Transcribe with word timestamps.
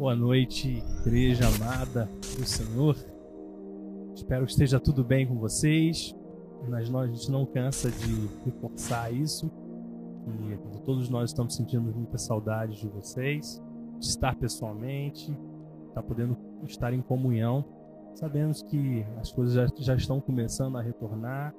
Boa 0.00 0.16
noite, 0.16 0.82
igreja 1.04 1.46
amada 1.46 2.08
do 2.38 2.46
Senhor. 2.46 2.96
Espero 4.14 4.46
que 4.46 4.52
esteja 4.52 4.80
tudo 4.80 5.04
bem 5.04 5.26
com 5.26 5.36
vocês. 5.36 6.16
Mas 6.70 6.88
nós, 6.88 7.10
a 7.10 7.12
gente 7.12 7.30
não 7.30 7.44
cansa 7.44 7.90
de 7.90 8.26
reforçar 8.46 9.12
isso. 9.12 9.52
E 10.74 10.78
todos 10.86 11.10
nós 11.10 11.28
estamos 11.28 11.54
sentindo 11.54 11.94
muita 11.94 12.16
saudade 12.16 12.80
de 12.80 12.88
vocês, 12.88 13.62
de 13.98 14.06
estar 14.06 14.34
pessoalmente, 14.36 15.36
estar 15.88 16.02
podendo 16.02 16.34
estar 16.64 16.94
em 16.94 17.02
comunhão. 17.02 17.62
Sabemos 18.14 18.62
que 18.62 19.04
as 19.18 19.30
coisas 19.30 19.52
já, 19.52 19.66
já 19.76 19.94
estão 19.94 20.18
começando 20.18 20.78
a 20.78 20.80
retornar 20.80 21.54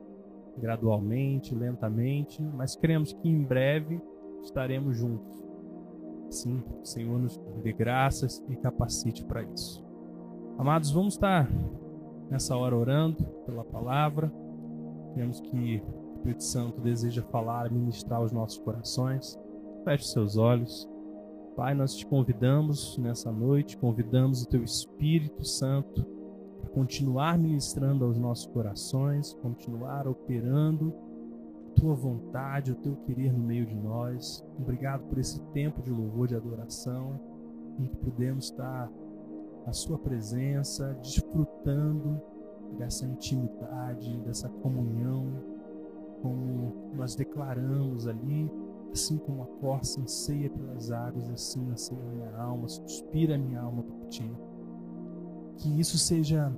gradualmente, 0.58 1.54
lentamente, 1.54 2.42
mas 2.42 2.76
cremos 2.76 3.14
que 3.14 3.30
em 3.30 3.44
breve 3.44 4.02
estaremos 4.42 4.98
juntos 4.98 5.51
Sim, 6.32 6.64
o 6.82 6.86
Senhor 6.86 7.20
nos 7.20 7.38
dê 7.62 7.74
graças 7.74 8.42
e 8.48 8.56
capacite 8.56 9.24
para 9.26 9.44
isso. 9.44 9.84
Amados, 10.58 10.90
vamos 10.90 11.16
estar 11.16 11.52
nessa 12.30 12.56
hora 12.56 12.76
orando 12.76 13.22
pela 13.46 13.66
palavra. 13.66 14.32
Vemos 15.14 15.42
que 15.42 15.84
o 15.84 16.16
Espírito 16.16 16.44
Santo 16.44 16.80
deseja 16.80 17.22
falar, 17.22 17.70
ministrar 17.70 18.24
os 18.24 18.32
nossos 18.32 18.60
corações. 18.60 19.38
Feche 19.84 20.06
seus 20.06 20.38
olhos. 20.38 20.90
Pai, 21.58 21.74
nós 21.74 21.98
te 21.98 22.06
convidamos 22.06 22.98
nessa 22.98 23.30
noite, 23.30 23.76
convidamos 23.76 24.44
o 24.44 24.48
teu 24.48 24.64
Espírito 24.64 25.44
Santo 25.44 26.06
para 26.62 26.70
continuar 26.70 27.38
ministrando 27.38 28.06
aos 28.06 28.18
nossos 28.18 28.46
corações, 28.46 29.34
continuar 29.42 30.08
operando 30.08 30.94
tua 31.76 31.94
vontade, 31.94 32.72
o 32.72 32.76
teu 32.76 32.96
querer 32.98 33.34
no 33.34 33.44
meio 33.44 33.66
de 33.66 33.76
nós. 33.76 34.46
Obrigado 34.60 35.04
por 35.04 35.18
esse 35.18 35.40
tempo 35.54 35.82
de 35.82 35.92
louvor, 35.92 36.28
de 36.28 36.36
adoração, 36.36 37.20
em 37.80 37.86
que 37.86 37.98
podemos 37.98 38.46
estar 38.46 38.92
na 39.66 39.74
sua 39.74 39.98
presença, 39.98 40.98
desfrutando 41.02 42.22
dessa 42.78 43.06
intimidade, 43.06 44.18
dessa 44.22 44.50
comunhão, 44.50 45.28
como 46.22 46.92
nós 46.96 47.16
declaramos 47.16 48.08
ali, 48.08 48.50
assim 48.92 49.18
como 49.18 49.44
a 49.44 49.48
corça 49.60 50.02
anseia 50.02 50.50
pelas 50.50 50.92
águas, 50.92 51.30
assim 51.30 51.70
anseia 51.70 52.00
a 52.00 52.16
minha 52.16 52.38
alma, 52.38 52.68
suspira 52.68 53.36
a 53.36 53.38
minha 53.38 53.62
alma 53.62 53.84
por 53.84 54.08
ti. 54.08 54.30
Que 55.58 55.80
isso 55.80 55.98
seja 55.98 56.52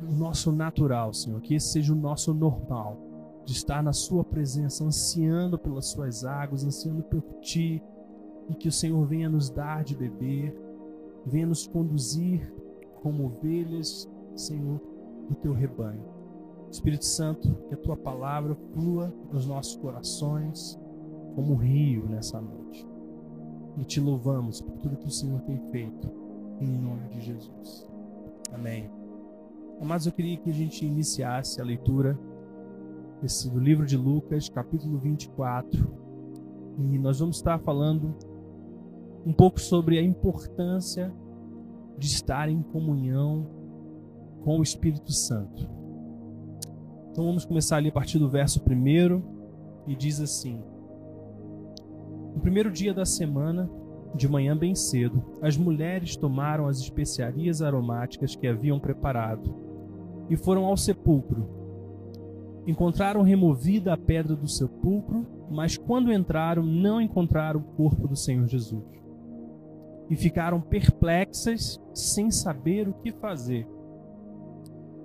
o 0.00 0.12
nosso 0.12 0.52
natural, 0.52 1.12
Senhor, 1.12 1.40
que 1.40 1.54
esse 1.54 1.68
seja 1.68 1.92
o 1.92 1.96
nosso 1.96 2.34
normal 2.34 3.11
de 3.44 3.52
estar 3.52 3.82
na 3.82 3.92
Sua 3.92 4.24
presença, 4.24 4.84
ansiando 4.84 5.58
pelas 5.58 5.86
Suas 5.86 6.24
águas, 6.24 6.64
ansiando 6.64 7.02
por 7.02 7.22
Ti, 7.40 7.82
e 8.48 8.54
que 8.54 8.68
o 8.68 8.72
Senhor 8.72 9.04
venha 9.06 9.28
nos 9.28 9.50
dar 9.50 9.84
de 9.84 9.96
beber, 9.96 10.56
venha 11.26 11.46
nos 11.46 11.66
conduzir 11.66 12.52
como 13.02 13.26
ovelhas, 13.26 14.08
Senhor, 14.34 14.80
do 15.28 15.34
Teu 15.36 15.52
rebanho. 15.52 16.04
Espírito 16.70 17.04
Santo, 17.04 17.54
que 17.68 17.74
a 17.74 17.78
Tua 17.78 17.96
palavra 17.96 18.54
flua 18.72 19.12
nos 19.32 19.46
nossos 19.46 19.76
corações 19.76 20.78
como 21.34 21.54
um 21.54 21.56
rio 21.56 22.06
nessa 22.08 22.40
noite. 22.40 22.86
E 23.76 23.84
te 23.84 24.00
louvamos 24.00 24.60
por 24.60 24.76
tudo 24.78 24.96
que 24.96 25.06
o 25.06 25.10
Senhor 25.10 25.40
tem 25.42 25.58
feito, 25.70 26.10
em 26.60 26.78
nome 26.78 27.08
de 27.08 27.20
Jesus. 27.20 27.88
Amém. 28.52 28.90
Mas 29.80 30.06
eu 30.06 30.12
queria 30.12 30.36
que 30.36 30.50
a 30.50 30.52
gente 30.52 30.84
iniciasse 30.86 31.60
a 31.60 31.64
leitura 31.64 32.18
esse, 33.22 33.48
do 33.48 33.60
livro 33.60 33.86
de 33.86 33.96
Lucas, 33.96 34.48
capítulo 34.48 34.98
24. 34.98 36.02
E 36.78 36.98
nós 36.98 37.20
vamos 37.20 37.36
estar 37.36 37.58
falando 37.58 38.14
um 39.24 39.32
pouco 39.32 39.60
sobre 39.60 39.98
a 39.98 40.02
importância 40.02 41.12
de 41.96 42.06
estar 42.06 42.48
em 42.48 42.60
comunhão 42.60 43.46
com 44.42 44.58
o 44.58 44.62
Espírito 44.62 45.12
Santo. 45.12 45.70
Então 47.10 47.24
vamos 47.24 47.44
começar 47.44 47.76
ali 47.76 47.90
a 47.90 47.92
partir 47.92 48.18
do 48.18 48.28
verso 48.28 48.60
1 48.60 49.22
e 49.86 49.94
diz 49.94 50.20
assim: 50.20 50.60
No 52.34 52.40
primeiro 52.40 52.72
dia 52.72 52.92
da 52.92 53.04
semana, 53.04 53.70
de 54.14 54.28
manhã 54.28 54.56
bem 54.56 54.74
cedo, 54.74 55.22
as 55.40 55.56
mulheres 55.56 56.16
tomaram 56.16 56.66
as 56.66 56.78
especiarias 56.78 57.62
aromáticas 57.62 58.34
que 58.34 58.46
haviam 58.46 58.80
preparado 58.80 59.54
e 60.28 60.36
foram 60.36 60.64
ao 60.64 60.76
sepulcro 60.76 61.61
Encontraram 62.66 63.22
removida 63.22 63.92
a 63.92 63.96
pedra 63.96 64.36
do 64.36 64.46
sepulcro, 64.46 65.26
mas 65.50 65.76
quando 65.76 66.12
entraram, 66.12 66.62
não 66.62 67.00
encontraram 67.00 67.60
o 67.60 67.76
corpo 67.76 68.06
do 68.06 68.14
Senhor 68.14 68.46
Jesus. 68.46 68.84
E 70.08 70.16
ficaram 70.16 70.60
perplexas, 70.60 71.80
sem 71.92 72.30
saber 72.30 72.88
o 72.88 72.94
que 72.94 73.10
fazer. 73.10 73.66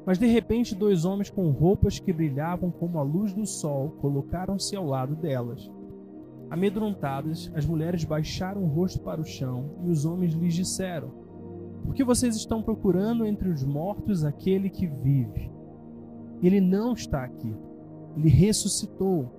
Mas 0.06 0.20
de 0.20 0.28
repente, 0.28 0.76
dois 0.76 1.04
homens 1.04 1.30
com 1.30 1.50
roupas 1.50 2.00
que 2.00 2.14
brilhavam 2.14 2.70
como 2.72 3.00
a 3.00 3.04
luz 3.04 3.34
do 3.34 3.46
sol 3.46 3.90
colocaram-se 4.00 4.76
ao 4.76 4.86
lado 4.86 5.16
delas. 5.16 5.70
Amedrontadas, 6.50 7.52
as 7.54 7.66
mulheres 7.66 8.06
baixaram 8.06 8.64
o 8.64 8.68
rosto 8.68 9.02
para 9.02 9.20
o 9.20 9.26
chão 9.26 9.72
e 9.84 9.90
os 9.90 10.06
homens 10.06 10.34
lhes 10.34 10.54
disseram: 10.54 11.10
Por 11.84 11.94
que 11.94 12.04
vocês 12.04 12.36
estão 12.36 12.62
procurando 12.62 13.26
entre 13.26 13.50
os 13.50 13.64
mortos 13.64 14.24
aquele 14.24 14.70
que 14.70 14.88
vive? 14.88 15.57
Ele 16.42 16.62
não 16.62 16.94
está 16.94 17.24
aqui. 17.24 17.54
Ele 18.16 18.30
ressuscitou. 18.30 19.32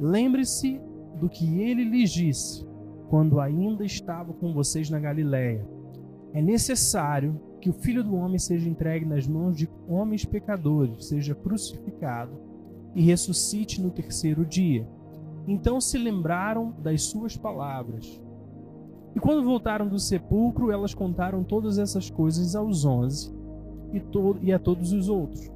Lembre-se 0.00 0.80
do 1.18 1.28
que 1.28 1.60
ele 1.60 1.84
lhes 1.84 2.10
disse 2.10 2.66
quando 3.08 3.40
ainda 3.40 3.84
estava 3.84 4.32
com 4.32 4.52
vocês 4.52 4.88
na 4.88 4.98
Galiléia. 4.98 5.66
É 6.32 6.40
necessário 6.40 7.38
que 7.60 7.68
o 7.68 7.74
Filho 7.74 8.02
do 8.02 8.16
Homem 8.16 8.38
seja 8.38 8.68
entregue 8.68 9.04
nas 9.04 9.26
mãos 9.26 9.56
de 9.56 9.68
homens 9.86 10.24
pecadores, 10.24 11.06
seja 11.06 11.34
crucificado 11.34 12.32
e 12.94 13.02
ressuscite 13.02 13.80
no 13.80 13.90
terceiro 13.90 14.44
dia. 14.44 14.88
Então 15.46 15.80
se 15.80 15.98
lembraram 15.98 16.74
das 16.82 17.02
suas 17.02 17.36
palavras. 17.36 18.20
E 19.14 19.20
quando 19.20 19.44
voltaram 19.44 19.86
do 19.86 19.98
sepulcro, 19.98 20.70
elas 20.70 20.94
contaram 20.94 21.44
todas 21.44 21.78
essas 21.78 22.08
coisas 22.08 22.56
aos 22.56 22.84
onze 22.84 23.32
e, 23.92 24.02
e 24.42 24.52
a 24.52 24.58
todos 24.58 24.92
os 24.92 25.08
outros. 25.08 25.50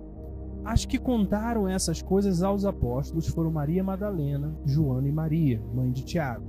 As 0.67 0.85
que 0.85 0.99
contaram 0.99 1.69
essas 1.69 2.03
coisas 2.03 2.43
aos 2.43 2.65
apóstolos 2.65 3.29
foram 3.29 3.53
Maria 3.53 3.85
Madalena, 3.85 4.53
Joana 4.65 5.07
e 5.07 5.13
Maria, 5.13 5.63
mãe 5.73 5.93
de 5.93 6.05
Tiago, 6.05 6.45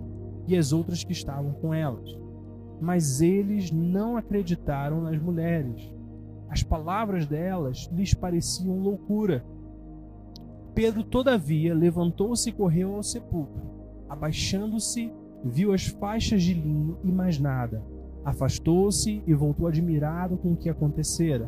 e 0.47 0.57
as 0.57 0.73
outras 0.73 1.03
que 1.03 1.11
estavam 1.11 1.53
com 1.53 1.71
elas. 1.71 2.17
Mas 2.81 3.21
eles 3.21 3.71
não 3.71 4.17
acreditaram 4.17 5.01
nas 5.01 5.21
mulheres. 5.21 5.93
As 6.49 6.63
palavras 6.63 7.27
delas 7.27 7.87
lhes 7.93 8.15
pareciam 8.15 8.79
loucura. 8.79 9.45
Pedro, 10.73 11.03
todavia, 11.03 11.75
levantou-se 11.75 12.49
e 12.49 12.53
correu 12.53 12.95
ao 12.95 13.03
sepulcro. 13.03 13.61
Abaixando-se, 14.09 15.13
viu 15.45 15.71
as 15.71 15.85
faixas 15.85 16.41
de 16.41 16.55
linho 16.55 16.97
e 17.03 17.11
mais 17.11 17.37
nada. 17.37 17.83
Afastou-se 18.25 19.21
e 19.27 19.33
voltou 19.35 19.67
admirado 19.67 20.37
com 20.37 20.53
o 20.53 20.57
que 20.57 20.69
acontecera. 20.69 21.47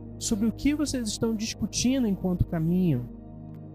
sobre 0.21 0.45
o 0.45 0.51
que 0.51 0.75
vocês 0.75 1.07
estão 1.07 1.35
discutindo 1.35 2.05
enquanto 2.05 2.45
caminham. 2.45 3.09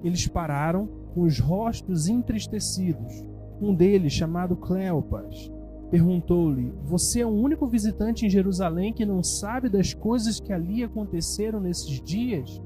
Eles 0.05 0.29
pararam 0.29 0.87
com 1.13 1.23
os 1.23 1.41
rostos 1.41 2.09
entristecidos. 2.09 3.25
Um 3.61 3.75
deles, 3.75 4.13
chamado 4.13 4.55
Cleopas, 4.55 5.51
perguntou-lhe: 5.91 6.73
Você 6.85 7.21
é 7.21 7.27
o 7.27 7.31
único 7.31 7.67
visitante 7.67 8.25
em 8.25 8.31
Jerusalém 8.31 8.93
que 8.93 9.05
não 9.05 9.25
sabe 9.25 9.69
das 9.69 9.93
coisas 9.93 10.39
que 10.39 10.53
ali 10.53 10.85
aconteceram 10.85 11.59
nesses 11.59 12.01
dias? 12.01 12.63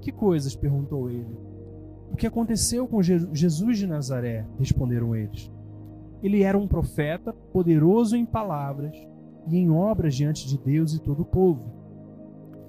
Que 0.00 0.12
coisas? 0.12 0.54
perguntou 0.54 1.10
ele. 1.10 1.36
O 2.12 2.16
que 2.16 2.28
aconteceu 2.28 2.86
com 2.86 3.02
Jesus 3.02 3.76
de 3.76 3.88
Nazaré? 3.88 4.46
responderam 4.56 5.16
eles. 5.16 5.50
Ele 6.22 6.42
era 6.42 6.56
um 6.56 6.68
profeta, 6.68 7.32
poderoso 7.32 8.16
em 8.16 8.24
palavras 8.24 8.96
e 9.48 9.56
em 9.56 9.68
obras 9.68 10.14
diante 10.14 10.46
de 10.46 10.56
Deus 10.56 10.94
e 10.94 11.00
todo 11.00 11.22
o 11.22 11.26
povo 11.26 11.75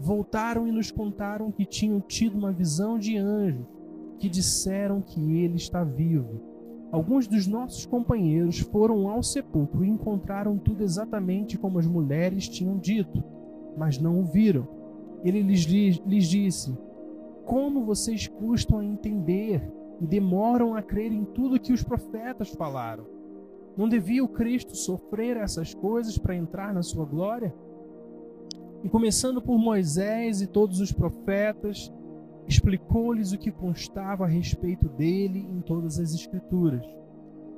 Voltaram 0.00 0.66
e 0.66 0.72
nos 0.72 0.90
contaram 0.90 1.50
que 1.50 1.64
tinham 1.64 2.00
tido 2.00 2.36
uma 2.36 2.52
visão 2.52 2.98
de 2.98 3.16
anjos 3.16 3.66
que 4.18 4.28
disseram 4.28 5.00
que 5.00 5.38
ele 5.38 5.56
está 5.56 5.84
vivo. 5.84 6.40
Alguns 6.90 7.26
dos 7.26 7.46
nossos 7.46 7.84
companheiros 7.86 8.60
foram 8.60 9.08
ao 9.08 9.22
sepulcro 9.22 9.84
e 9.84 9.88
encontraram 9.88 10.56
tudo 10.56 10.82
exatamente 10.82 11.58
como 11.58 11.78
as 11.78 11.86
mulheres 11.86 12.48
tinham 12.48 12.78
dito, 12.78 13.22
mas 13.76 13.98
não 13.98 14.20
o 14.20 14.24
viram. 14.24 14.66
Ele 15.24 15.42
lhes, 15.42 15.64
lhes 15.66 16.28
disse: 16.28 16.72
Como 17.44 17.84
vocês 17.84 18.28
custam 18.28 18.78
a 18.78 18.84
entender 18.84 19.68
e 20.00 20.06
demoram 20.06 20.76
a 20.76 20.82
crer 20.82 21.12
em 21.12 21.24
tudo 21.24 21.58
que 21.58 21.72
os 21.72 21.82
profetas 21.82 22.50
falaram? 22.50 23.04
Não 23.76 23.88
devia 23.88 24.22
o 24.22 24.28
Cristo 24.28 24.76
sofrer 24.76 25.36
essas 25.36 25.74
coisas 25.74 26.16
para 26.16 26.36
entrar 26.36 26.72
na 26.72 26.82
sua 26.82 27.04
glória? 27.04 27.52
E 28.84 28.88
começando 28.90 29.40
por 29.40 29.56
Moisés 29.56 30.42
e 30.42 30.46
todos 30.46 30.78
os 30.78 30.92
profetas, 30.92 31.90
explicou-lhes 32.46 33.32
o 33.32 33.38
que 33.38 33.50
constava 33.50 34.24
a 34.24 34.28
respeito 34.28 34.90
dele 34.90 35.38
em 35.38 35.62
todas 35.62 35.98
as 35.98 36.12
Escrituras. 36.12 36.84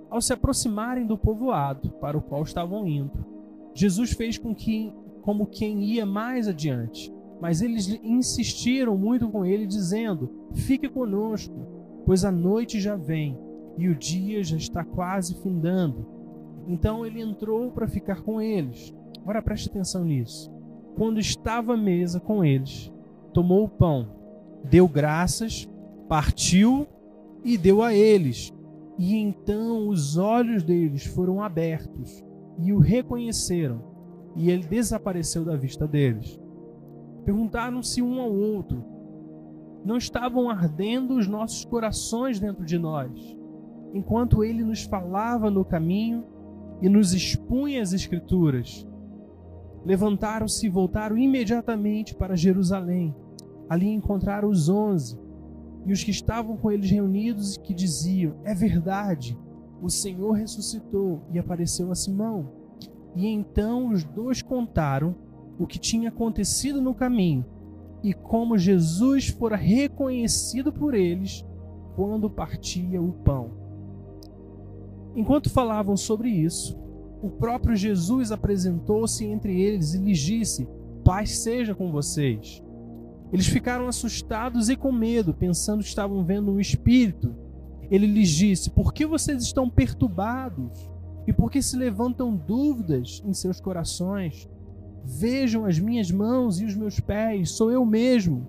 Ao 0.08 0.22
se 0.22 0.32
aproximarem 0.32 1.04
do 1.04 1.18
povoado 1.18 1.90
para 2.00 2.16
o 2.16 2.22
qual 2.22 2.44
estavam 2.44 2.86
indo, 2.86 3.26
Jesus 3.74 4.12
fez 4.12 4.38
com 4.38 4.54
que, 4.54 4.94
como 5.22 5.48
quem 5.48 5.82
ia 5.82 6.06
mais 6.06 6.46
adiante, 6.46 7.12
mas 7.40 7.60
eles 7.60 7.88
insistiram 8.04 8.96
muito 8.96 9.28
com 9.28 9.44
ele, 9.44 9.66
dizendo: 9.66 10.30
Fique 10.54 10.88
conosco, 10.88 12.02
pois 12.06 12.24
a 12.24 12.30
noite 12.30 12.80
já 12.80 12.94
vem 12.94 13.36
e 13.76 13.88
o 13.88 13.96
dia 13.96 14.44
já 14.44 14.56
está 14.56 14.84
quase 14.84 15.34
findando. 15.42 16.06
Então 16.68 17.04
ele 17.04 17.20
entrou 17.20 17.72
para 17.72 17.88
ficar 17.88 18.22
com 18.22 18.40
eles. 18.40 18.94
Agora 19.20 19.42
preste 19.42 19.68
atenção 19.68 20.04
nisso. 20.04 20.55
Quando 20.96 21.20
estava 21.20 21.74
à 21.74 21.76
mesa 21.76 22.18
com 22.18 22.42
eles, 22.42 22.90
tomou 23.32 23.64
o 23.64 23.68
pão, 23.68 24.08
deu 24.64 24.88
graças, 24.88 25.68
partiu 26.08 26.86
e 27.44 27.58
deu 27.58 27.82
a 27.82 27.94
eles. 27.94 28.52
E 28.98 29.14
então 29.14 29.88
os 29.88 30.16
olhos 30.16 30.62
deles 30.62 31.04
foram 31.04 31.42
abertos 31.42 32.24
e 32.58 32.72
o 32.72 32.78
reconheceram, 32.78 33.84
e 34.34 34.50
ele 34.50 34.66
desapareceu 34.66 35.44
da 35.44 35.54
vista 35.54 35.86
deles. 35.86 36.40
Perguntaram-se 37.26 38.00
um 38.00 38.18
ao 38.18 38.32
outro: 38.32 38.82
Não 39.84 39.98
estavam 39.98 40.48
ardendo 40.48 41.16
os 41.16 41.28
nossos 41.28 41.64
corações 41.66 42.40
dentro 42.40 42.64
de 42.64 42.78
nós, 42.78 43.36
enquanto 43.92 44.42
ele 44.42 44.64
nos 44.64 44.84
falava 44.84 45.50
no 45.50 45.62
caminho 45.62 46.24
e 46.80 46.88
nos 46.88 47.12
expunha 47.12 47.82
as 47.82 47.92
Escrituras? 47.92 48.86
Levantaram-se 49.86 50.66
e 50.66 50.68
voltaram 50.68 51.16
imediatamente 51.16 52.12
para 52.12 52.34
Jerusalém. 52.34 53.14
Ali 53.68 53.88
encontraram 53.88 54.48
os 54.48 54.68
onze 54.68 55.16
e 55.86 55.92
os 55.92 56.02
que 56.02 56.10
estavam 56.10 56.56
com 56.56 56.72
eles 56.72 56.90
reunidos 56.90 57.54
e 57.54 57.60
que 57.60 57.72
diziam: 57.72 58.34
É 58.42 58.52
verdade, 58.52 59.38
o 59.80 59.88
Senhor 59.88 60.32
ressuscitou 60.32 61.22
e 61.32 61.38
apareceu 61.38 61.92
a 61.92 61.94
Simão. 61.94 62.50
E 63.14 63.28
então 63.28 63.92
os 63.92 64.02
dois 64.02 64.42
contaram 64.42 65.14
o 65.56 65.68
que 65.68 65.78
tinha 65.78 66.08
acontecido 66.08 66.80
no 66.82 66.92
caminho 66.92 67.46
e 68.02 68.12
como 68.12 68.58
Jesus 68.58 69.28
fora 69.28 69.56
reconhecido 69.56 70.72
por 70.72 70.94
eles 70.94 71.46
quando 71.94 72.28
partia 72.28 73.00
o 73.00 73.12
pão. 73.12 73.52
Enquanto 75.14 75.48
falavam 75.48 75.96
sobre 75.96 76.28
isso, 76.28 76.76
o 77.26 77.30
próprio 77.30 77.74
Jesus 77.74 78.30
apresentou-se 78.30 79.24
entre 79.24 79.60
eles 79.60 79.94
e 79.94 79.98
lhes 79.98 80.18
disse: 80.18 80.68
Paz 81.04 81.38
seja 81.38 81.74
com 81.74 81.90
vocês. 81.90 82.62
Eles 83.32 83.48
ficaram 83.48 83.88
assustados 83.88 84.68
e 84.68 84.76
com 84.76 84.92
medo, 84.92 85.34
pensando 85.34 85.82
que 85.82 85.88
estavam 85.88 86.24
vendo 86.24 86.52
um 86.52 86.60
espírito. 86.60 87.34
Ele 87.90 88.06
lhes 88.06 88.28
disse: 88.28 88.70
Por 88.70 88.94
que 88.94 89.04
vocês 89.04 89.42
estão 89.42 89.68
perturbados? 89.68 90.88
E 91.26 91.32
por 91.32 91.50
que 91.50 91.60
se 91.60 91.76
levantam 91.76 92.36
dúvidas 92.36 93.20
em 93.26 93.34
seus 93.34 93.60
corações? 93.60 94.48
Vejam 95.04 95.64
as 95.64 95.80
minhas 95.80 96.12
mãos 96.12 96.60
e 96.60 96.64
os 96.64 96.76
meus 96.76 97.00
pés, 97.00 97.50
sou 97.50 97.72
eu 97.72 97.84
mesmo. 97.84 98.46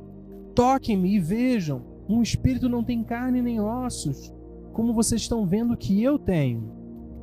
Toquem-me 0.53 1.15
e 1.15 1.19
vejam. 1.19 1.81
Um 2.07 2.21
espírito 2.21 2.69
não 2.69 2.83
tem 2.83 3.03
carne 3.03 3.41
nem 3.41 3.59
ossos, 3.59 4.31
como 4.71 4.93
vocês 4.93 5.21
estão 5.21 5.47
vendo 5.47 5.75
que 5.75 6.01
eu 6.01 6.19
tenho. 6.19 6.71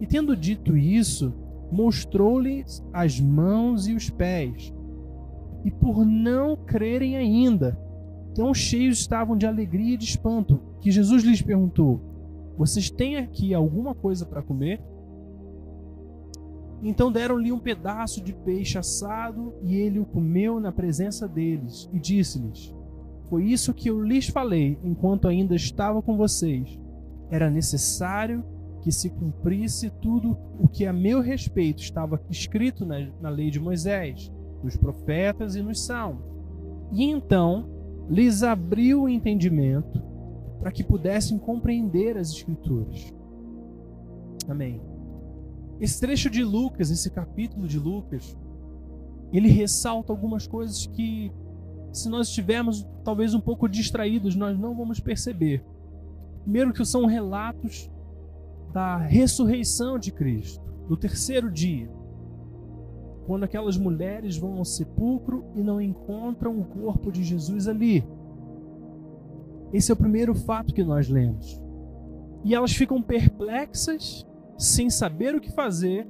E 0.01 0.07
tendo 0.07 0.37
dito 0.37 0.77
isso, 0.77 1.33
mostrou-lhes 1.75 2.85
as 2.93 3.19
mãos 3.21 3.89
e 3.89 3.95
os 3.95 4.09
pés 4.09 4.73
e 5.65 5.71
por 5.71 6.05
não 6.05 6.57
crerem 6.57 7.17
ainda, 7.17 7.77
tão 8.35 8.55
cheios 8.55 8.99
estavam 8.99 9.37
de 9.37 9.47
alegria 9.47 9.95
e 9.95 9.97
de 9.97 10.05
espanto, 10.05 10.61
que 10.81 10.91
Jesus 10.91 11.25
lhes 11.25 11.43
perguntou: 11.43 12.01
Vocês 12.57 12.91
têm 12.91 13.17
aqui 13.17 13.53
alguma 13.53 13.95
coisa 13.95 14.25
para 14.25 14.43
comer? 14.43 14.81
Então 16.83 17.11
deram-lhe 17.11 17.51
um 17.51 17.59
pedaço 17.59 18.23
de 18.23 18.35
peixe 18.35 18.77
assado 18.77 19.55
e 19.63 19.75
ele 19.75 19.99
o 19.99 20.05
comeu 20.05 20.61
na 20.61 20.71
presença 20.71 21.27
deles 21.27 21.89
e 21.93 21.99
disse-lhes: 21.99 22.75
Foi 23.31 23.45
isso 23.45 23.75
que 23.75 23.89
eu 23.89 24.01
lhes 24.01 24.29
falei 24.29 24.79
enquanto 24.85 25.27
ainda 25.27 25.57
estava 25.57 26.03
com 26.03 26.17
vocês. 26.17 26.79
Era 27.31 27.51
necessário 27.51 28.45
que 28.85 28.93
se 28.93 29.09
cumprisse 29.09 29.89
tudo 29.89 30.37
o 30.61 30.69
que 30.69 30.85
a 30.85 30.93
meu 30.93 31.23
respeito 31.23 31.83
estava 31.83 32.21
escrito 32.29 32.85
na, 32.85 33.09
na 33.19 33.31
lei 33.31 33.51
de 33.51 33.59
Moisés 33.59 34.31
nos 34.63 34.77
profetas 34.77 35.57
e 35.57 35.63
nos 35.63 35.87
salmos. 35.87 36.23
E 36.93 37.05
então 37.05 37.67
lhes 38.11 38.43
abriu 38.43 39.05
o 39.05 39.09
entendimento 39.09 40.03
para 40.61 40.71
que 40.71 40.85
pudessem 40.85 41.39
compreender 41.39 42.19
as 42.19 42.29
Escrituras. 42.29 43.11
Amém. 44.47 44.83
Esse 45.81 45.99
trecho 45.99 46.29
de 46.29 46.45
Lucas, 46.45 46.91
esse 46.91 47.09
capítulo 47.09 47.67
de 47.67 47.79
Lucas, 47.79 48.37
ele 49.33 49.49
ressalta 49.49 50.13
algumas 50.13 50.47
coisas 50.47 50.87
que, 50.89 51.33
se 51.91 52.11
nós 52.11 52.29
estivermos 52.29 52.87
talvez 53.03 53.33
um 53.33 53.41
pouco 53.41 53.67
distraídos, 53.67 54.37
nós 54.37 54.59
não 54.59 54.77
vamos 54.77 55.01
perceber. 55.01 55.65
Primeiro, 56.43 56.75
que 56.75 56.85
são 56.85 57.07
relatos 57.07 57.91
da 58.75 58.99
ressurreição 58.99 59.99
de 59.99 60.13
Cristo, 60.13 60.63
do 60.87 60.97
terceiro 60.97 61.51
dia 61.51 61.89
quando 63.27 63.45
aquelas 63.45 63.77
mulheres 63.77 64.37
vão 64.37 64.59
ao 64.59 64.65
sepulcro 64.65 65.45
e 65.55 65.63
não 65.63 65.81
encontram 65.81 66.59
o 66.59 66.65
corpo 66.65 67.11
de 67.11 67.23
Jesus 67.23 67.67
ali. 67.67 68.05
Esse 69.73 69.91
é 69.91 69.95
o 69.95 69.97
primeiro 69.97 70.35
fato 70.35 70.75
que 70.75 70.85
nós 70.85 71.09
lemos. 71.09 71.61
E 72.45 72.55
elas 72.55 72.73
ficam 72.73 73.03
perplexas, 73.03 74.27
sem 74.59 74.91
saber 74.91 75.35
o 75.35 75.41
que 75.41 75.51
fazer, 75.51 76.07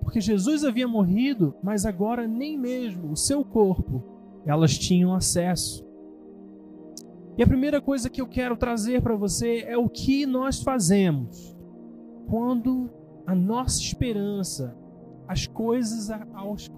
porque 0.00 0.20
Jesus 0.20 0.64
havia 0.64 0.86
morrido, 0.86 1.54
mas 1.62 1.84
agora 1.84 2.26
nem 2.28 2.56
mesmo 2.56 3.10
o 3.10 3.16
seu 3.16 3.44
corpo 3.44 4.02
elas 4.46 4.78
tinham 4.78 5.12
acesso. 5.12 5.84
E 7.36 7.42
a 7.42 7.46
primeira 7.46 7.80
coisa 7.80 8.08
que 8.08 8.20
eu 8.20 8.26
quero 8.26 8.56
trazer 8.56 9.02
para 9.02 9.16
você 9.16 9.64
é 9.66 9.76
o 9.76 9.88
que 9.88 10.24
nós 10.24 10.62
fazemos 10.62 11.55
quando 12.26 12.90
a 13.26 13.34
nossa 13.34 13.80
esperança 13.80 14.76
as 15.28 15.46
coisas 15.46 16.08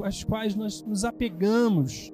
às 0.02 0.24
quais 0.24 0.54
nós 0.54 0.82
nos 0.82 1.04
apegamos, 1.04 2.12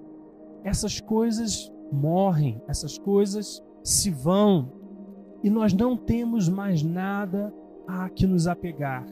essas 0.64 1.00
coisas 1.00 1.72
morrem, 1.92 2.60
essas 2.66 2.98
coisas 2.98 3.62
se 3.82 4.10
vão 4.10 4.72
e 5.42 5.50
nós 5.50 5.72
não 5.72 5.96
temos 5.96 6.48
mais 6.48 6.82
nada 6.82 7.54
a 7.86 8.08
que 8.08 8.26
nos 8.26 8.46
apegar. 8.46 9.06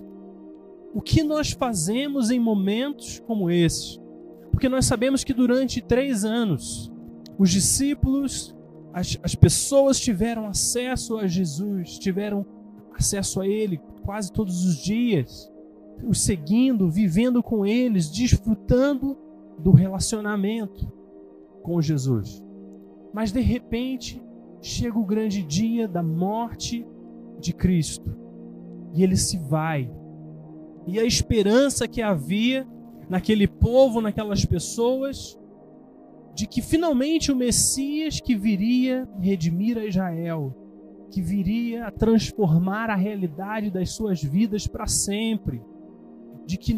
O 0.94 1.00
que 1.00 1.22
nós 1.22 1.52
fazemos 1.52 2.30
em 2.30 2.40
momentos 2.40 3.20
como 3.20 3.50
esses? 3.50 4.00
Porque 4.50 4.68
nós 4.68 4.86
sabemos 4.86 5.22
que 5.22 5.32
durante 5.32 5.80
três 5.80 6.24
anos 6.24 6.90
os 7.38 7.50
discípulos, 7.50 8.54
as, 8.92 9.18
as 9.22 9.34
pessoas 9.34 10.00
tiveram 10.00 10.46
acesso 10.46 11.18
a 11.18 11.26
Jesus, 11.26 11.98
tiveram 11.98 12.44
acesso 12.94 13.40
a 13.40 13.46
Ele 13.46 13.80
quase 14.04 14.32
todos 14.32 14.64
os 14.64 14.76
dias 14.76 15.50
os 16.04 16.20
seguindo, 16.20 16.90
vivendo 16.90 17.42
com 17.42 17.64
eles, 17.64 18.10
desfrutando 18.10 19.16
do 19.58 19.70
relacionamento 19.70 20.90
com 21.62 21.80
Jesus. 21.80 22.42
Mas 23.12 23.30
de 23.30 23.40
repente 23.40 24.22
chega 24.60 24.98
o 24.98 25.04
grande 25.04 25.42
dia 25.42 25.86
da 25.86 26.02
morte 26.02 26.86
de 27.38 27.52
Cristo 27.52 28.16
e 28.94 29.02
ele 29.02 29.16
se 29.16 29.38
vai. 29.38 29.90
E 30.86 30.98
a 30.98 31.04
esperança 31.04 31.86
que 31.86 32.02
havia 32.02 32.66
naquele 33.08 33.46
povo, 33.46 34.00
naquelas 34.00 34.44
pessoas, 34.44 35.38
de 36.34 36.46
que 36.46 36.62
finalmente 36.62 37.30
o 37.30 37.36
Messias 37.36 38.20
que 38.20 38.34
viria 38.34 39.08
redimir 39.20 39.76
a 39.78 39.84
Israel, 39.84 40.56
que 41.12 41.20
viria 41.20 41.86
a 41.86 41.90
transformar 41.90 42.88
a 42.88 42.96
realidade 42.96 43.70
das 43.70 43.90
suas 43.90 44.22
vidas 44.22 44.66
para 44.66 44.86
sempre, 44.86 45.62
de 46.46 46.56
que 46.56 46.74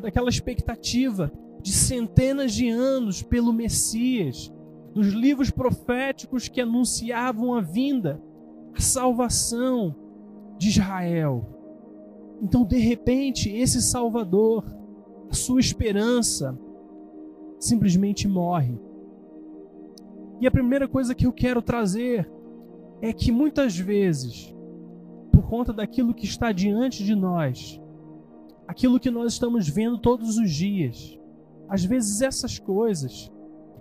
daquela 0.00 0.28
expectativa 0.28 1.32
de 1.60 1.72
centenas 1.72 2.52
de 2.52 2.68
anos 2.68 3.20
pelo 3.20 3.52
Messias, 3.52 4.52
dos 4.94 5.08
livros 5.08 5.50
proféticos 5.50 6.46
que 6.46 6.60
anunciavam 6.60 7.52
a 7.52 7.60
vinda, 7.60 8.22
a 8.74 8.80
salvação 8.80 9.94
de 10.56 10.68
Israel. 10.68 11.44
Então, 12.40 12.64
de 12.64 12.78
repente, 12.78 13.50
esse 13.50 13.82
Salvador, 13.82 14.64
a 15.28 15.34
sua 15.34 15.58
esperança, 15.58 16.56
simplesmente 17.58 18.28
morre. 18.28 18.78
E 20.40 20.46
a 20.46 20.50
primeira 20.50 20.86
coisa 20.86 21.12
que 21.12 21.26
eu 21.26 21.32
quero 21.32 21.60
trazer 21.60 22.30
é 23.00 23.12
que 23.12 23.30
muitas 23.30 23.76
vezes, 23.76 24.54
por 25.32 25.42
conta 25.42 25.72
daquilo 25.72 26.14
que 26.14 26.24
está 26.24 26.52
diante 26.52 27.04
de 27.04 27.14
nós, 27.14 27.80
aquilo 28.66 29.00
que 29.00 29.10
nós 29.10 29.32
estamos 29.32 29.68
vendo 29.68 29.98
todos 29.98 30.36
os 30.36 30.50
dias, 30.50 31.18
às 31.68 31.84
vezes 31.84 32.20
essas 32.20 32.58
coisas, 32.58 33.30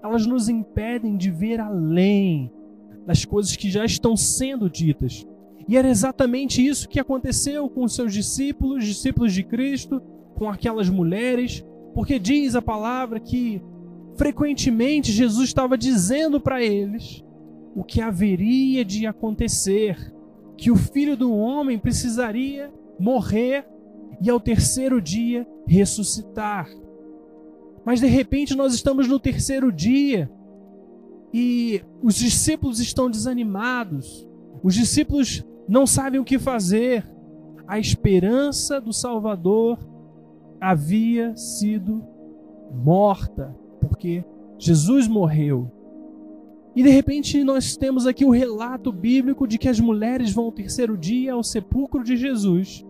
elas 0.03 0.25
nos 0.25 0.49
impedem 0.49 1.17
de 1.17 1.31
ver 1.31 1.59
além 1.59 2.51
das 3.05 3.25
coisas 3.25 3.55
que 3.55 3.69
já 3.69 3.85
estão 3.85 4.15
sendo 4.15 4.69
ditas. 4.69 5.25
E 5.67 5.75
era 5.75 5.89
exatamente 5.89 6.65
isso 6.65 6.87
que 6.87 6.99
aconteceu 6.99 7.69
com 7.69 7.83
os 7.83 7.95
seus 7.95 8.13
discípulos, 8.13 8.85
discípulos 8.85 9.33
de 9.33 9.43
Cristo, 9.43 10.01
com 10.35 10.49
aquelas 10.49 10.89
mulheres, 10.89 11.65
porque 11.93 12.19
diz 12.19 12.55
a 12.55 12.61
palavra 12.61 13.19
que 13.19 13.61
frequentemente 14.15 15.11
Jesus 15.11 15.49
estava 15.49 15.77
dizendo 15.77 16.39
para 16.39 16.61
eles 16.61 17.23
o 17.75 17.83
que 17.83 18.01
haveria 18.01 18.83
de 18.83 19.05
acontecer, 19.05 20.13
que 20.57 20.71
o 20.71 20.75
filho 20.75 21.15
do 21.15 21.33
homem 21.33 21.77
precisaria 21.77 22.71
morrer 22.99 23.65
e 24.21 24.29
ao 24.29 24.39
terceiro 24.39 25.01
dia 25.01 25.47
ressuscitar. 25.67 26.67
Mas 27.85 27.99
de 27.99 28.07
repente 28.07 28.55
nós 28.55 28.73
estamos 28.73 29.07
no 29.07 29.19
terceiro 29.19 29.71
dia 29.71 30.29
e 31.33 31.81
os 32.01 32.15
discípulos 32.15 32.79
estão 32.79 33.09
desanimados, 33.09 34.27
os 34.63 34.73
discípulos 34.73 35.45
não 35.67 35.85
sabem 35.85 36.19
o 36.19 36.25
que 36.25 36.39
fazer. 36.39 37.07
A 37.67 37.77
esperança 37.77 38.79
do 38.79 38.93
Salvador 38.93 39.77
havia 40.59 41.35
sido 41.35 42.03
morta, 42.71 43.55
porque 43.81 44.23
Jesus 44.57 45.07
morreu. 45.07 45.71
E 46.77 46.83
de 46.83 46.89
repente 46.89 47.43
nós 47.43 47.75
temos 47.75 48.05
aqui 48.05 48.23
o 48.23 48.29
relato 48.29 48.91
bíblico 48.91 49.47
de 49.47 49.57
que 49.57 49.67
as 49.67 49.79
mulheres 49.79 50.31
vão 50.31 50.45
ao 50.45 50.51
terceiro 50.51 50.95
dia 50.95 51.33
ao 51.33 51.41
sepulcro 51.41 52.03
de 52.03 52.15
Jesus 52.15 52.85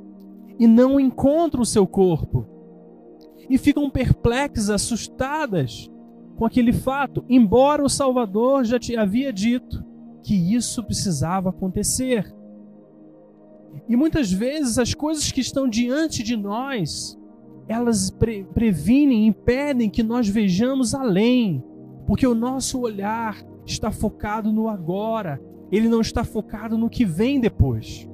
e 0.59 0.67
não 0.67 0.99
encontram 0.99 1.61
o 1.61 1.65
seu 1.65 1.87
corpo 1.87 2.45
e 3.49 3.57
ficam 3.57 3.89
perplexas, 3.89 4.69
assustadas 4.69 5.89
com 6.35 6.43
aquele 6.43 6.73
fato, 6.73 7.23
embora 7.29 7.81
o 7.81 7.87
Salvador 7.87 8.65
já 8.65 8.77
te 8.77 8.97
havia 8.97 9.31
dito 9.31 9.81
que 10.21 10.35
isso 10.35 10.83
precisava 10.83 11.51
acontecer. 11.51 12.35
E 13.87 13.95
muitas 13.95 14.29
vezes 14.29 14.77
as 14.77 14.93
coisas 14.93 15.31
que 15.31 15.39
estão 15.39 15.65
diante 15.65 16.23
de 16.23 16.35
nós, 16.35 17.17
elas 17.69 18.09
pre 18.09 18.43
previnem, 18.53 19.27
impedem 19.27 19.89
que 19.89 20.03
nós 20.03 20.27
vejamos 20.27 20.93
além, 20.93 21.63
porque 22.05 22.27
o 22.27 22.35
nosso 22.35 22.81
olhar 22.81 23.41
está 23.71 23.91
focado 23.91 24.51
no 24.51 24.67
agora, 24.67 25.41
ele 25.71 25.89
não 25.89 26.01
está 26.01 26.23
focado 26.23 26.77
no 26.77 26.89
que 26.89 27.05
vem 27.05 27.39
depois. 27.39 28.07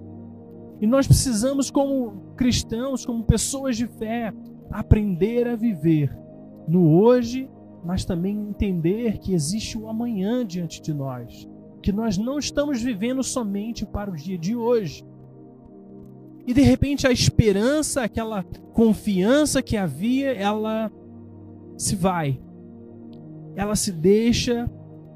E 0.81 0.87
nós 0.87 1.07
precisamos, 1.07 1.71
como 1.71 2.33
cristãos, 2.35 3.05
como 3.05 3.23
pessoas 3.23 3.77
de 3.77 3.87
fé, 3.87 4.33
aprender 4.71 5.47
a 5.47 5.55
viver 5.55 6.17
no 6.67 6.99
hoje, 6.99 7.49
mas 7.85 8.03
também 8.03 8.37
entender 8.37 9.19
que 9.19 9.33
existe 9.33 9.77
o 9.77 9.87
amanhã 9.87 10.45
diante 10.45 10.81
de 10.81 10.93
nós, 10.93 11.47
que 11.81 11.91
nós 11.91 12.17
não 12.17 12.39
estamos 12.39 12.81
vivendo 12.81 13.23
somente 13.23 13.85
para 13.85 14.09
o 14.09 14.15
dia 14.15 14.37
de 14.37 14.55
hoje. 14.55 15.05
E 16.45 16.53
de 16.53 16.61
repente 16.61 17.07
a 17.07 17.11
esperança, 17.11 18.03
aquela 18.03 18.43
confiança 18.73 19.61
que 19.61 19.77
havia, 19.77 20.33
ela 20.33 20.91
se 21.77 21.95
vai. 21.95 22.41
Ela 23.55 23.75
se 23.75 23.91
deixa, 23.91 24.69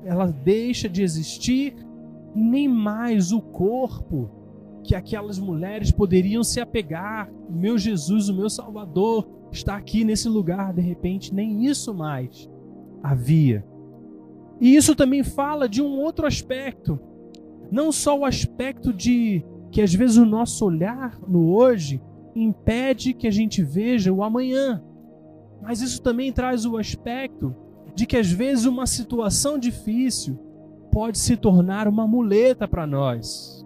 ela 0.08 0.28
deixa 0.28 0.88
de 0.88 1.04
existir, 1.04 1.76
nem 2.34 2.68
mais 2.68 3.34
o 3.34 3.42
corpo 3.42 4.30
que 4.82 4.96
aquelas 4.96 5.38
mulheres 5.38 5.92
poderiam 5.92 6.46
se 6.46 6.62
apegar, 6.62 7.30
meu 7.50 7.78
Jesus, 7.78 8.30
o 8.30 8.34
meu 8.34 8.50
Salvador, 8.50 9.28
está 9.52 9.76
aqui 9.76 10.06
nesse 10.06 10.30
lugar, 10.30 10.74
de 10.74 10.82
repente, 10.82 11.34
nem 11.34 11.66
isso 11.66 11.94
mais 11.94 12.50
havia. 13.04 13.66
E 14.62 14.78
isso 14.78 14.96
também 14.96 15.24
fala 15.26 15.68
de 15.68 15.82
um 15.82 16.00
outro 16.00 16.26
aspecto, 16.26 16.98
não 17.70 17.92
só 17.92 18.18
o 18.18 18.24
aspecto 18.24 18.94
de 18.94 19.44
que 19.72 19.82
às 19.82 19.94
vezes 19.94 20.16
o 20.16 20.26
nosso 20.26 20.66
olhar 20.66 21.20
no 21.28 21.54
hoje 21.54 22.02
impede 22.34 23.14
que 23.14 23.28
a 23.28 23.32
gente 23.32 23.62
veja 23.62 24.14
o 24.14 24.24
amanhã, 24.24 24.82
mas 25.62 25.82
isso 25.82 26.02
também 26.02 26.32
traz 26.32 26.66
o 26.66 26.78
aspecto 26.78 27.54
de 27.98 28.06
que 28.06 28.16
às 28.16 28.32
vezes 28.32 28.66
uma 28.66 28.86
situação 28.86 29.58
difícil 29.58 30.36
pode 30.92 31.18
se 31.18 31.36
tornar 31.36 31.88
uma 31.88 32.06
muleta 32.06 32.68
para 32.68 32.86
nós. 32.86 33.66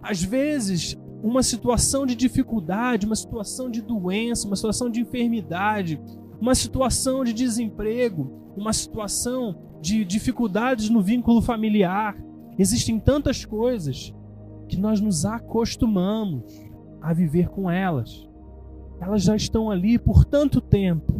Às 0.00 0.22
vezes, 0.22 0.96
uma 1.20 1.42
situação 1.42 2.06
de 2.06 2.14
dificuldade, 2.14 3.04
uma 3.04 3.16
situação 3.16 3.68
de 3.68 3.82
doença, 3.82 4.46
uma 4.46 4.54
situação 4.54 4.88
de 4.88 5.00
enfermidade, 5.00 6.00
uma 6.40 6.54
situação 6.54 7.24
de 7.24 7.32
desemprego, 7.32 8.52
uma 8.56 8.72
situação 8.72 9.56
de 9.80 10.04
dificuldades 10.04 10.88
no 10.88 11.02
vínculo 11.02 11.42
familiar. 11.42 12.16
Existem 12.56 13.00
tantas 13.00 13.44
coisas 13.44 14.14
que 14.68 14.76
nós 14.78 15.00
nos 15.00 15.24
acostumamos 15.24 16.44
a 17.02 17.12
viver 17.12 17.48
com 17.48 17.68
elas. 17.68 18.24
Elas 19.00 19.24
já 19.24 19.34
estão 19.34 19.68
ali 19.68 19.98
por 19.98 20.24
tanto 20.24 20.60
tempo 20.60 21.13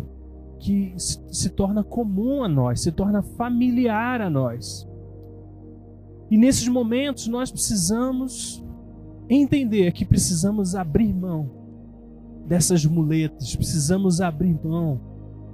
que 0.64 0.94
se, 0.96 1.50
torna 1.50 1.84
comum 1.84 2.42
a 2.42 2.48
nós, 2.48 2.80
se 2.80 2.90
torna 2.90 3.22
familiar 3.22 4.22
a 4.22 4.30
nós. 4.30 4.88
E 6.30 6.38
nesses 6.38 6.66
momentos 6.68 7.28
nós 7.28 7.50
precisamos 7.50 8.64
entender 9.28 9.92
que 9.92 10.06
precisamos 10.06 10.74
abrir 10.74 11.12
mão 11.12 11.50
dessas 12.46 12.86
muletas, 12.86 13.54
precisamos 13.54 14.22
abrir 14.22 14.58
mão 14.64 14.98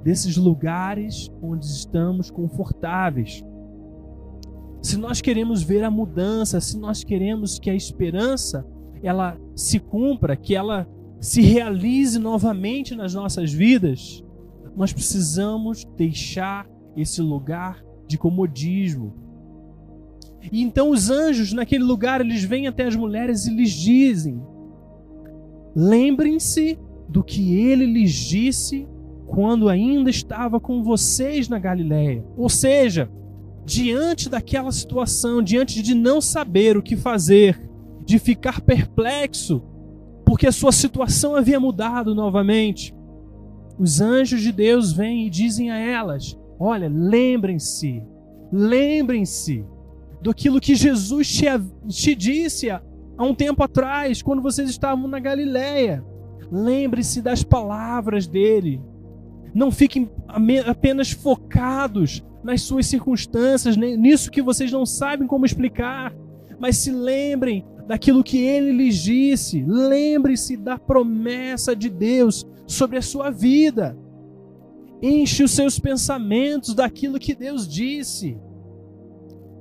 desses 0.05 0.37
lugares 0.37 1.29
onde 1.43 1.67
estamos 1.67 2.31
confortáveis. 2.31 3.45
Se 4.81 4.97
nós 4.97 5.21
queremos 5.21 5.61
ver 5.61 5.83
a 5.83 5.91
mudança, 5.91 6.61
se 6.61 6.79
nós 6.79 7.03
queremos 7.03 7.59
que 7.59 7.69
a 7.69 7.75
esperança 7.75 8.65
ela 9.03 9.37
se 9.57 9.81
cumpra, 9.81 10.37
que 10.37 10.55
ela 10.55 10.89
se 11.21 11.41
realize 11.41 12.17
novamente 12.17 12.95
nas 12.95 13.13
nossas 13.13 13.53
vidas, 13.53 14.25
nós 14.81 14.95
precisamos 14.95 15.85
deixar 15.95 16.67
esse 16.97 17.21
lugar 17.21 17.85
de 18.09 18.17
comodismo, 18.17 19.13
e 20.51 20.63
então 20.63 20.89
os 20.89 21.11
anjos 21.11 21.53
naquele 21.53 21.85
lugar, 21.85 22.23
eles 22.23 22.43
vêm 22.43 22.67
até 22.67 22.87
as 22.87 22.97
mulheres 22.97 23.47
e 23.47 23.55
lhes 23.55 23.73
dizem: 23.73 24.41
Lembrem-se 25.77 26.79
do 27.07 27.23
que 27.23 27.55
ele 27.61 27.85
lhes 27.85 28.13
disse 28.13 28.89
quando 29.27 29.69
ainda 29.69 30.09
estava 30.09 30.59
com 30.59 30.83
vocês 30.83 31.47
na 31.47 31.59
Galiléia. 31.59 32.25
Ou 32.35 32.49
seja, 32.49 33.11
diante 33.67 34.31
daquela 34.31 34.73
situação, 34.73 35.43
diante 35.43 35.83
de 35.83 35.95
não 35.95 36.23
saber 36.23 36.79
o 36.79 36.83
que 36.83 36.97
fazer, 36.97 37.61
de 38.03 38.19
ficar 38.19 38.63
perplexo, 38.63 39.63
porque 40.25 40.47
a 40.47 40.53
sua 40.53 40.73
situação 40.73 41.37
havia 41.37 41.61
mudado 41.61 42.15
novamente, 42.15 42.95
os 43.81 43.99
anjos 43.99 44.43
de 44.43 44.53
Deus 44.53 44.93
vêm 44.93 45.27
e 45.27 45.31
dizem 45.31 45.71
a 45.71 45.79
elas: 45.79 46.39
Olha, 46.59 46.87
lembrem-se, 46.87 48.03
lembrem-se 48.53 49.65
daquilo 50.21 50.61
que 50.61 50.75
Jesus 50.75 51.33
te, 51.33 51.47
te 51.89 52.15
disse 52.15 52.69
há 52.69 52.83
um 53.19 53.35
tempo 53.35 53.63
atrás, 53.65 54.21
quando 54.21 54.43
vocês 54.43 54.69
estavam 54.69 55.09
na 55.09 55.19
Galiléia. 55.19 56.05
Lembre-se 56.53 57.23
das 57.23 57.43
palavras 57.43 58.27
dele. 58.27 58.83
Não 59.55 59.71
fiquem 59.71 60.11
apenas 60.67 61.13
focados 61.13 62.23
nas 62.45 62.61
suas 62.61 62.85
circunstâncias, 62.87 63.77
nisso 63.77 64.31
que 64.31 64.43
vocês 64.43 64.71
não 64.71 64.85
sabem 64.85 65.27
como 65.27 65.47
explicar, 65.47 66.15
mas 66.59 66.77
se 66.77 66.91
lembrem 66.91 67.65
daquilo 67.87 68.23
que 68.23 68.39
ele 68.39 68.73
lhes 68.73 68.97
disse. 68.97 69.65
Lembre-se 69.67 70.57
da 70.57 70.79
promessa 70.79 71.75
de 71.75 71.89
Deus 71.89 72.47
sobre 72.71 72.99
a 72.99 73.03
sua 73.03 73.31
vida. 73.31 73.97
Enche 75.03 75.43
os 75.43 75.51
seus 75.51 75.79
pensamentos 75.79 76.75
daquilo 76.75 77.19
que 77.19 77.35
Deus 77.35 77.67
disse. 77.67 78.39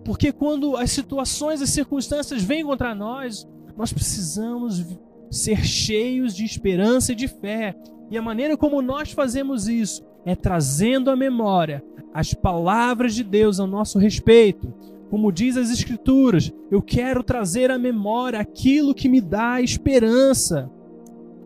Porque 0.03 0.31
quando 0.31 0.75
as 0.75 0.91
situações, 0.91 1.61
as 1.61 1.69
circunstâncias 1.69 2.43
vêm 2.43 2.63
contra 2.63 2.93
nós, 2.93 3.47
nós 3.75 3.91
precisamos 3.91 4.85
ser 5.31 5.63
cheios 5.65 6.35
de 6.35 6.43
esperança 6.43 7.11
e 7.13 7.15
de 7.15 7.27
fé. 7.27 7.75
E 8.11 8.17
a 8.17 8.21
maneira 8.21 8.57
como 8.57 8.81
nós 8.81 9.11
fazemos 9.11 9.67
isso 9.67 10.03
é 10.25 10.35
trazendo 10.35 11.09
à 11.09 11.15
memória 11.15 11.83
as 12.13 12.33
palavras 12.33 13.13
de 13.13 13.23
Deus 13.23 13.59
ao 13.59 13.67
nosso 13.67 13.97
respeito. 13.97 14.73
Como 15.09 15.31
diz 15.31 15.57
as 15.57 15.71
Escrituras, 15.71 16.51
eu 16.69 16.81
quero 16.81 17.23
trazer 17.23 17.71
à 17.71 17.79
memória 17.79 18.39
aquilo 18.39 18.93
que 18.93 19.09
me 19.09 19.21
dá 19.21 19.61
esperança. 19.61 20.69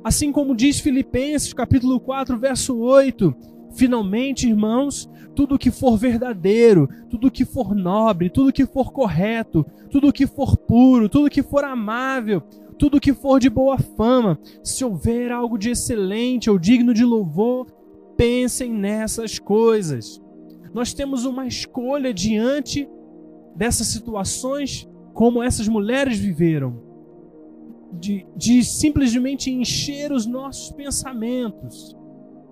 Assim 0.04 0.34
como 0.34 0.54
diz 0.54 0.82
Filipenses 0.82 1.54
capítulo 1.54 1.98
4, 1.98 2.38
verso 2.38 2.78
8, 2.78 3.34
finalmente, 3.74 4.50
irmãos, 4.50 5.10
tudo 5.34 5.58
que 5.58 5.72
for 5.72 5.98
verdadeiro, 5.98 6.90
tudo 7.10 7.32
que 7.32 7.46
for 7.46 7.74
nobre, 7.74 8.30
tudo 8.30 8.52
que 8.52 8.66
for 8.66 8.92
correto, 8.92 9.66
tudo 9.90 10.12
que 10.12 10.28
for 10.28 10.58
puro, 10.58 11.08
tudo 11.08 11.30
que 11.30 11.42
for 11.42 11.64
amável, 11.64 12.42
tudo 12.78 13.00
que 13.00 13.14
for 13.14 13.40
de 13.40 13.50
boa 13.50 13.78
fama, 13.78 14.38
se 14.62 14.84
houver 14.84 15.32
algo 15.32 15.58
de 15.58 15.70
excelente 15.70 16.50
ou 16.50 16.60
digno 16.60 16.94
de 16.94 17.06
louvor, 17.06 17.68
pensem 18.18 18.74
nessas 18.74 19.40
coisas. 19.40 20.22
Nós 20.74 20.94
temos 20.94 21.24
uma 21.24 21.48
escolha 21.48 22.14
diante 22.14 22.90
dessas 23.56 23.88
situações, 23.88 24.86
como 25.14 25.42
essas 25.42 25.68
mulheres 25.68 26.18
viveram, 26.18 26.93
de, 28.00 28.26
de 28.36 28.64
simplesmente 28.64 29.52
encher 29.52 30.12
os 30.12 30.26
nossos 30.26 30.72
pensamentos 30.72 31.96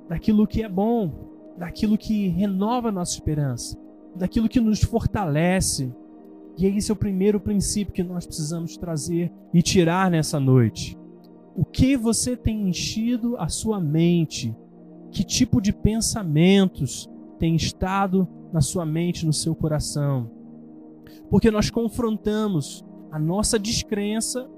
daquilo 0.07 0.47
que 0.47 0.63
é 0.63 0.69
bom, 0.69 1.53
daquilo 1.57 1.97
que 1.97 2.27
renova 2.27 2.89
a 2.89 2.91
nossa 2.91 3.13
esperança, 3.13 3.77
daquilo 4.15 4.49
que 4.49 4.59
nos 4.59 4.81
fortalece. 4.81 5.93
E 6.57 6.65
esse 6.65 6.91
é 6.91 6.93
o 6.93 6.97
primeiro 6.97 7.39
princípio 7.39 7.93
que 7.93 8.03
nós 8.03 8.25
precisamos 8.25 8.77
trazer 8.77 9.31
e 9.53 9.61
tirar 9.61 10.11
nessa 10.11 10.39
noite. 10.39 10.97
O 11.55 11.65
que 11.65 11.97
você 11.97 12.35
tem 12.35 12.69
enchido 12.69 13.35
a 13.37 13.47
sua 13.47 13.79
mente? 13.79 14.55
Que 15.11 15.23
tipo 15.23 15.61
de 15.61 15.73
pensamentos 15.73 17.09
tem 17.37 17.55
estado 17.55 18.27
na 18.53 18.61
sua 18.61 18.85
mente, 18.85 19.25
no 19.25 19.33
seu 19.33 19.55
coração? 19.55 20.29
Porque 21.29 21.51
nós 21.51 21.69
confrontamos 21.69 22.85
a 23.11 23.19
nossa 23.19 23.57
descrença 23.59 24.49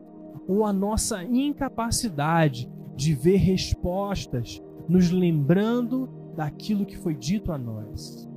ou 0.48 0.66
a 0.66 0.74
nossa 0.74 1.24
incapacidade 1.24 2.70
de 2.96 3.14
ver 3.14 3.38
respostas, 3.38 4.62
nos 4.88 5.10
lembrando 5.10 6.10
daquilo 6.36 6.86
que 6.86 6.98
foi 6.98 7.16
dito 7.16 7.52
a 7.52 7.58
nós. 7.58 8.28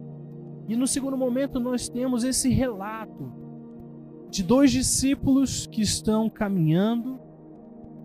E 0.69 0.77
no 0.77 0.87
segundo 0.87 1.17
momento, 1.17 1.61
nós 1.61 1.89
temos 1.89 2.25
esse 2.25 2.49
relato 2.49 3.33
de 4.31 4.43
dois 4.43 4.71
discípulos 4.71 5.67
que 5.67 5.83
estão 5.83 6.29
caminhando 6.29 7.19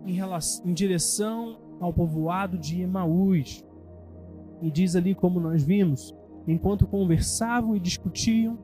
em, 0.06 0.12
relação, 0.12 0.64
em 0.66 0.72
direção 0.72 1.58
ao 1.80 1.92
povoado 1.92 2.58
de 2.58 2.80
Emaús. 2.80 3.64
E 4.60 4.70
diz 4.70 4.94
ali 4.94 5.14
como 5.14 5.40
nós 5.40 5.62
vimos, 5.62 6.14
enquanto 6.46 6.86
conversavam 6.86 7.76
e 7.76 7.80
discutiam, 7.80 8.58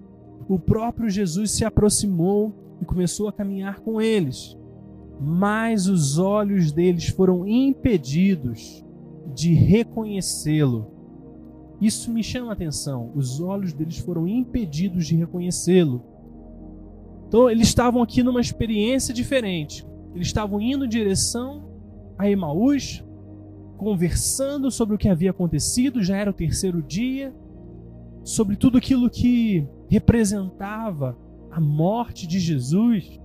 o 0.49 0.59
próprio 0.59 1.11
Jesus 1.11 1.51
se 1.51 1.65
aproximou 1.65 2.55
e 2.81 2.85
começou 2.85 3.29
a 3.29 3.33
caminhar 3.33 3.81
com 3.81 4.01
eles. 4.01 4.58
Mas 5.21 5.89
os 5.89 6.19
olhos 6.19 6.71
deles 6.71 7.09
foram 7.09 7.47
impedidos 7.47 8.85
de 9.35 9.53
reconhecê-lo. 9.53 10.93
Isso 11.81 12.13
me 12.13 12.23
chama 12.23 12.51
a 12.51 12.53
atenção. 12.53 13.13
Os 13.15 13.41
olhos 13.41 13.73
deles 13.73 13.99
foram 13.99 14.27
impedidos 14.27 15.07
de 15.07 15.17
reconhecê-lo. 15.17 16.03
Então, 17.27 17.51
eles 17.51 17.69
estavam 17.69 18.03
aqui 18.03 18.23
numa 18.23 18.41
experiência 18.41 19.13
diferente. 19.13 19.87
Eles 20.15 20.29
estavam 20.29 20.61
indo 20.61 20.85
em 20.85 20.89
direção 20.89 21.69
a 22.17 22.29
Emaús, 22.29 23.05
conversando 23.77 24.71
sobre 24.71 24.97
o 24.97 24.99
que 24.99 25.09
havia 25.09 25.31
acontecido, 25.31 26.03
já 26.03 26.17
era 26.17 26.31
o 26.31 26.35
terceiro 26.35 26.83
dia, 26.83 27.33
sobre 28.25 28.57
tudo 28.57 28.79
aquilo 28.79 29.09
que 29.09 29.67
representava 29.89 31.17
a 31.51 31.61
morte 31.61 32.27
de 32.27 32.41
Jesus, 32.41 33.21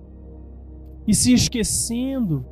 e 1.06 1.14
se 1.14 1.32
esquecendo, 1.32 2.44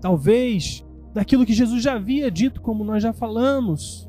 talvez, 0.00 0.84
daquilo 1.12 1.46
que 1.46 1.52
Jesus 1.52 1.82
já 1.82 1.94
havia 1.94 2.30
dito, 2.30 2.60
como 2.60 2.84
nós 2.84 3.02
já 3.02 3.12
falamos, 3.12 4.08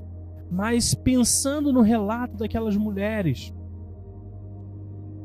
mas 0.52 0.94
pensando 0.94 1.74
no 1.74 1.82
relato 1.82 2.38
daquelas 2.38 2.76
mulheres. 2.76 3.54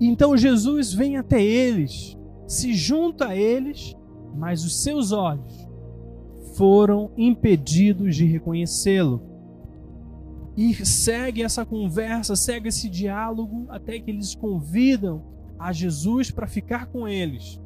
Então 0.00 0.36
Jesus 0.36 0.92
vem 0.92 1.16
até 1.16 1.42
eles, 1.42 2.16
se 2.46 2.74
junta 2.74 3.28
a 3.28 3.36
eles, 3.36 3.96
mas 4.34 4.64
os 4.64 4.82
seus 4.82 5.12
olhos 5.12 5.68
foram 6.56 7.12
impedidos 7.16 8.16
de 8.16 8.24
reconhecê-lo. 8.24 9.22
E 10.56 10.74
segue 10.84 11.42
essa 11.42 11.64
conversa, 11.64 12.36
segue 12.36 12.68
esse 12.68 12.88
diálogo, 12.88 13.66
até 13.68 13.98
que 13.98 14.10
eles 14.10 14.34
convidam 14.34 15.22
a 15.58 15.72
Jesus 15.72 16.30
para 16.30 16.46
ficar 16.46 16.86
com 16.86 17.08
eles. 17.08 17.61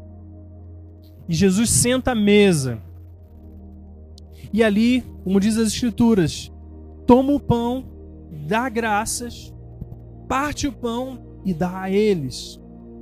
E 1.29 1.35
Jesus 1.35 1.71
senta 1.71 2.13
à 2.13 2.15
mesa. 2.15 2.81
E 4.53 4.63
ali, 4.63 5.03
como 5.25 5.41
diz 5.41 5.57
as 5.57 5.69
Escrituras, 5.69 6.53
toma 7.07 7.33
o 7.33 7.41
pão, 7.41 7.85
dá 8.47 8.69
graças, 8.69 9.53
parte 10.29 10.67
o 10.67 10.73
pão 10.73 11.19
e 11.45 11.53
dá 11.53 11.83
a 11.83 11.91
eles. 11.91 12.61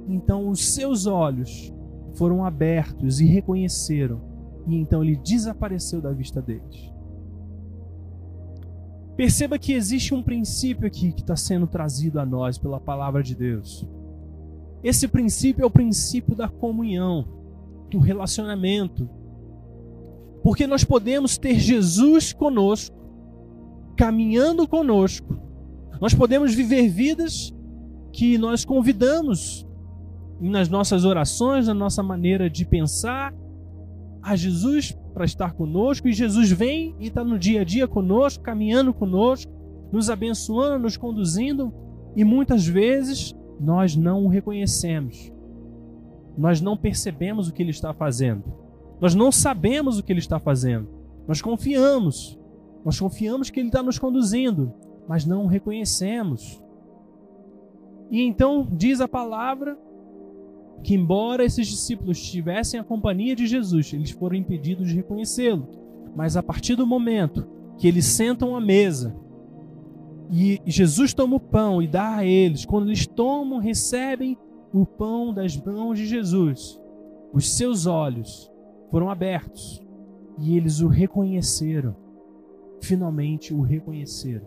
Então 0.08 0.48
os 0.48 0.74
seus 0.74 1.06
olhos 1.06 1.72
foram 2.14 2.44
abertos 2.44 3.20
e 3.20 3.24
reconheceram 3.24 4.34
e 4.66 4.76
então 4.76 5.02
ele 5.02 5.16
desapareceu 5.16 6.00
da 6.00 6.12
vista 6.12 6.40
deles. 6.40 6.92
Perceba 9.16 9.58
que 9.58 9.72
existe 9.72 10.12
um 10.12 10.22
princípio 10.22 10.86
aqui 10.86 11.12
que 11.12 11.20
está 11.20 11.36
sendo 11.36 11.66
trazido 11.66 12.18
a 12.18 12.26
nós 12.26 12.58
pela 12.58 12.80
palavra 12.80 13.22
de 13.22 13.34
Deus. 13.34 13.86
Esse 14.82 15.06
princípio 15.06 15.62
é 15.62 15.66
o 15.66 15.70
princípio 15.70 16.34
da 16.34 16.48
comunhão, 16.48 17.26
do 17.90 17.98
relacionamento. 17.98 19.08
Porque 20.42 20.66
nós 20.66 20.84
podemos 20.84 21.38
ter 21.38 21.58
Jesus 21.58 22.32
conosco, 22.32 22.96
caminhando 23.96 24.68
conosco. 24.68 25.38
Nós 26.00 26.12
podemos 26.12 26.54
viver 26.54 26.88
vidas 26.88 27.54
que 28.12 28.36
nós 28.36 28.64
convidamos 28.64 29.66
nas 30.40 30.68
nossas 30.68 31.04
orações, 31.04 31.66
na 31.66 31.74
nossa 31.74 32.02
maneira 32.02 32.50
de 32.50 32.66
pensar, 32.66 33.34
a 34.22 34.36
Jesus 34.36 34.96
para 35.12 35.24
estar 35.24 35.52
conosco, 35.52 36.08
e 36.08 36.12
Jesus 36.12 36.50
vem 36.50 36.96
e 36.98 37.06
está 37.06 37.22
no 37.22 37.38
dia 37.38 37.60
a 37.60 37.64
dia 37.64 37.86
conosco, 37.86 38.42
caminhando 38.42 38.92
conosco, 38.92 39.52
nos 39.92 40.10
abençoando, 40.10 40.82
nos 40.82 40.96
conduzindo, 40.96 41.72
e 42.16 42.24
muitas 42.24 42.66
vezes 42.66 43.34
nós 43.60 43.94
não 43.94 44.24
o 44.24 44.28
reconhecemos. 44.28 45.32
Nós 46.36 46.60
não 46.60 46.76
percebemos 46.76 47.48
o 47.48 47.52
que 47.52 47.62
ele 47.62 47.70
está 47.70 47.92
fazendo. 47.92 48.44
Nós 49.00 49.14
não 49.14 49.30
sabemos 49.30 49.98
o 49.98 50.02
que 50.02 50.12
ele 50.12 50.20
está 50.20 50.38
fazendo. 50.38 50.88
Nós 51.26 51.40
confiamos. 51.40 52.38
Nós 52.84 52.98
confiamos 52.98 53.50
que 53.50 53.60
ele 53.60 53.68
está 53.68 53.82
nos 53.82 53.98
conduzindo, 53.98 54.72
mas 55.08 55.24
não 55.24 55.44
o 55.44 55.48
reconhecemos. 55.48 56.62
E 58.10 58.22
então 58.22 58.68
diz 58.70 59.00
a 59.00 59.08
palavra 59.08 59.78
que, 60.82 60.94
embora 60.94 61.44
esses 61.44 61.66
discípulos 61.66 62.22
tivessem 62.22 62.78
a 62.78 62.84
companhia 62.84 63.34
de 63.34 63.46
Jesus, 63.46 63.92
eles 63.92 64.10
foram 64.10 64.36
impedidos 64.36 64.88
de 64.88 64.96
reconhecê-lo. 64.96 65.68
Mas 66.14 66.36
a 66.36 66.42
partir 66.42 66.76
do 66.76 66.86
momento 66.86 67.46
que 67.78 67.88
eles 67.88 68.04
sentam 68.04 68.54
à 68.54 68.60
mesa 68.60 69.16
e 70.30 70.60
Jesus 70.66 71.12
toma 71.12 71.36
o 71.36 71.40
pão 71.40 71.82
e 71.82 71.86
dá 71.86 72.16
a 72.16 72.24
eles, 72.24 72.64
quando 72.64 72.88
eles 72.88 73.06
tomam, 73.06 73.58
recebem 73.58 74.36
o 74.74 74.84
pão 74.84 75.32
das 75.32 75.56
mãos 75.56 75.96
de 75.96 76.04
Jesus, 76.04 76.82
os 77.32 77.56
seus 77.56 77.86
olhos 77.86 78.50
foram 78.90 79.08
abertos 79.08 79.80
e 80.36 80.56
eles 80.56 80.80
o 80.80 80.88
reconheceram. 80.88 81.94
Finalmente 82.82 83.54
o 83.54 83.60
reconheceram. 83.60 84.46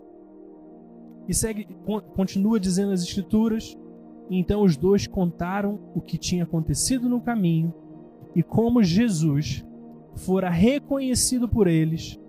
E 1.26 1.32
segue, 1.32 1.66
continua 2.14 2.60
dizendo 2.60 2.92
as 2.92 3.02
Escrituras 3.02 3.74
então 4.30 4.62
os 4.62 4.76
dois 4.76 5.06
contaram 5.06 5.78
o 5.94 6.00
que 6.00 6.18
tinha 6.18 6.44
acontecido 6.44 7.08
no 7.08 7.20
caminho 7.20 7.72
e 8.36 8.42
como 8.42 8.82
Jesus 8.82 9.64
fora 10.14 10.50
reconhecido 10.50 11.48
por 11.48 11.66
eles 11.66 12.20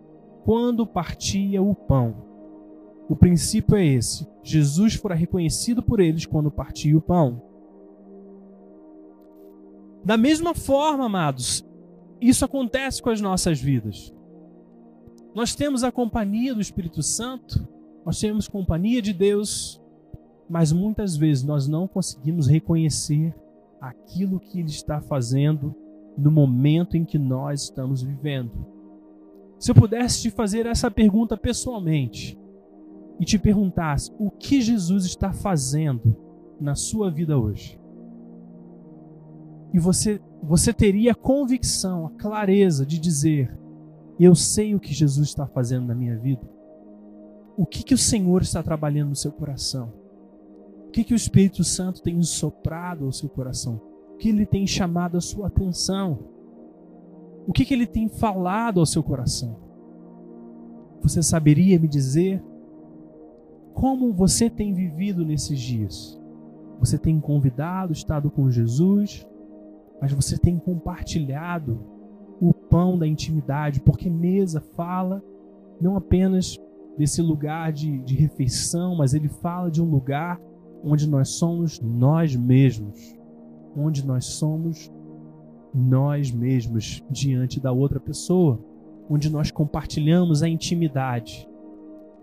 quando 0.45 0.87
partia 0.87 1.61
o 1.61 1.75
pão. 1.75 2.15
O 3.09 3.15
princípio 3.15 3.75
é 3.75 3.85
esse: 3.85 4.25
Jesus 4.41 4.93
fora 4.93 5.15
reconhecido 5.15 5.83
por 5.83 5.99
eles 5.99 6.25
quando 6.25 6.49
partia 6.49 6.97
o 6.97 7.01
pão. 7.01 7.48
Da 10.03 10.17
mesma 10.17 10.53
forma, 10.53 11.05
amados, 11.05 11.65
isso 12.21 12.45
acontece 12.45 13.01
com 13.01 13.09
as 13.09 13.21
nossas 13.21 13.59
vidas. 13.59 14.13
Nós 15.35 15.55
temos 15.55 15.83
a 15.83 15.91
companhia 15.91 16.53
do 16.53 16.61
Espírito 16.61 17.03
Santo 17.03 17.67
nós 18.05 18.19
temos 18.19 18.47
companhia 18.47 19.01
de 19.01 19.13
Deus, 19.13 19.79
mas 20.49 20.71
muitas 20.71 21.15
vezes 21.15 21.43
nós 21.43 21.67
não 21.67 21.87
conseguimos 21.87 22.47
reconhecer 22.47 23.35
aquilo 23.79 24.39
que 24.39 24.59
Ele 24.59 24.69
está 24.69 24.99
fazendo 24.99 25.75
no 26.17 26.31
momento 26.31 26.97
em 26.97 27.05
que 27.05 27.17
nós 27.19 27.63
estamos 27.63 28.01
vivendo. 28.01 28.51
Se 29.59 29.71
eu 29.71 29.75
pudesse 29.75 30.23
te 30.23 30.31
fazer 30.31 30.65
essa 30.65 30.89
pergunta 30.89 31.37
pessoalmente 31.37 32.35
e 33.19 33.25
te 33.25 33.37
perguntasse 33.37 34.11
o 34.17 34.31
que 34.31 34.61
Jesus 34.61 35.05
está 35.05 35.31
fazendo 35.31 36.17
na 36.59 36.75
sua 36.75 37.11
vida 37.11 37.37
hoje, 37.37 37.78
e 39.73 39.79
você, 39.79 40.19
você 40.41 40.73
teria 40.73 41.11
a 41.11 41.15
convicção, 41.15 42.07
a 42.07 42.09
clareza 42.11 42.85
de 42.85 42.99
dizer: 42.99 43.55
Eu 44.19 44.35
sei 44.35 44.73
o 44.73 44.79
que 44.79 44.93
Jesus 44.93 45.29
está 45.29 45.45
fazendo 45.45 45.87
na 45.87 45.95
minha 45.95 46.17
vida. 46.17 46.47
O 47.55 47.65
que, 47.65 47.83
que 47.83 47.93
o 47.93 47.97
Senhor 47.97 48.41
está 48.41 48.63
trabalhando 48.63 49.09
no 49.09 49.15
seu 49.15 49.31
coração? 49.31 49.93
O 50.87 50.91
que, 50.91 51.03
que 51.03 51.13
o 51.13 51.15
Espírito 51.15 51.63
Santo 51.63 52.01
tem 52.01 52.21
soprado 52.23 53.05
ao 53.05 53.11
seu 53.11 53.29
coração? 53.29 53.81
O 54.13 54.17
que 54.17 54.29
ele 54.29 54.45
tem 54.45 54.65
chamado 54.65 55.17
a 55.17 55.21
sua 55.21 55.47
atenção? 55.47 56.19
O 57.45 57.53
que, 57.53 57.65
que 57.65 57.73
ele 57.73 57.85
tem 57.85 58.07
falado 58.07 58.79
ao 58.79 58.85
seu 58.85 59.03
coração? 59.03 59.57
Você 61.01 61.21
saberia 61.21 61.79
me 61.79 61.87
dizer 61.87 62.43
como 63.73 64.11
você 64.11 64.49
tem 64.49 64.73
vivido 64.73 65.23
nesses 65.23 65.59
dias? 65.59 66.19
Você 66.79 66.97
tem 66.97 67.19
convidado, 67.19 67.93
estado 67.93 68.29
com 68.29 68.49
Jesus? 68.49 69.25
Mas 70.01 70.11
você 70.13 70.37
tem 70.37 70.57
compartilhado 70.57 71.79
o 72.41 72.53
pão 72.53 72.97
da 72.97 73.07
intimidade, 73.07 73.81
porque 73.81 74.09
mesa 74.09 74.61
fala 74.61 75.21
não 75.79 75.95
apenas 75.95 76.57
desse 76.97 77.21
lugar 77.21 77.71
de, 77.71 77.99
de 77.99 78.15
refeição, 78.15 78.95
mas 78.95 79.13
ele 79.13 79.29
fala 79.29 79.69
de 79.69 79.81
um 79.81 79.89
lugar 79.89 80.39
onde 80.83 81.07
nós 81.07 81.29
somos 81.29 81.79
nós 81.79 82.35
mesmos, 82.35 83.17
onde 83.75 84.05
nós 84.05 84.25
somos 84.25 84.91
nós 85.73 86.31
mesmos 86.31 87.03
diante 87.09 87.59
da 87.59 87.71
outra 87.71 87.99
pessoa, 87.99 88.59
onde 89.09 89.29
nós 89.29 89.51
compartilhamos 89.51 90.41
a 90.43 90.49
intimidade, 90.49 91.47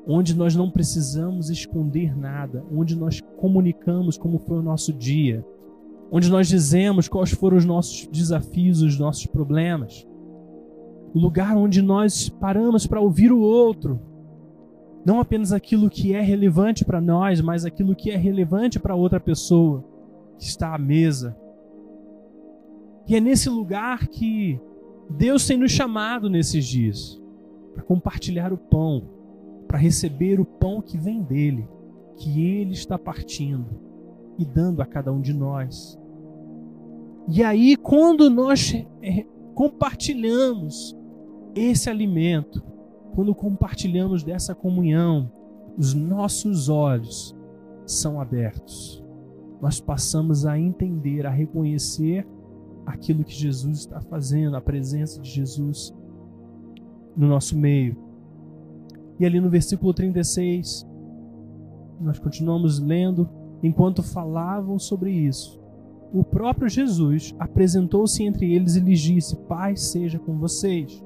onde 0.07 0.37
nós 0.37 0.55
não 0.55 0.71
precisamos 0.71 1.51
esconder 1.51 2.17
nada, 2.17 2.65
onde 2.73 2.97
nós 2.97 3.21
comunicamos 3.39 4.17
como 4.17 4.39
foi 4.39 4.59
o 4.59 4.63
nosso 4.63 4.93
dia, 4.93 5.45
onde 6.11 6.31
nós 6.31 6.49
dizemos 6.49 7.09
quais 7.09 7.33
foram 7.33 7.57
os 7.57 7.65
nossos 7.65 8.07
desafios, 8.07 8.83
os 8.83 8.99
nossos 8.99 9.27
problemas. 9.27 10.07
O 11.15 11.19
lugar 11.19 11.57
onde 11.57 11.83
nós 11.83 12.29
paramos 12.29 12.87
para 12.87 13.01
ouvir 13.01 13.33
o 13.33 13.41
outro. 13.41 14.01
Não 15.05 15.21
apenas 15.21 15.53
aquilo 15.53 15.89
que 15.89 16.15
é 16.15 16.21
relevante 16.21 16.85
para 16.85 17.01
nós, 17.01 17.41
mas 17.41 17.65
aquilo 17.65 17.95
que 17.95 18.11
é 18.11 18.17
relevante 18.17 18.79
para 18.79 18.95
outra 18.95 19.21
pessoa 19.21 19.85
que 20.39 20.45
está 20.45 20.75
à 20.75 20.79
mesa. 20.79 21.37
E 23.09 23.15
é 23.15 23.21
nesse 23.21 23.49
lugar 23.49 24.09
que 24.09 24.61
Deus 25.09 25.47
tem 25.47 25.57
nos 25.57 25.71
chamado 25.71 26.29
nesses 26.29 26.67
dias 26.67 27.21
para 27.73 27.85
compartilhar 27.85 28.53
o 28.53 28.59
pão, 28.59 29.05
para 29.69 29.79
receber 29.79 30.41
o 30.41 30.45
pão 30.45 30.81
que 30.81 30.99
vem 30.99 31.23
dele, 31.23 31.69
que 32.17 32.45
ele 32.45 32.73
está 32.73 32.99
partindo 32.99 33.86
e 34.39 34.45
dando 34.45 34.83
a 34.83 34.87
cada 34.87 35.13
um 35.13 35.21
de 35.21 35.33
nós. 35.33 35.99
E 37.29 37.43
aí, 37.43 37.77
quando 37.77 38.31
nós 38.31 38.73
é, 39.03 39.27
compartilhamos 39.55 40.97
esse 41.55 41.91
alimento, 41.91 42.63
quando 43.15 43.35
compartilhamos 43.35 44.23
dessa 44.23 44.55
comunhão, 44.55 45.33
os 45.77 45.95
nossos 45.95 46.69
olhos 46.69 47.35
são 47.85 48.21
abertos. 48.21 49.03
Nós 49.61 49.81
passamos 49.81 50.45
a 50.45 50.59
entender, 50.59 51.27
a 51.27 51.31
reconhecer 51.31 52.27
aquilo 52.85 53.25
que 53.25 53.35
Jesus 53.35 53.79
está 53.81 54.01
fazendo, 54.01 54.57
a 54.57 54.61
presença 54.61 55.21
de 55.21 55.31
Jesus 55.31 55.95
no 57.17 57.27
nosso 57.27 57.59
meio. 57.59 57.97
E 59.19 59.25
ali 59.25 59.41
no 59.41 59.49
versículo 59.49 59.95
36, 59.95 60.87
nós 62.01 62.19
continuamos 62.19 62.79
lendo 62.79 63.29
Enquanto 63.63 64.03
falavam 64.03 64.79
sobre 64.79 65.11
isso, 65.11 65.61
o 66.13 66.23
próprio 66.23 66.69
Jesus 66.69 67.35
apresentou-se 67.39 68.23
entre 68.23 68.55
eles 68.55 68.77
e 68.77 68.81
lhes 68.81 69.01
disse: 69.01 69.37
Paz 69.37 69.89
seja 69.89 70.19
com 70.19 70.39
vocês. 70.39 71.03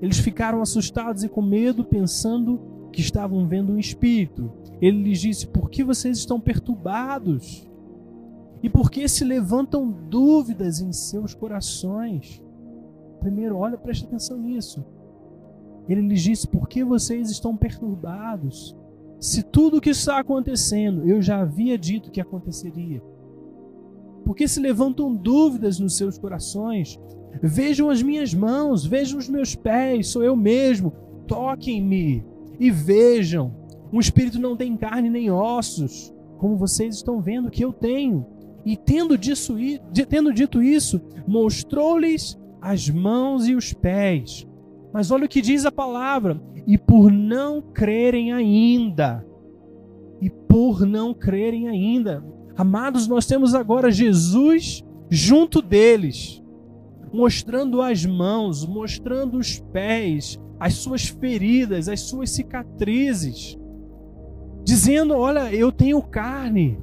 Eles 0.00 0.18
ficaram 0.18 0.62
assustados 0.62 1.24
e 1.24 1.28
com 1.28 1.42
medo, 1.42 1.84
pensando 1.84 2.60
que 2.92 3.00
estavam 3.00 3.46
vendo 3.46 3.72
um 3.72 3.78
espírito. 3.78 4.50
Ele 4.80 5.02
lhes 5.02 5.20
disse: 5.20 5.46
Por 5.46 5.70
que 5.70 5.82
vocês 5.82 6.18
estão 6.18 6.40
perturbados? 6.40 7.68
E 8.62 8.68
por 8.68 8.90
que 8.90 9.08
se 9.08 9.24
levantam 9.24 9.90
dúvidas 9.90 10.80
em 10.80 10.92
seus 10.92 11.34
corações? 11.34 12.42
Primeiro, 13.20 13.56
olha, 13.56 13.76
preste 13.76 14.04
atenção 14.04 14.38
nisso. 14.38 14.84
Ele 15.88 16.02
lhes 16.02 16.22
disse: 16.22 16.46
Por 16.46 16.68
que 16.68 16.84
vocês 16.84 17.30
estão 17.30 17.56
perturbados? 17.56 18.76
Se 19.20 19.42
tudo 19.42 19.78
o 19.78 19.80
que 19.80 19.90
está 19.90 20.18
acontecendo 20.18 21.08
eu 21.08 21.20
já 21.20 21.40
havia 21.40 21.76
dito 21.76 22.10
que 22.10 22.20
aconteceria? 22.20 23.02
Porque 24.24 24.46
se 24.46 24.60
levantam 24.60 25.14
dúvidas 25.14 25.78
nos 25.78 25.96
seus 25.96 26.18
corações? 26.18 26.98
Vejam 27.42 27.90
as 27.90 28.02
minhas 28.02 28.32
mãos, 28.34 28.84
vejam 28.84 29.18
os 29.18 29.28
meus 29.28 29.54
pés, 29.54 30.08
sou 30.08 30.22
eu 30.22 30.36
mesmo. 30.36 30.92
Toquem-me 31.26 32.24
e 32.58 32.70
vejam. 32.70 33.54
Um 33.92 34.00
espírito 34.00 34.38
não 34.38 34.56
tem 34.56 34.76
carne 34.76 35.08
nem 35.08 35.30
ossos, 35.30 36.12
como 36.38 36.56
vocês 36.56 36.96
estão 36.96 37.20
vendo 37.20 37.50
que 37.50 37.64
eu 37.64 37.72
tenho. 37.72 38.26
E 38.64 38.76
tendo, 38.76 39.16
disso, 39.16 39.56
tendo 40.08 40.32
dito 40.32 40.62
isso, 40.62 41.00
mostrou-lhes 41.26 42.38
as 42.60 42.88
mãos 42.90 43.46
e 43.48 43.54
os 43.54 43.72
pés. 43.72 44.47
Mas 44.98 45.12
olha 45.12 45.26
o 45.26 45.28
que 45.28 45.40
diz 45.40 45.64
a 45.64 45.70
palavra: 45.70 46.42
e 46.66 46.76
por 46.76 47.08
não 47.12 47.62
crerem 47.62 48.32
ainda. 48.32 49.24
E 50.20 50.28
por 50.28 50.84
não 50.84 51.14
crerem 51.14 51.68
ainda. 51.68 52.24
Amados, 52.56 53.06
nós 53.06 53.24
temos 53.24 53.54
agora 53.54 53.92
Jesus 53.92 54.84
junto 55.08 55.62
deles, 55.62 56.42
mostrando 57.12 57.80
as 57.80 58.04
mãos, 58.04 58.66
mostrando 58.66 59.38
os 59.38 59.60
pés, 59.60 60.36
as 60.58 60.74
suas 60.74 61.06
feridas, 61.06 61.88
as 61.88 62.00
suas 62.00 62.30
cicatrizes, 62.30 63.56
dizendo: 64.64 65.14
Olha, 65.14 65.54
eu 65.54 65.70
tenho 65.70 66.02
carne, 66.02 66.76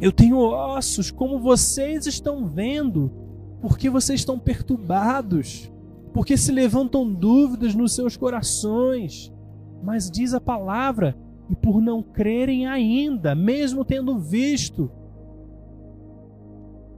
eu 0.00 0.10
tenho 0.10 0.38
ossos, 0.38 1.10
como 1.10 1.38
vocês 1.38 2.06
estão 2.06 2.46
vendo, 2.46 3.12
porque 3.60 3.90
vocês 3.90 4.20
estão 4.20 4.38
perturbados 4.38 5.70
porque 6.14 6.36
se 6.36 6.52
levantam 6.52 7.12
dúvidas 7.12 7.74
nos 7.74 7.92
seus 7.92 8.16
corações. 8.16 9.34
Mas 9.82 10.08
diz 10.08 10.32
a 10.32 10.40
palavra, 10.40 11.16
e 11.50 11.56
por 11.56 11.82
não 11.82 12.02
crerem 12.02 12.66
ainda, 12.66 13.34
mesmo 13.34 13.84
tendo 13.84 14.18
visto, 14.18 14.90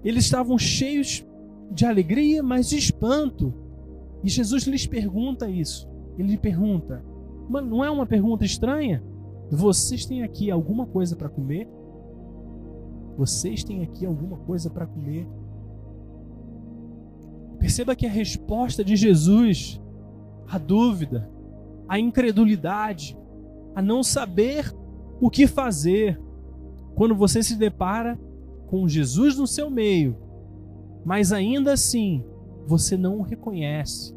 eles 0.04 0.24
estavam 0.24 0.56
cheios 0.58 1.26
de 1.72 1.86
alegria, 1.86 2.42
mas 2.42 2.68
de 2.68 2.76
espanto. 2.76 3.52
E 4.22 4.28
Jesus 4.28 4.64
lhes 4.64 4.86
pergunta 4.86 5.48
isso. 5.48 5.88
Ele 6.18 6.32
lhe 6.32 6.38
pergunta: 6.38 7.02
Mas 7.48 7.64
não 7.64 7.82
é 7.82 7.90
uma 7.90 8.06
pergunta 8.06 8.44
estranha? 8.44 9.02
Vocês 9.50 10.04
têm 10.04 10.22
aqui 10.22 10.50
alguma 10.50 10.86
coisa 10.86 11.16
para 11.16 11.28
comer? 11.28 11.68
Vocês 13.16 13.64
têm 13.64 13.82
aqui 13.82 14.04
alguma 14.04 14.36
coisa 14.36 14.68
para 14.68 14.86
comer? 14.86 15.26
Perceba 17.58 17.96
que 17.96 18.06
a 18.06 18.10
resposta 18.10 18.84
de 18.84 18.96
Jesus 18.96 19.80
à 20.48 20.58
dúvida, 20.58 21.28
à 21.88 21.98
incredulidade, 21.98 23.18
a 23.74 23.82
não 23.82 24.02
saber 24.02 24.74
o 25.20 25.30
que 25.30 25.46
fazer, 25.46 26.20
quando 26.94 27.14
você 27.14 27.42
se 27.42 27.56
depara 27.56 28.18
com 28.68 28.88
Jesus 28.88 29.36
no 29.36 29.46
seu 29.46 29.70
meio, 29.70 30.16
mas 31.04 31.32
ainda 31.32 31.72
assim 31.72 32.24
você 32.66 32.96
não 32.96 33.18
o 33.18 33.22
reconhece. 33.22 34.14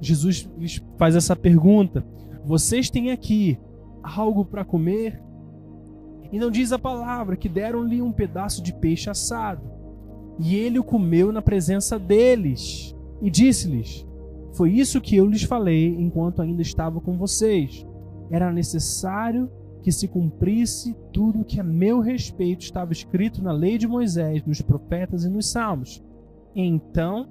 Jesus 0.00 0.48
faz 0.96 1.16
essa 1.16 1.34
pergunta: 1.34 2.04
Vocês 2.44 2.90
têm 2.90 3.10
aqui 3.10 3.58
algo 4.02 4.44
para 4.44 4.64
comer? 4.64 5.22
E 6.32 6.38
não 6.38 6.50
diz 6.50 6.72
a 6.72 6.78
palavra 6.78 7.36
que 7.36 7.48
deram-lhe 7.48 8.02
um 8.02 8.10
pedaço 8.10 8.62
de 8.62 8.72
peixe 8.72 9.08
assado. 9.08 9.73
E 10.38 10.56
ele 10.56 10.78
o 10.78 10.84
comeu 10.84 11.32
na 11.32 11.40
presença 11.40 11.98
deles 11.98 12.94
e 13.22 13.30
disse-lhes: 13.30 14.06
Foi 14.52 14.72
isso 14.72 15.00
que 15.00 15.16
eu 15.16 15.26
lhes 15.26 15.42
falei 15.42 15.88
enquanto 15.88 16.42
ainda 16.42 16.62
estava 16.62 17.00
com 17.00 17.16
vocês. 17.16 17.86
Era 18.30 18.52
necessário 18.52 19.50
que 19.82 19.92
se 19.92 20.08
cumprisse 20.08 20.96
tudo 21.12 21.42
o 21.42 21.44
que 21.44 21.60
a 21.60 21.64
meu 21.64 22.00
respeito 22.00 22.62
estava 22.62 22.92
escrito 22.92 23.42
na 23.42 23.52
lei 23.52 23.76
de 23.76 23.86
Moisés, 23.86 24.42
nos 24.44 24.60
profetas 24.62 25.24
e 25.24 25.28
nos 25.28 25.50
salmos. 25.50 26.02
Então 26.56 27.28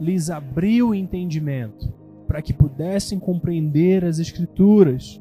lhes 0.00 0.30
abriu 0.30 0.88
o 0.88 0.94
entendimento, 0.94 1.92
para 2.26 2.40
que 2.40 2.54
pudessem 2.54 3.18
compreender 3.18 4.02
as 4.04 4.18
Escrituras. 4.18 5.20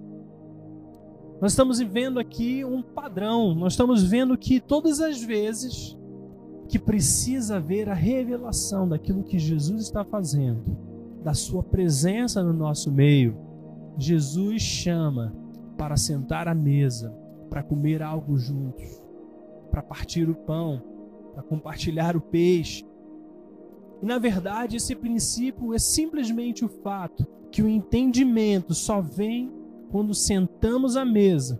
Nós 1.41 1.51
estamos 1.51 1.79
vendo 1.79 2.17
aqui 2.17 2.63
um 2.63 2.81
padrão, 2.81 3.53
nós 3.53 3.73
estamos 3.73 4.03
vendo 4.03 4.37
que 4.37 4.59
todas 4.59 5.01
as 5.01 5.21
vezes 5.21 5.97
que 6.69 6.77
precisa 6.77 7.55
haver 7.55 7.89
a 7.89 7.95
revelação 7.95 8.87
daquilo 8.87 9.23
que 9.23 9.39
Jesus 9.39 9.81
está 9.81 10.05
fazendo, 10.05 10.63
da 11.23 11.33
sua 11.33 11.63
presença 11.63 12.43
no 12.43 12.53
nosso 12.53 12.91
meio, 12.91 13.35
Jesus 13.97 14.61
chama 14.61 15.35
para 15.75 15.97
sentar 15.97 16.47
à 16.47 16.53
mesa, 16.53 17.11
para 17.49 17.63
comer 17.63 18.03
algo 18.03 18.37
juntos, 18.37 19.03
para 19.71 19.81
partir 19.81 20.29
o 20.29 20.35
pão, 20.35 20.79
para 21.33 21.41
compartilhar 21.41 22.15
o 22.15 22.21
peixe. 22.21 22.85
E 23.99 24.05
na 24.05 24.19
verdade, 24.19 24.77
esse 24.77 24.95
princípio 24.95 25.73
é 25.73 25.79
simplesmente 25.79 26.63
o 26.63 26.69
fato 26.69 27.25
que 27.51 27.63
o 27.63 27.67
entendimento 27.67 28.75
só 28.75 29.01
vem 29.01 29.51
quando 29.89 30.13
sentamos 30.13 30.95
à 30.95 31.03
mesa 31.03 31.59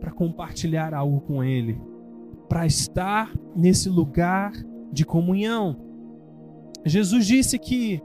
para 0.00 0.10
compartilhar 0.10 0.94
algo 0.94 1.20
com 1.20 1.44
Ele, 1.44 1.78
para 2.48 2.66
estar 2.66 3.32
nesse 3.54 3.88
lugar 3.88 4.52
de 4.90 5.04
comunhão. 5.04 5.76
Jesus 6.84 7.26
disse 7.26 7.58
que 7.58 8.02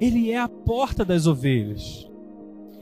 Ele 0.00 0.30
é 0.30 0.38
a 0.38 0.48
porta 0.48 1.04
das 1.04 1.26
ovelhas. 1.26 2.10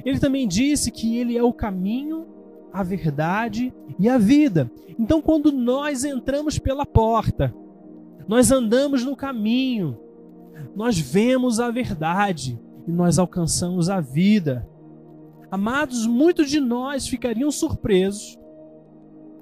Ele 0.04 0.18
também 0.18 0.46
disse 0.46 0.90
que 0.90 1.16
Ele 1.16 1.36
é 1.36 1.42
o 1.42 1.52
caminho, 1.52 2.26
a 2.72 2.82
verdade 2.82 3.72
e 3.98 4.08
a 4.08 4.18
vida. 4.18 4.70
Então, 4.98 5.20
quando 5.20 5.50
nós 5.50 6.04
entramos 6.04 6.58
pela 6.58 6.86
porta, 6.86 7.54
nós 8.28 8.50
andamos 8.50 9.04
no 9.04 9.16
caminho, 9.16 9.98
nós 10.74 10.98
vemos 10.98 11.58
a 11.58 11.70
verdade 11.70 12.58
e 12.86 12.92
nós 12.92 13.18
alcançamos 13.18 13.90
a 13.90 14.00
vida. 14.00 14.68
Amados, 15.50 16.06
muitos 16.06 16.50
de 16.50 16.60
nós 16.60 17.06
ficariam 17.06 17.50
surpresos 17.50 18.38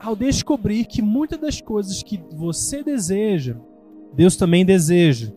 ao 0.03 0.17
descobrir 0.17 0.85
que 0.85 1.01
muitas 1.01 1.39
das 1.39 1.61
coisas 1.61 2.03
que 2.03 2.21
você 2.35 2.83
deseja, 2.83 3.57
Deus 4.13 4.37
também 4.37 4.65
deseja. 4.65 5.33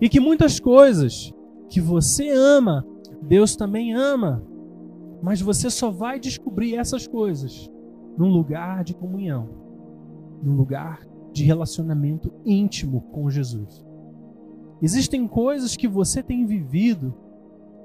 E 0.00 0.08
que 0.08 0.18
muitas 0.18 0.58
coisas 0.58 1.32
que 1.68 1.80
você 1.80 2.30
ama, 2.30 2.86
Deus 3.20 3.54
também 3.54 3.92
ama. 3.92 4.42
Mas 5.22 5.42
você 5.42 5.68
só 5.68 5.90
vai 5.90 6.18
descobrir 6.18 6.74
essas 6.74 7.06
coisas 7.06 7.70
num 8.16 8.30
lugar 8.30 8.82
de 8.82 8.94
comunhão, 8.94 9.50
num 10.42 10.56
lugar 10.56 11.06
de 11.30 11.44
relacionamento 11.44 12.32
íntimo 12.46 13.02
com 13.12 13.28
Jesus. 13.28 13.84
Existem 14.80 15.28
coisas 15.28 15.76
que 15.76 15.86
você 15.86 16.22
tem 16.22 16.46
vivido 16.46 17.14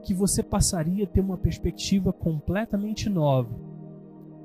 que 0.04 0.14
você 0.14 0.42
passaria 0.42 1.04
a 1.04 1.08
ter 1.08 1.20
uma 1.20 1.38
perspectiva 1.38 2.14
completamente 2.14 3.10
nova 3.10 3.50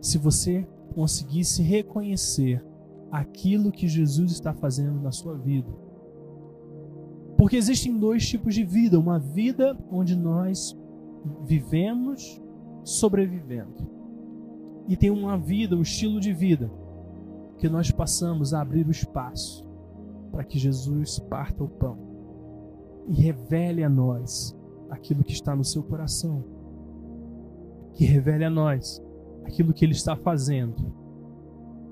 se 0.00 0.18
você 0.18 0.66
conseguisse 0.94 1.62
reconhecer 1.62 2.64
aquilo 3.10 3.72
que 3.72 3.88
Jesus 3.88 4.32
está 4.32 4.52
fazendo 4.52 5.00
na 5.00 5.10
sua 5.10 5.36
vida. 5.36 5.70
Porque 7.36 7.56
existem 7.56 7.98
dois 7.98 8.28
tipos 8.28 8.54
de 8.54 8.64
vida: 8.64 8.98
uma 8.98 9.18
vida 9.18 9.76
onde 9.90 10.16
nós 10.16 10.76
vivemos 11.44 12.40
sobrevivendo, 12.84 13.88
e 14.88 14.96
tem 14.96 15.10
uma 15.10 15.36
vida, 15.36 15.76
um 15.76 15.82
estilo 15.82 16.20
de 16.20 16.32
vida 16.32 16.70
que 17.58 17.68
nós 17.68 17.90
passamos 17.90 18.54
a 18.54 18.60
abrir 18.62 18.86
o 18.86 18.90
espaço 18.90 19.68
para 20.32 20.44
que 20.44 20.58
Jesus 20.58 21.18
parta 21.18 21.62
o 21.62 21.68
pão 21.68 21.98
e 23.06 23.14
revele 23.14 23.84
a 23.84 23.88
nós 23.88 24.56
aquilo 24.88 25.24
que 25.24 25.32
está 25.32 25.54
no 25.54 25.64
seu 25.64 25.82
coração. 25.82 26.44
Que 27.92 28.04
revele 28.04 28.44
a 28.44 28.50
nós 28.50 29.02
aquilo 29.50 29.72
que 29.72 29.84
ele 29.84 29.92
está 29.92 30.16
fazendo. 30.16 30.92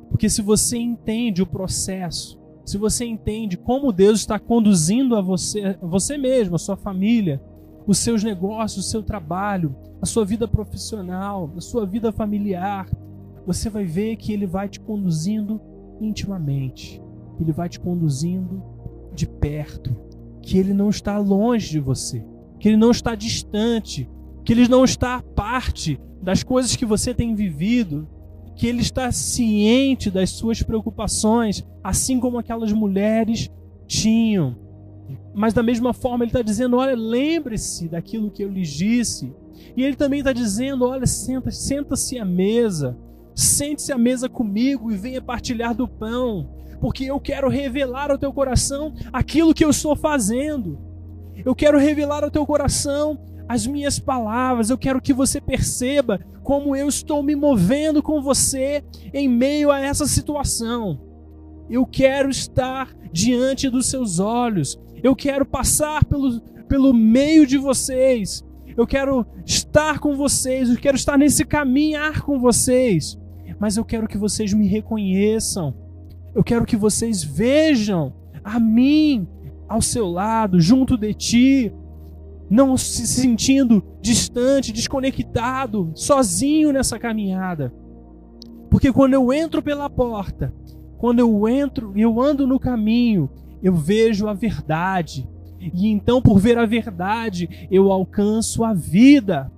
Porque 0.08 0.28
se 0.28 0.40
você 0.40 0.78
entende 0.78 1.42
o 1.42 1.46
processo, 1.46 2.38
se 2.64 2.78
você 2.78 3.04
entende 3.04 3.56
como 3.56 3.92
Deus 3.92 4.20
está 4.20 4.38
conduzindo 4.38 5.16
a 5.16 5.20
você, 5.20 5.76
a 5.80 5.86
você 5.86 6.16
mesmo, 6.16 6.56
a 6.56 6.58
sua 6.58 6.76
família, 6.76 7.42
os 7.86 7.98
seus 7.98 8.22
negócios, 8.22 8.86
o 8.86 8.88
seu 8.88 9.02
trabalho, 9.02 9.74
a 10.00 10.06
sua 10.06 10.24
vida 10.24 10.46
profissional, 10.46 11.50
a 11.56 11.60
sua 11.60 11.84
vida 11.86 12.12
familiar, 12.12 12.88
você 13.46 13.68
vai 13.68 13.84
ver 13.84 14.16
que 14.16 14.32
ele 14.32 14.46
vai 14.46 14.68
te 14.68 14.80
conduzindo 14.80 15.60
intimamente. 16.00 17.02
Ele 17.40 17.52
vai 17.52 17.68
te 17.68 17.78
conduzindo 17.80 18.62
de 19.14 19.26
perto, 19.26 19.96
que 20.42 20.58
ele 20.58 20.72
não 20.72 20.90
está 20.90 21.18
longe 21.18 21.70
de 21.70 21.80
você 21.80 22.24
que 22.58 22.68
ele 22.68 22.76
não 22.76 22.90
está 22.90 23.14
distante, 23.14 24.08
que 24.44 24.52
ele 24.52 24.68
não 24.68 24.84
está 24.84 25.16
à 25.16 25.22
parte 25.22 26.00
das 26.22 26.42
coisas 26.42 26.74
que 26.76 26.84
você 26.84 27.14
tem 27.14 27.34
vivido, 27.34 28.08
que 28.56 28.66
ele 28.66 28.80
está 28.80 29.10
ciente 29.12 30.10
das 30.10 30.30
suas 30.30 30.62
preocupações, 30.62 31.64
assim 31.82 32.18
como 32.18 32.38
aquelas 32.38 32.72
mulheres 32.72 33.50
tinham. 33.86 34.56
Mas 35.32 35.54
da 35.54 35.62
mesma 35.62 35.92
forma 35.94 36.24
ele 36.24 36.30
está 36.30 36.42
dizendo: 36.42 36.76
olha, 36.76 36.96
lembre-se 36.96 37.88
daquilo 37.88 38.30
que 38.30 38.42
eu 38.42 38.50
lhes 38.50 38.68
disse. 38.68 39.32
E 39.76 39.82
ele 39.82 39.96
também 39.96 40.18
está 40.18 40.32
dizendo: 40.32 40.86
olha, 40.86 41.06
senta, 41.06 41.50
senta-se 41.50 42.18
à 42.18 42.24
mesa, 42.24 42.98
sente-se 43.34 43.92
à 43.92 43.98
mesa 43.98 44.28
comigo 44.28 44.90
e 44.90 44.96
venha 44.96 45.22
partilhar 45.22 45.74
do 45.74 45.86
pão, 45.86 46.50
porque 46.80 47.04
eu 47.04 47.20
quero 47.20 47.48
revelar 47.48 48.10
ao 48.10 48.18
teu 48.18 48.32
coração 48.32 48.92
aquilo 49.12 49.54
que 49.54 49.64
eu 49.64 49.70
estou 49.70 49.94
fazendo. 49.94 50.78
Eu 51.44 51.54
quero 51.54 51.78
revelar 51.78 52.24
ao 52.24 52.30
teu 52.30 52.44
coração 52.44 53.18
as 53.48 53.66
minhas 53.66 53.98
palavras. 53.98 54.68
Eu 54.68 54.76
quero 54.76 55.00
que 55.00 55.12
você 55.12 55.40
perceba 55.40 56.20
como 56.42 56.76
eu 56.76 56.88
estou 56.88 57.22
me 57.22 57.34
movendo 57.34 58.02
com 58.02 58.20
você 58.20 58.84
em 59.12 59.28
meio 59.28 59.70
a 59.70 59.80
essa 59.80 60.06
situação. 60.06 61.00
Eu 61.68 61.86
quero 61.86 62.28
estar 62.28 62.94
diante 63.12 63.68
dos 63.68 63.86
seus 63.86 64.18
olhos. 64.18 64.78
Eu 65.02 65.16
quero 65.16 65.46
passar 65.46 66.04
pelo, 66.04 66.40
pelo 66.68 66.92
meio 66.92 67.46
de 67.46 67.56
vocês. 67.56 68.44
Eu 68.76 68.86
quero 68.86 69.26
estar 69.44 69.98
com 69.98 70.14
vocês. 70.14 70.68
Eu 70.68 70.76
quero 70.76 70.96
estar 70.96 71.16
nesse 71.16 71.44
caminhar 71.44 72.22
com 72.22 72.38
vocês. 72.38 73.18
Mas 73.58 73.76
eu 73.76 73.84
quero 73.84 74.06
que 74.06 74.18
vocês 74.18 74.52
me 74.52 74.66
reconheçam. 74.68 75.74
Eu 76.34 76.44
quero 76.44 76.64
que 76.64 76.76
vocês 76.76 77.24
vejam 77.24 78.14
a 78.44 78.60
mim 78.60 79.26
ao 79.68 79.82
seu 79.82 80.08
lado, 80.08 80.60
junto 80.60 80.96
de 80.96 81.12
ti, 81.12 81.72
não 82.50 82.76
se 82.76 83.06
sentindo 83.06 83.82
distante, 84.00 84.72
desconectado, 84.72 85.90
sozinho 85.94 86.72
nessa 86.72 86.98
caminhada. 86.98 87.72
Porque 88.70 88.92
quando 88.92 89.14
eu 89.14 89.32
entro 89.32 89.62
pela 89.62 89.88
porta, 89.88 90.52
quando 90.98 91.20
eu 91.20 91.48
entro 91.48 91.92
eu 91.96 92.20
ando 92.20 92.46
no 92.46 92.58
caminho, 92.58 93.30
eu 93.62 93.74
vejo 93.74 94.28
a 94.28 94.34
verdade. 94.34 95.28
E 95.60 95.88
então, 95.88 96.22
por 96.22 96.38
ver 96.38 96.58
a 96.58 96.66
verdade, 96.66 97.68
eu 97.70 97.90
alcanço 97.90 98.64
a 98.64 98.72
vida. 98.72 99.50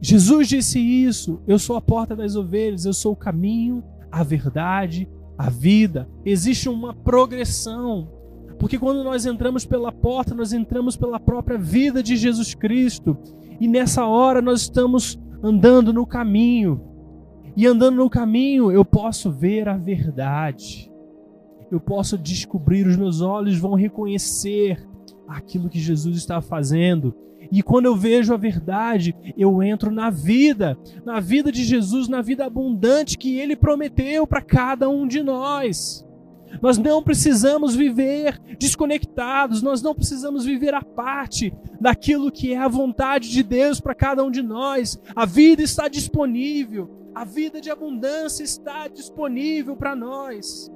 Jesus 0.00 0.48
disse 0.48 0.80
isso: 0.80 1.40
Eu 1.46 1.58
sou 1.58 1.76
a 1.76 1.80
porta 1.80 2.16
das 2.16 2.34
ovelhas, 2.34 2.84
eu 2.84 2.92
sou 2.92 3.12
o 3.12 3.16
caminho, 3.16 3.84
a 4.10 4.22
verdade, 4.24 5.08
a 5.38 5.48
vida. 5.48 6.08
Existe 6.24 6.68
uma 6.68 6.92
progressão. 6.92 8.08
Porque 8.62 8.78
quando 8.78 9.02
nós 9.02 9.26
entramos 9.26 9.66
pela 9.66 9.90
porta, 9.90 10.36
nós 10.36 10.52
entramos 10.52 10.96
pela 10.96 11.18
própria 11.18 11.58
vida 11.58 12.00
de 12.00 12.14
Jesus 12.14 12.54
Cristo. 12.54 13.18
E 13.60 13.66
nessa 13.66 14.06
hora 14.06 14.40
nós 14.40 14.60
estamos 14.60 15.18
andando 15.42 15.92
no 15.92 16.06
caminho. 16.06 16.80
E 17.56 17.66
andando 17.66 17.96
no 17.96 18.08
caminho, 18.08 18.70
eu 18.70 18.84
posso 18.84 19.32
ver 19.32 19.68
a 19.68 19.76
verdade. 19.76 20.88
Eu 21.72 21.80
posso 21.80 22.16
descobrir, 22.16 22.86
os 22.86 22.96
meus 22.96 23.20
olhos 23.20 23.58
vão 23.58 23.74
reconhecer 23.74 24.80
aquilo 25.26 25.68
que 25.68 25.80
Jesus 25.80 26.16
está 26.16 26.40
fazendo. 26.40 27.12
E 27.50 27.64
quando 27.64 27.86
eu 27.86 27.96
vejo 27.96 28.32
a 28.32 28.36
verdade, 28.36 29.12
eu 29.36 29.60
entro 29.60 29.90
na 29.90 30.08
vida, 30.08 30.78
na 31.04 31.18
vida 31.18 31.50
de 31.50 31.64
Jesus, 31.64 32.06
na 32.06 32.22
vida 32.22 32.46
abundante 32.46 33.18
que 33.18 33.40
ele 33.40 33.56
prometeu 33.56 34.24
para 34.24 34.40
cada 34.40 34.88
um 34.88 35.04
de 35.04 35.20
nós. 35.20 36.06
Nós 36.60 36.78
não 36.78 37.02
precisamos 37.02 37.74
viver 37.74 38.38
desconectados, 38.58 39.62
nós 39.62 39.80
não 39.80 39.94
precisamos 39.94 40.44
viver 40.44 40.74
a 40.74 40.82
parte 40.82 41.52
daquilo 41.80 42.30
que 42.30 42.52
é 42.52 42.58
a 42.58 42.68
vontade 42.68 43.30
de 43.30 43.42
Deus 43.42 43.80
para 43.80 43.94
cada 43.94 44.22
um 44.22 44.30
de 44.30 44.42
nós. 44.42 45.00
A 45.14 45.24
vida 45.24 45.62
está 45.62 45.88
disponível, 45.88 46.90
a 47.14 47.24
vida 47.24 47.60
de 47.60 47.70
abundância 47.70 48.42
está 48.42 48.88
disponível 48.88 49.76
para 49.76 49.96
nós. 49.96 50.70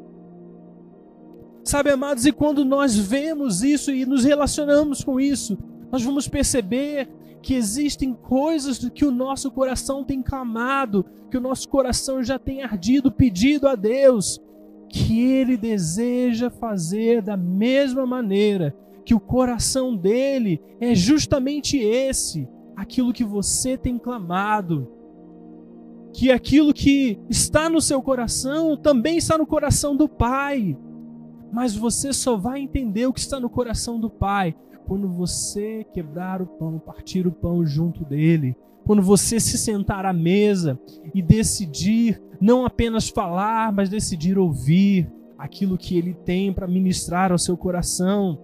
Sabe, 1.64 1.90
amados, 1.90 2.24
e 2.26 2.32
quando 2.32 2.64
nós 2.64 2.96
vemos 2.96 3.62
isso 3.62 3.90
e 3.90 4.06
nos 4.06 4.24
relacionamos 4.24 5.02
com 5.02 5.18
isso, 5.18 5.58
nós 5.90 6.02
vamos 6.02 6.28
perceber 6.28 7.08
que 7.42 7.54
existem 7.54 8.12
coisas 8.12 8.78
que 8.90 9.04
o 9.04 9.10
nosso 9.10 9.50
coração 9.50 10.04
tem 10.04 10.22
clamado, 10.22 11.04
que 11.30 11.36
o 11.36 11.40
nosso 11.40 11.68
coração 11.68 12.22
já 12.22 12.38
tem 12.38 12.62
ardido, 12.62 13.10
pedido 13.10 13.68
a 13.68 13.74
Deus, 13.74 14.40
que 14.88 15.20
ele 15.20 15.56
deseja 15.56 16.48
fazer 16.50 17.22
da 17.22 17.36
mesma 17.36 18.06
maneira, 18.06 18.74
que 19.04 19.14
o 19.14 19.20
coração 19.20 19.96
dele 19.96 20.60
é 20.80 20.94
justamente 20.94 21.78
esse, 21.78 22.48
aquilo 22.76 23.12
que 23.12 23.24
você 23.24 23.76
tem 23.76 23.98
clamado. 23.98 24.88
que 26.12 26.32
aquilo 26.32 26.72
que 26.72 27.18
está 27.28 27.68
no 27.68 27.78
seu 27.78 28.00
coração 28.00 28.74
também 28.74 29.18
está 29.18 29.36
no 29.36 29.46
coração 29.46 29.94
do 29.94 30.08
Pai. 30.08 30.74
Mas 31.52 31.76
você 31.76 32.10
só 32.10 32.36
vai 32.38 32.60
entender 32.60 33.06
o 33.06 33.12
que 33.12 33.20
está 33.20 33.38
no 33.38 33.50
coração 33.50 34.00
do 34.00 34.08
Pai 34.08 34.56
quando 34.86 35.08
você 35.08 35.84
quebrar 35.92 36.40
o 36.40 36.46
pão, 36.46 36.78
partir 36.78 37.26
o 37.26 37.32
pão 37.32 37.66
junto 37.66 38.04
dele, 38.04 38.56
quando 38.86 39.02
você 39.02 39.40
se 39.40 39.58
sentar 39.58 40.06
à 40.06 40.12
mesa 40.12 40.78
e 41.12 41.20
decidir 41.20 42.22
não 42.40 42.64
apenas 42.64 43.08
falar, 43.08 43.72
mas 43.72 43.88
decidir 43.88 44.38
ouvir 44.38 45.10
aquilo 45.36 45.76
que 45.76 45.98
ele 45.98 46.14
tem 46.14 46.52
para 46.52 46.68
ministrar 46.68 47.32
ao 47.32 47.38
seu 47.38 47.56
coração. 47.56 48.38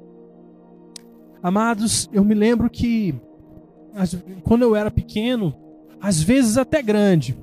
Amados, 1.40 2.10
eu 2.12 2.24
me 2.24 2.34
lembro 2.34 2.68
que 2.68 3.14
quando 4.42 4.62
eu 4.62 4.74
era 4.74 4.90
pequeno, 4.90 5.54
às 6.00 6.20
vezes 6.20 6.58
até 6.58 6.82
grande, 6.82 7.36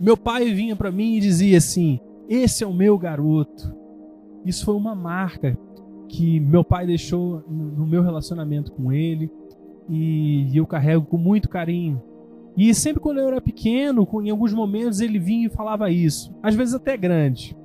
meu 0.00 0.16
pai 0.16 0.52
vinha 0.52 0.76
para 0.76 0.92
mim 0.92 1.16
e 1.16 1.20
dizia 1.20 1.58
assim: 1.58 1.98
Esse 2.28 2.62
é 2.62 2.66
o 2.66 2.72
meu 2.72 2.96
garoto. 2.96 3.74
Isso 4.44 4.64
foi 4.64 4.74
uma 4.74 4.94
marca 4.94 5.58
que 6.08 6.38
meu 6.38 6.62
pai 6.62 6.86
deixou 6.86 7.42
no 7.48 7.86
meu 7.86 8.02
relacionamento 8.02 8.70
com 8.70 8.92
ele 8.92 9.30
e 9.88 10.56
eu 10.56 10.64
carrego 10.64 11.04
com 11.04 11.16
muito 11.16 11.48
carinho. 11.48 12.00
E 12.56 12.74
sempre 12.74 13.02
quando 13.02 13.18
eu 13.18 13.28
era 13.28 13.40
pequeno, 13.40 14.08
em 14.22 14.30
alguns 14.30 14.54
momentos 14.54 15.00
ele 15.00 15.18
vinha 15.18 15.46
e 15.46 15.50
falava 15.50 15.90
isso, 15.90 16.34
às 16.42 16.54
vezes 16.54 16.74
até 16.74 16.96
grande. 16.96 17.56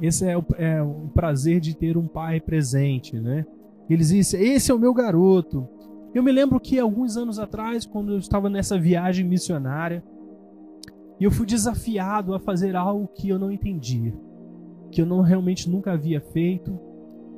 Esse 0.00 0.26
é 0.26 0.38
o, 0.38 0.44
é 0.56 0.82
o 0.82 1.10
prazer 1.12 1.60
de 1.60 1.74
ter 1.74 1.96
um 1.96 2.06
pai 2.06 2.40
presente, 2.40 3.18
né? 3.18 3.44
Eles 3.88 4.08
dizem: 4.08 4.40
Esse 4.40 4.70
é 4.70 4.74
o 4.74 4.78
meu 4.78 4.94
garoto. 4.94 5.68
Eu 6.14 6.22
me 6.22 6.32
lembro 6.32 6.58
que 6.58 6.78
alguns 6.78 7.16
anos 7.16 7.38
atrás, 7.38 7.84
quando 7.84 8.12
eu 8.12 8.18
estava 8.18 8.48
nessa 8.48 8.78
viagem 8.78 9.26
missionária, 9.26 10.02
eu 11.20 11.30
fui 11.30 11.44
desafiado 11.44 12.34
a 12.34 12.40
fazer 12.40 12.74
algo 12.74 13.08
que 13.08 13.28
eu 13.28 13.38
não 13.38 13.52
entendia, 13.52 14.14
que 14.90 15.02
eu 15.02 15.06
não 15.06 15.20
realmente 15.20 15.68
nunca 15.68 15.92
havia 15.92 16.20
feito, 16.20 16.78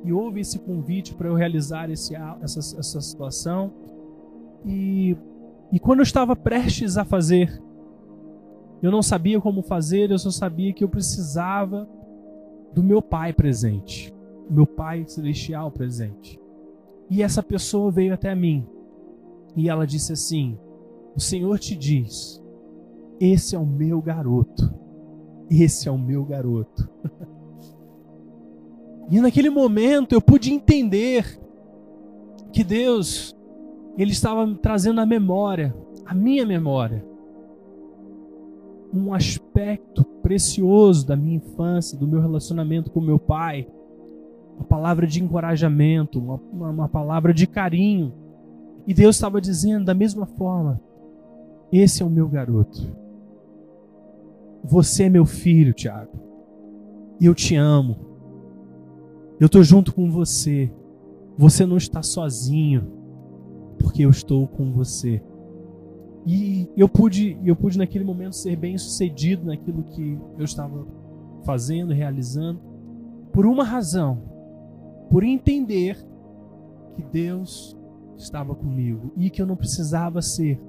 e 0.05 0.13
houve 0.13 0.39
esse 0.39 0.57
convite 0.59 1.13
para 1.13 1.27
eu 1.27 1.35
realizar 1.35 1.89
esse, 1.89 2.15
essa, 2.15 2.59
essa 2.59 3.01
situação. 3.01 3.71
E, 4.65 5.17
e 5.73 5.79
quando 5.79 6.01
eu 6.01 6.03
estava 6.03 6.35
prestes 6.35 6.99
a 6.99 7.03
fazer, 7.03 7.59
eu 8.79 8.91
não 8.91 9.01
sabia 9.01 9.41
como 9.41 9.63
fazer, 9.63 10.11
eu 10.11 10.19
só 10.19 10.29
sabia 10.29 10.71
que 10.71 10.83
eu 10.83 10.87
precisava 10.87 11.89
do 12.71 12.83
meu 12.83 13.01
pai 13.01 13.33
presente, 13.33 14.13
meu 14.47 14.67
pai 14.67 15.03
celestial 15.07 15.71
presente. 15.71 16.39
E 17.09 17.23
essa 17.23 17.41
pessoa 17.41 17.89
veio 17.89 18.13
até 18.13 18.35
mim 18.35 18.63
e 19.55 19.67
ela 19.67 19.87
disse 19.87 20.13
assim: 20.13 20.59
O 21.15 21.19
Senhor 21.19 21.57
te 21.57 21.75
diz, 21.75 22.39
esse 23.19 23.55
é 23.55 23.59
o 23.59 23.65
meu 23.65 23.99
garoto, 23.99 24.71
esse 25.49 25.89
é 25.89 25.91
o 25.91 25.97
meu 25.97 26.23
garoto. 26.23 26.87
E 29.11 29.19
naquele 29.19 29.49
momento 29.49 30.13
eu 30.13 30.21
pude 30.21 30.51
entender 30.51 31.37
que 32.53 32.63
Deus 32.63 33.35
ele 33.97 34.11
estava 34.11 34.47
trazendo 34.55 34.99
à 35.01 35.05
memória, 35.05 35.75
a 36.05 36.13
minha 36.13 36.45
memória, 36.45 37.05
um 38.93 39.13
aspecto 39.13 40.03
precioso 40.21 41.05
da 41.05 41.15
minha 41.15 41.37
infância, 41.37 41.97
do 41.97 42.07
meu 42.07 42.21
relacionamento 42.21 42.91
com 42.91 43.01
meu 43.01 43.19
pai, 43.19 43.67
uma 44.55 44.65
palavra 44.65 45.07
de 45.07 45.21
encorajamento, 45.21 46.19
uma, 46.19 46.39
uma, 46.69 46.87
palavra 46.87 47.33
de 47.33 47.47
carinho. 47.47 48.13
E 48.85 48.93
Deus 48.93 49.15
estava 49.15 49.41
dizendo 49.41 49.85
da 49.85 49.93
mesma 49.93 50.25
forma: 50.25 50.79
esse 51.71 52.03
é 52.03 52.05
o 52.05 52.09
meu 52.09 52.27
garoto. 52.27 52.95
Você 54.63 55.03
é 55.03 55.09
meu 55.09 55.25
filho, 55.25 55.73
Tiago. 55.73 56.11
E 57.19 57.25
eu 57.25 57.33
te 57.35 57.55
amo. 57.55 57.97
Eu 59.39 59.47
estou 59.47 59.63
junto 59.63 59.93
com 59.93 60.09
você. 60.09 60.71
Você 61.37 61.65
não 61.65 61.77
está 61.77 62.03
sozinho, 62.03 63.02
porque 63.83 64.05
eu 64.05 64.09
estou 64.09 64.47
com 64.47 64.71
você. 64.71 65.21
E 66.25 66.69
eu 66.77 66.87
pude, 66.87 67.37
eu 67.43 67.53
pude 67.53 67.77
naquele 67.77 68.05
momento 68.05 68.33
ser 68.33 68.55
bem 68.55 68.77
sucedido 68.77 69.45
naquilo 69.45 69.83
que 69.83 70.17
eu 70.37 70.45
estava 70.45 70.87
fazendo, 71.43 71.91
realizando, 71.91 72.61
por 73.33 73.45
uma 73.45 73.65
razão, 73.65 74.23
por 75.09 75.21
entender 75.21 75.97
que 76.95 77.03
Deus 77.03 77.77
estava 78.15 78.55
comigo 78.55 79.11
e 79.17 79.29
que 79.29 79.41
eu 79.41 79.45
não 79.45 79.57
precisava 79.57 80.21
ser 80.21 80.61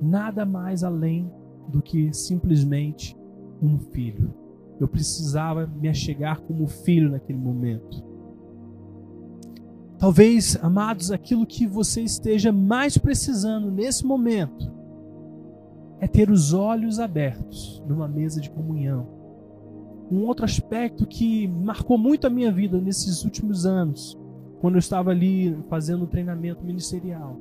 nada 0.00 0.46
mais 0.46 0.84
além 0.84 1.28
do 1.68 1.82
que 1.82 2.12
simplesmente 2.12 3.16
um 3.60 3.76
filho. 3.78 4.32
Eu 4.78 4.86
precisava 4.86 5.66
me 5.66 5.88
achegar 5.88 6.40
como 6.42 6.68
filho 6.68 7.10
naquele 7.10 7.38
momento. 7.38 8.04
Talvez, 10.02 10.58
amados, 10.60 11.12
aquilo 11.12 11.46
que 11.46 11.64
você 11.64 12.02
esteja 12.02 12.50
mais 12.50 12.98
precisando 12.98 13.70
nesse 13.70 14.04
momento 14.04 14.68
é 16.00 16.08
ter 16.08 16.28
os 16.28 16.52
olhos 16.52 16.98
abertos 16.98 17.80
numa 17.86 18.08
mesa 18.08 18.40
de 18.40 18.50
comunhão. 18.50 19.06
Um 20.10 20.24
outro 20.24 20.44
aspecto 20.44 21.06
que 21.06 21.46
marcou 21.46 21.96
muito 21.96 22.26
a 22.26 22.30
minha 22.30 22.50
vida 22.50 22.80
nesses 22.80 23.22
últimos 23.22 23.64
anos, 23.64 24.18
quando 24.60 24.74
eu 24.74 24.80
estava 24.80 25.12
ali 25.12 25.56
fazendo 25.70 26.04
treinamento 26.08 26.64
ministerial, 26.64 27.38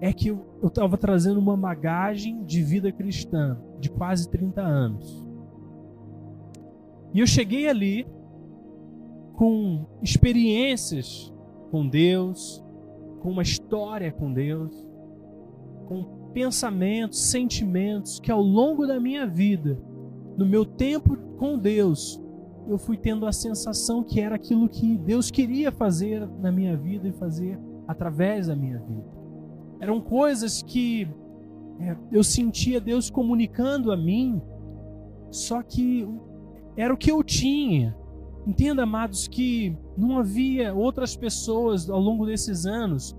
é 0.00 0.12
que 0.12 0.30
eu 0.30 0.44
estava 0.64 0.98
trazendo 0.98 1.38
uma 1.38 1.56
bagagem 1.56 2.42
de 2.42 2.60
vida 2.60 2.90
cristã 2.90 3.56
de 3.78 3.88
quase 3.88 4.28
30 4.28 4.60
anos. 4.60 5.24
E 7.14 7.20
eu 7.20 7.26
cheguei 7.26 7.68
ali 7.68 8.04
com 9.34 9.86
experiências 10.02 11.32
com 11.70 11.86
Deus, 11.86 12.64
com 13.20 13.30
uma 13.30 13.42
história 13.42 14.12
com 14.12 14.32
Deus, 14.32 14.86
com 15.86 16.30
pensamentos, 16.32 17.20
sentimentos 17.20 18.20
que 18.20 18.30
ao 18.30 18.40
longo 18.40 18.86
da 18.86 19.00
minha 19.00 19.26
vida, 19.26 19.78
no 20.36 20.46
meu 20.46 20.64
tempo 20.64 21.16
com 21.36 21.58
Deus, 21.58 22.20
eu 22.68 22.78
fui 22.78 22.96
tendo 22.96 23.26
a 23.26 23.32
sensação 23.32 24.04
que 24.04 24.20
era 24.20 24.36
aquilo 24.36 24.68
que 24.68 24.98
Deus 24.98 25.30
queria 25.30 25.72
fazer 25.72 26.28
na 26.40 26.52
minha 26.52 26.76
vida 26.76 27.08
e 27.08 27.12
fazer 27.12 27.58
através 27.86 28.48
da 28.48 28.54
minha 28.54 28.78
vida. 28.78 29.18
Eram 29.80 30.00
coisas 30.00 30.62
que 30.62 31.08
é, 31.80 31.96
eu 32.12 32.22
sentia 32.22 32.80
Deus 32.80 33.08
comunicando 33.08 33.90
a 33.90 33.96
mim, 33.96 34.42
só 35.30 35.62
que 35.62 36.06
era 36.76 36.92
o 36.92 36.96
que 36.96 37.10
eu 37.10 37.22
tinha. 37.24 37.96
Entenda, 38.48 38.84
amados, 38.84 39.28
que 39.28 39.76
não 39.94 40.18
havia 40.18 40.72
outras 40.72 41.14
pessoas 41.14 41.90
ao 41.90 42.00
longo 42.00 42.24
desses 42.24 42.64
anos 42.64 43.14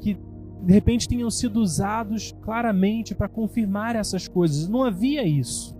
que 0.00 0.18
de 0.64 0.72
repente 0.72 1.08
tenham 1.08 1.30
sido 1.30 1.60
usados 1.60 2.34
claramente 2.42 3.14
para 3.14 3.28
confirmar 3.28 3.94
essas 3.94 4.26
coisas. 4.26 4.68
Não 4.68 4.82
havia 4.82 5.24
isso. 5.24 5.76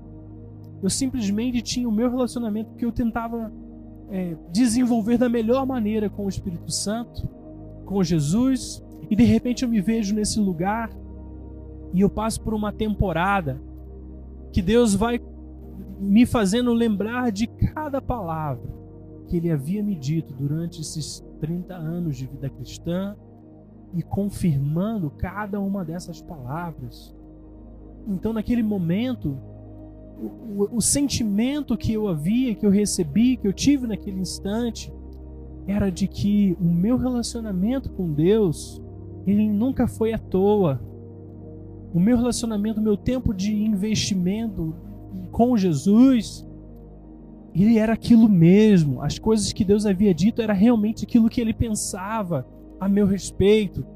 Eu 0.80 0.88
simplesmente 0.88 1.60
tinha 1.60 1.88
o 1.88 1.92
meu 1.92 2.08
relacionamento 2.08 2.76
que 2.76 2.84
eu 2.84 2.92
tentava 2.92 3.52
é, 4.10 4.36
desenvolver 4.52 5.18
da 5.18 5.28
melhor 5.28 5.66
maneira 5.66 6.08
com 6.08 6.26
o 6.26 6.28
Espírito 6.28 6.70
Santo, 6.70 7.28
com 7.84 8.00
Jesus, 8.00 8.80
e 9.10 9.16
de 9.16 9.24
repente 9.24 9.64
eu 9.64 9.68
me 9.68 9.80
vejo 9.80 10.14
nesse 10.14 10.38
lugar 10.38 10.88
e 11.92 12.00
eu 12.00 12.08
passo 12.08 12.40
por 12.40 12.54
uma 12.54 12.72
temporada 12.72 13.60
que 14.52 14.62
Deus 14.62 14.94
vai 14.94 15.20
me 15.98 16.24
fazendo 16.24 16.72
lembrar 16.72 17.32
de 17.32 17.48
cada 17.48 18.00
palavra 18.00 18.83
que 19.26 19.36
ele 19.36 19.50
havia 19.50 19.82
me 19.82 19.94
dito 19.94 20.34
durante 20.34 20.80
esses 20.80 21.24
30 21.40 21.74
anos 21.74 22.16
de 22.16 22.26
vida 22.26 22.48
cristã 22.48 23.16
e 23.94 24.02
confirmando 24.02 25.10
cada 25.10 25.60
uma 25.60 25.84
dessas 25.84 26.20
palavras. 26.20 27.14
Então, 28.06 28.32
naquele 28.32 28.62
momento, 28.62 29.38
o, 30.18 30.62
o, 30.62 30.76
o, 30.76 30.80
sentimento 30.80 31.76
que 31.76 31.92
eu 31.92 32.08
havia, 32.08 32.54
que 32.54 32.66
eu 32.66 32.70
recebi, 32.70 33.36
que 33.36 33.46
eu 33.46 33.52
tive 33.52 33.86
naquele 33.86 34.20
instante, 34.20 34.92
era 35.66 35.90
de 35.90 36.06
que 36.06 36.56
o 36.60 36.64
meu 36.64 36.96
relacionamento 36.96 37.90
com 37.90 38.12
Deus, 38.12 38.82
ele 39.26 39.48
nunca 39.48 39.86
foi 39.86 40.12
à 40.12 40.18
toa. 40.18 40.80
O 41.92 42.00
meu 42.00 42.16
relacionamento, 42.16 42.80
o 42.80 42.82
meu 42.82 42.96
tempo 42.96 43.32
de 43.32 43.54
investimento 43.54 44.74
com 45.30 45.56
Jesus, 45.56 46.46
ele 47.62 47.78
era 47.78 47.92
aquilo 47.92 48.28
mesmo. 48.28 49.00
As 49.00 49.18
coisas 49.18 49.52
que 49.52 49.64
Deus 49.64 49.86
havia 49.86 50.12
dito 50.12 50.42
era 50.42 50.52
realmente 50.52 51.04
aquilo 51.04 51.28
que 51.28 51.40
ele 51.40 51.54
pensava 51.54 52.46
a 52.80 52.88
meu 52.88 53.06
respeito. 53.06 53.86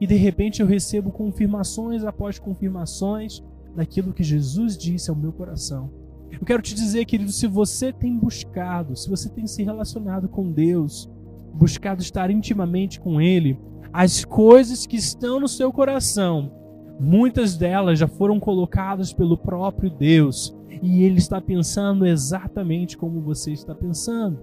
E 0.00 0.06
de 0.06 0.16
repente 0.16 0.60
eu 0.60 0.66
recebo 0.66 1.12
confirmações 1.12 2.04
após 2.04 2.38
confirmações 2.38 3.42
daquilo 3.76 4.12
que 4.12 4.22
Jesus 4.22 4.76
disse 4.76 5.10
ao 5.10 5.16
meu 5.16 5.32
coração. 5.32 5.90
Eu 6.30 6.44
quero 6.44 6.62
te 6.62 6.74
dizer, 6.74 7.04
querido, 7.04 7.30
se 7.30 7.46
você 7.46 7.92
tem 7.92 8.18
buscado, 8.18 8.96
se 8.96 9.08
você 9.08 9.28
tem 9.28 9.46
se 9.46 9.62
relacionado 9.62 10.28
com 10.28 10.50
Deus, 10.50 11.08
buscado 11.54 12.02
estar 12.02 12.30
intimamente 12.30 13.00
com 13.00 13.20
Ele, 13.20 13.58
as 13.92 14.24
coisas 14.24 14.86
que 14.86 14.96
estão 14.96 15.38
no 15.38 15.46
seu 15.46 15.72
coração 15.72 16.63
Muitas 16.98 17.56
delas 17.56 17.98
já 17.98 18.06
foram 18.06 18.38
colocadas 18.38 19.12
pelo 19.12 19.36
próprio 19.36 19.90
Deus 19.90 20.54
e 20.82 21.02
Ele 21.02 21.18
está 21.18 21.40
pensando 21.40 22.06
exatamente 22.06 22.96
como 22.96 23.20
você 23.20 23.52
está 23.52 23.74
pensando. 23.74 24.38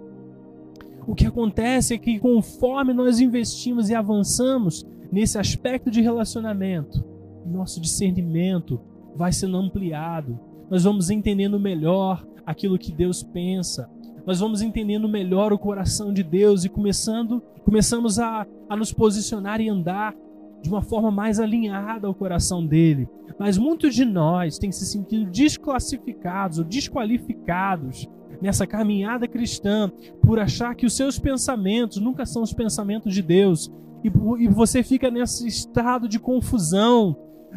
O 1.08 1.16
que 1.16 1.26
acontece 1.26 1.94
é 1.94 1.98
que 1.98 2.20
conforme 2.20 2.94
nós 2.94 3.20
investimos 3.20 3.90
e 3.90 3.96
avançamos 3.96 4.86
nesse 5.12 5.38
aspecto 5.38 5.90
de 5.90 6.02
relacionamento, 6.02 7.04
nosso 7.46 7.82
discernimento 7.82 8.80
vai 9.16 9.32
sendo 9.32 9.58
ampliado. 9.58 10.40
Nós 10.70 10.84
vamos 10.84 11.10
entendendo 11.10 11.60
melhor 11.60 12.26
aquilo 12.46 12.78
que 12.78 12.92
Deus 12.92 13.24
pensa. 13.24 13.90
Nós 14.26 14.40
vamos 14.40 14.62
entendendo 14.62 15.10
melhor 15.10 15.52
o 15.52 15.60
coração 15.60 16.14
de 16.14 16.24
Deus 16.24 16.64
e 16.64 16.70
começando, 16.70 17.42
começamos 17.64 18.20
a, 18.20 18.46
a 18.70 18.76
nos 18.76 18.94
posicionar 18.94 19.60
e 19.60 19.70
andar 19.70 20.16
de 20.62 20.70
uma 20.70 20.82
forma 20.82 21.10
mais 21.10 21.40
alinhada 21.40 22.08
ao 22.08 22.14
coração 22.14 22.66
dele. 22.66 23.08
Mas 23.40 23.58
muitos 23.58 23.96
de 23.96 24.06
nós 24.06 24.58
têm 24.58 24.72
se 24.72 24.86
sentido 24.86 25.30
desclassificados 25.30 26.60
ou 26.60 26.64
desqualificados 26.64 28.08
nessa 28.42 28.66
caminhada 28.66 29.28
cristã 29.28 29.92
por 30.22 30.40
achar 30.40 30.76
que 30.76 30.86
os 30.86 30.94
seus 30.94 31.20
pensamentos 31.20 31.98
nunca 31.98 32.26
são 32.26 32.42
os 32.42 32.54
pensamentos 32.54 33.14
de 33.14 33.22
Deus. 33.22 33.72
E, 34.04 34.08
e 34.44 34.48
você 34.48 34.84
fica 34.84 35.12
nesse 35.12 35.48
estado 35.48 36.08
de 36.08 36.20
confusão, 36.20 37.16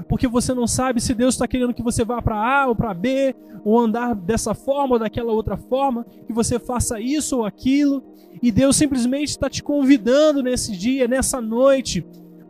porque 0.09 0.29
você 0.29 0.53
não 0.53 0.67
sabe 0.67 1.01
se 1.01 1.15
Deus 1.15 1.35
está 1.35 1.47
querendo 1.47 1.73
que 1.73 1.83
você 1.83 2.05
vá 2.05 2.21
para 2.21 2.37
A 2.37 2.67
ou 2.67 2.77
para 2.77 2.93
B, 2.93 3.35
ou 3.65 3.79
andar 3.79 4.15
dessa 4.15 4.55
forma 4.55 4.95
ou 4.95 4.99
daquela 4.99 5.33
outra 5.33 5.57
forma, 5.57 6.05
que 6.27 6.33
você 6.33 6.59
faça 6.59 7.01
isso 7.01 7.39
ou 7.39 7.47
aquilo. 7.47 8.03
E 8.43 8.53
Deus 8.53 8.77
simplesmente 8.77 9.29
está 9.29 9.49
te 9.49 9.63
convidando 9.63 10.43
nesse 10.43 10.77
dia, 10.77 11.09
nessa 11.09 11.41
noite, 11.41 12.05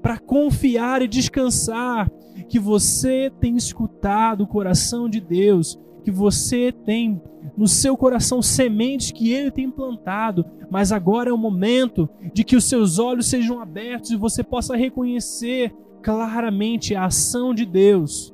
para 0.05 0.18
confiar 0.18 1.00
e 1.00 1.09
descansar 1.09 2.11
que 2.46 2.59
você 2.59 3.32
tem 3.40 3.57
escutado 3.57 4.42
o 4.42 4.46
coração 4.46 5.09
de 5.09 5.18
Deus, 5.18 5.80
que 6.02 6.11
você 6.11 6.70
tem 6.70 7.22
no 7.57 7.66
seu 7.66 7.96
coração 7.96 8.42
sementes 8.42 9.11
que 9.11 9.32
ele 9.32 9.50
tem 9.50 9.70
plantado, 9.70 10.44
mas 10.70 10.92
agora 10.92 11.30
é 11.30 11.32
o 11.32 11.38
momento 11.38 12.07
de 12.34 12.44
que 12.44 12.55
os 12.55 12.66
seus 12.66 12.98
olhos 12.98 13.28
sejam 13.28 13.59
abertos 13.61 14.11
e 14.11 14.16
você 14.16 14.44
possa 14.44 14.76
reconhecer 14.76 15.74
claramente 16.02 16.94
a 16.94 17.07
ação 17.07 17.55
de 17.55 17.64
Deus 17.64 18.30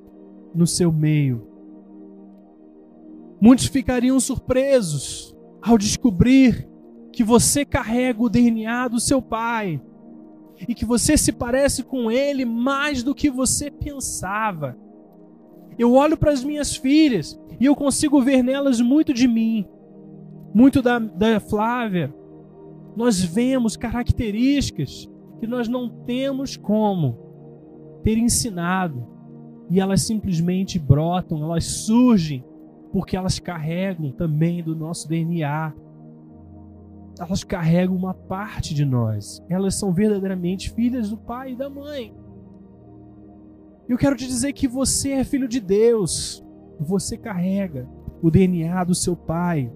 no 0.52 0.66
seu 0.66 0.90
meio. 0.90 1.46
Muitos 3.40 3.66
ficariam 3.66 4.18
surpresos 4.18 5.36
ao 5.62 5.78
descobrir 5.78 6.68
que 7.12 7.22
você 7.22 7.64
carrega 7.64 8.20
o 8.20 8.28
DNA 8.28 8.88
do 8.88 8.98
seu 8.98 9.22
pai 9.22 9.80
e 10.68 10.74
que 10.74 10.84
você 10.84 11.16
se 11.16 11.32
parece 11.32 11.82
com 11.82 12.10
ele 12.10 12.44
mais 12.44 13.02
do 13.02 13.14
que 13.14 13.30
você 13.30 13.70
pensava. 13.70 14.76
Eu 15.78 15.94
olho 15.94 16.16
para 16.16 16.32
as 16.32 16.44
minhas 16.44 16.76
filhas 16.76 17.40
e 17.58 17.66
eu 17.66 17.74
consigo 17.74 18.20
ver 18.20 18.42
nelas 18.42 18.80
muito 18.80 19.12
de 19.12 19.26
mim, 19.26 19.66
muito 20.54 20.82
da, 20.82 20.98
da 20.98 21.40
Flávia. 21.40 22.14
Nós 22.96 23.20
vemos 23.20 23.76
características 23.76 25.08
que 25.38 25.46
nós 25.46 25.68
não 25.68 25.88
temos 25.88 26.56
como 26.56 27.18
ter 28.02 28.18
ensinado 28.18 29.06
e 29.70 29.80
elas 29.80 30.02
simplesmente 30.02 30.78
brotam, 30.78 31.42
elas 31.42 31.64
surgem 31.64 32.44
porque 32.92 33.16
elas 33.16 33.38
carregam 33.38 34.10
também 34.10 34.62
do 34.62 34.74
nosso 34.74 35.08
DNA 35.08 35.72
elas 37.20 37.44
carregam 37.44 37.94
uma 37.94 38.14
parte 38.14 38.74
de 38.74 38.82
nós. 38.82 39.42
Elas 39.48 39.74
são 39.74 39.92
verdadeiramente 39.92 40.70
filhas 40.70 41.10
do 41.10 41.18
pai 41.18 41.52
e 41.52 41.56
da 41.56 41.68
mãe. 41.68 42.14
Eu 43.86 43.98
quero 43.98 44.16
te 44.16 44.26
dizer 44.26 44.54
que 44.54 44.66
você 44.66 45.10
é 45.10 45.24
filho 45.24 45.46
de 45.46 45.60
Deus. 45.60 46.42
Você 46.80 47.18
carrega 47.18 47.86
o 48.22 48.30
DNA 48.30 48.84
do 48.84 48.94
seu 48.94 49.14
pai. 49.14 49.70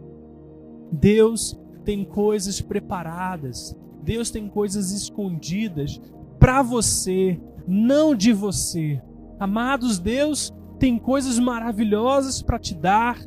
Deus 0.90 1.61
tem 1.84 2.03
coisas 2.03 2.62
preparadas. 2.62 3.76
Deus 4.03 4.30
tem 4.30 4.49
coisas 4.49 4.90
escondidas 4.90 6.01
para 6.38 6.62
você, 6.62 7.38
não 7.68 8.14
de 8.14 8.32
você. 8.32 9.03
Amados, 9.38 9.99
Deus 9.99 10.51
tem 10.78 10.99
coisas 10.99 11.38
maravilhosas 11.38 12.40
para 12.40 12.59
te 12.59 12.74
dar, 12.74 13.18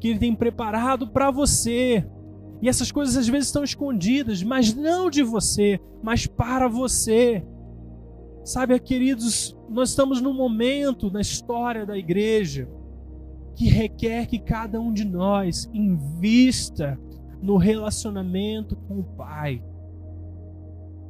que 0.00 0.08
Ele 0.08 0.18
tem 0.18 0.34
preparado 0.34 1.08
para 1.08 1.30
você. 1.30 2.06
E 2.62 2.68
essas 2.68 2.90
coisas 2.90 3.16
às 3.16 3.28
vezes 3.28 3.48
estão 3.48 3.62
escondidas, 3.62 4.42
mas 4.42 4.74
não 4.74 5.10
de 5.10 5.22
você, 5.22 5.80
mas 6.02 6.26
para 6.26 6.68
você. 6.68 7.44
Sabe, 8.44 8.78
queridos, 8.78 9.56
nós 9.68 9.90
estamos 9.90 10.20
num 10.20 10.32
momento 10.32 11.10
na 11.10 11.20
história 11.20 11.84
da 11.84 11.98
igreja 11.98 12.68
que 13.56 13.68
requer 13.68 14.26
que 14.26 14.38
cada 14.38 14.80
um 14.80 14.92
de 14.92 15.04
nós 15.04 15.68
invista 15.72 16.98
no 17.42 17.56
relacionamento 17.56 18.76
com 18.76 19.00
o 19.00 19.04
Pai. 19.04 19.62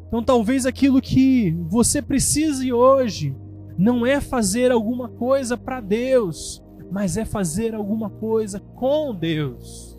Então, 0.06 0.22
talvez 0.22 0.64
aquilo 0.64 1.00
que 1.00 1.52
você 1.68 2.00
precise 2.00 2.72
hoje 2.72 3.34
não 3.76 4.06
é 4.06 4.20
fazer 4.20 4.70
alguma 4.70 5.08
coisa 5.08 5.56
para 5.56 5.80
Deus, 5.80 6.62
mas 6.90 7.16
é 7.16 7.24
fazer 7.24 7.74
alguma 7.74 8.08
coisa 8.08 8.60
com 8.60 9.14
Deus. 9.14 9.95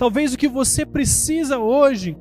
Talvez 0.00 0.32
o 0.32 0.38
que 0.38 0.48
você 0.48 0.86
precisa 0.86 1.58
hoje 1.58 2.16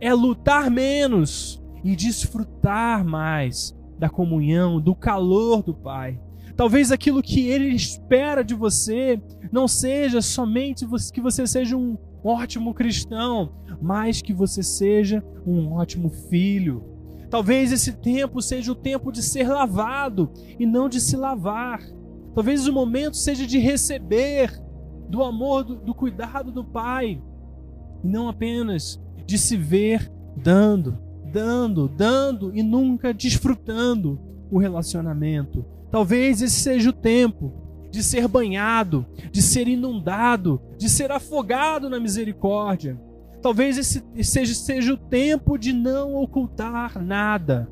é 0.00 0.12
lutar 0.12 0.68
menos 0.68 1.62
e 1.84 1.94
desfrutar 1.94 3.04
mais 3.04 3.72
da 3.96 4.08
comunhão, 4.08 4.80
do 4.80 4.96
calor 4.96 5.62
do 5.62 5.72
Pai. 5.72 6.20
Talvez 6.56 6.90
aquilo 6.90 7.22
que 7.22 7.46
Ele 7.46 7.68
espera 7.68 8.42
de 8.42 8.52
você 8.52 9.22
não 9.52 9.68
seja 9.68 10.20
somente 10.20 10.84
que 11.12 11.20
você 11.20 11.46
seja 11.46 11.76
um 11.76 11.96
ótimo 12.24 12.74
cristão, 12.74 13.52
mas 13.80 14.20
que 14.20 14.34
você 14.34 14.60
seja 14.60 15.22
um 15.46 15.74
ótimo 15.74 16.10
filho. 16.10 16.82
Talvez 17.30 17.70
esse 17.70 17.92
tempo 17.92 18.42
seja 18.42 18.72
o 18.72 18.74
tempo 18.74 19.12
de 19.12 19.22
ser 19.22 19.46
lavado 19.46 20.32
e 20.58 20.66
não 20.66 20.88
de 20.88 21.00
se 21.00 21.16
lavar. 21.16 21.80
Talvez 22.34 22.66
o 22.66 22.72
momento 22.72 23.16
seja 23.16 23.46
de 23.46 23.60
receber 23.60 24.60
do 25.10 25.22
amor, 25.22 25.64
do, 25.64 25.76
do 25.76 25.94
cuidado 25.94 26.52
do 26.52 26.64
Pai, 26.64 27.20
e 28.02 28.08
não 28.08 28.28
apenas 28.28 29.02
de 29.26 29.36
se 29.36 29.56
ver 29.56 30.10
dando, 30.36 30.98
dando, 31.30 31.88
dando 31.88 32.54
e 32.54 32.62
nunca 32.62 33.12
desfrutando 33.12 34.18
o 34.50 34.58
relacionamento. 34.58 35.64
Talvez 35.90 36.40
esse 36.40 36.60
seja 36.60 36.90
o 36.90 36.94
tempo 36.94 37.52
de 37.90 38.02
ser 38.02 38.28
banhado, 38.28 39.04
de 39.32 39.42
ser 39.42 39.66
inundado, 39.66 40.60
de 40.78 40.88
ser 40.88 41.10
afogado 41.10 41.90
na 41.90 41.98
misericórdia. 41.98 43.00
Talvez 43.42 43.78
esse 43.78 44.04
seja, 44.22 44.54
seja 44.54 44.94
o 44.94 44.96
tempo 44.96 45.58
de 45.58 45.72
não 45.72 46.14
ocultar 46.14 47.02
nada, 47.02 47.68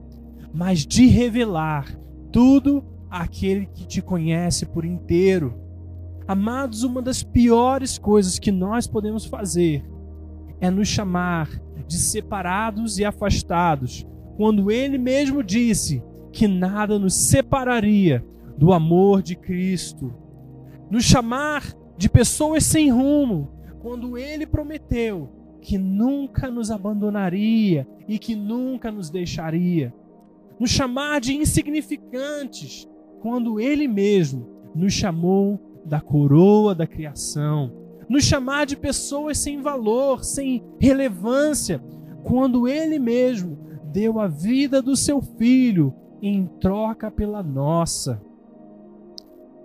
mas 0.53 0.85
de 0.85 1.07
revelar 1.07 1.87
tudo 2.33 2.85
àquele 3.11 3.67
que 3.67 3.87
te 3.87 4.03
conhece 4.03 4.67
por 4.67 4.85
inteiro. 4.85 5.68
Amados, 6.29 6.83
uma 6.83 7.01
das 7.01 7.23
piores 7.23 7.97
coisas 7.97 8.39
que 8.39 8.53
nós 8.53 8.87
podemos 8.87 9.25
fazer 9.25 9.83
é 10.61 10.71
nos 10.71 10.87
chamar 10.87 11.49
de 11.87 11.97
separados 11.97 12.99
e 12.99 13.05
afastados, 13.07 14.07
quando 14.37 14.71
ele 14.71 14.99
mesmo 14.99 15.43
disse 15.43 16.03
que 16.31 16.47
nada 16.47 16.99
nos 16.99 17.15
separaria 17.15 18.23
do 18.59 18.75
amor 18.75 19.23
de 19.23 19.37
Cristo. 19.37 20.13
Nos 20.91 21.05
chamar 21.05 21.65
de 21.97 22.11
pessoas 22.11 22.63
sem 22.63 22.91
rumo, 22.91 23.51
quando 23.81 24.19
ele 24.19 24.47
prometeu 24.47 25.31
que 25.63 25.79
nunca 25.79 26.51
nos 26.51 26.71
abandonaria 26.71 27.89
e 28.07 28.19
que 28.19 28.37
nunca 28.37 28.93
nos 28.93 29.09
deixaria. 29.09 29.95
Nos 30.61 30.69
chamar 30.69 31.23
de 31.23 31.35
insignificantes, 31.35 32.87
quando 33.23 33.59
ele 33.59 33.89
mesmo 33.89 34.47
nos 34.75 34.93
chamou 34.93 35.68
da 35.85 36.01
coroa 36.01 36.75
da 36.75 36.87
criação 36.87 37.89
nos 38.09 38.25
chamar 38.25 38.65
de 38.65 38.77
pessoas 38.77 39.39
sem 39.39 39.61
valor, 39.61 40.25
sem 40.25 40.65
relevância, 40.81 41.83
quando 42.25 42.67
Ele 42.67 42.99
mesmo 42.99 43.59
deu 43.93 44.19
a 44.19 44.27
vida 44.27 44.81
do 44.81 44.97
seu 44.97 45.21
filho 45.21 45.95
em 46.23 46.47
troca 46.61 47.11
pela 47.11 47.43
nossa. 47.43 48.21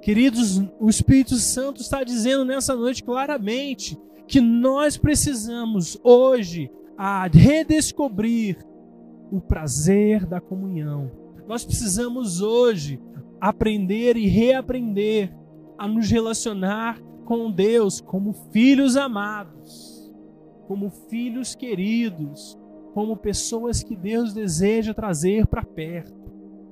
Queridos, 0.02 0.62
o 0.80 0.90
Espírito 0.90 1.36
Santo 1.36 1.82
está 1.82 2.04
dizendo 2.04 2.44
nessa 2.44 2.76
noite 2.76 3.02
claramente 3.02 3.98
que 4.28 4.42
nós 4.42 4.98
precisamos 4.98 5.98
hoje 6.04 6.70
a 6.98 7.28
redescobrir 7.28 8.58
o 9.32 9.40
prazer 9.40 10.26
da 10.26 10.42
comunhão. 10.42 11.10
Nós 11.48 11.66
precisamos 11.66 12.42
hoje 12.42 13.00
aprender 13.40 14.18
e 14.18 14.28
reaprender 14.28 15.34
a 15.78 15.88
nos 15.88 16.10
relacionar 16.10 17.02
com 17.26 17.52
Deus 17.52 18.02
como 18.02 18.34
filhos 18.52 18.98
amados, 18.98 20.12
como 20.68 20.90
filhos 20.90 21.56
queridos, 21.56 22.58
como 22.94 23.18
pessoas 23.18 23.82
que 23.84 23.96
Deus 23.96 24.34
deseja 24.34 24.94
trazer 24.94 25.48
para 25.48 25.64
perto, 25.64 26.32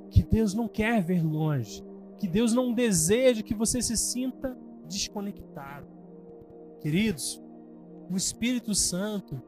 que 0.10 0.24
Deus 0.24 0.54
não 0.54 0.68
quer 0.68 1.02
ver 1.02 1.24
longe, 1.26 1.84
que 2.18 2.28
Deus 2.28 2.54
não 2.54 2.74
deseja 2.74 3.41
que 3.41 3.56
você 3.56 3.82
se 3.82 3.97
sinta 3.97 4.58
desconectado. 4.88 5.88
Queridos, 6.80 7.41
o 8.10 8.16
Espírito 8.16 8.76
Santo, 8.76 9.41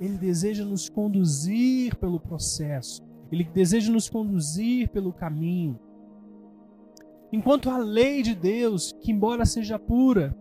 ele 0.00 0.18
deseja 0.18 0.64
nos 0.64 0.88
conduzir 0.88 1.96
pelo 1.96 2.20
processo, 2.20 3.02
ele 3.30 3.44
deseja 3.44 3.92
nos 3.92 4.08
conduzir 4.08 4.88
pelo 4.88 5.12
caminho. 5.12 5.78
Enquanto 7.32 7.68
a 7.70 7.78
lei 7.78 8.22
de 8.22 8.34
Deus, 8.34 8.92
que 9.00 9.12
embora 9.12 9.44
seja 9.44 9.78
pura, 9.78 10.34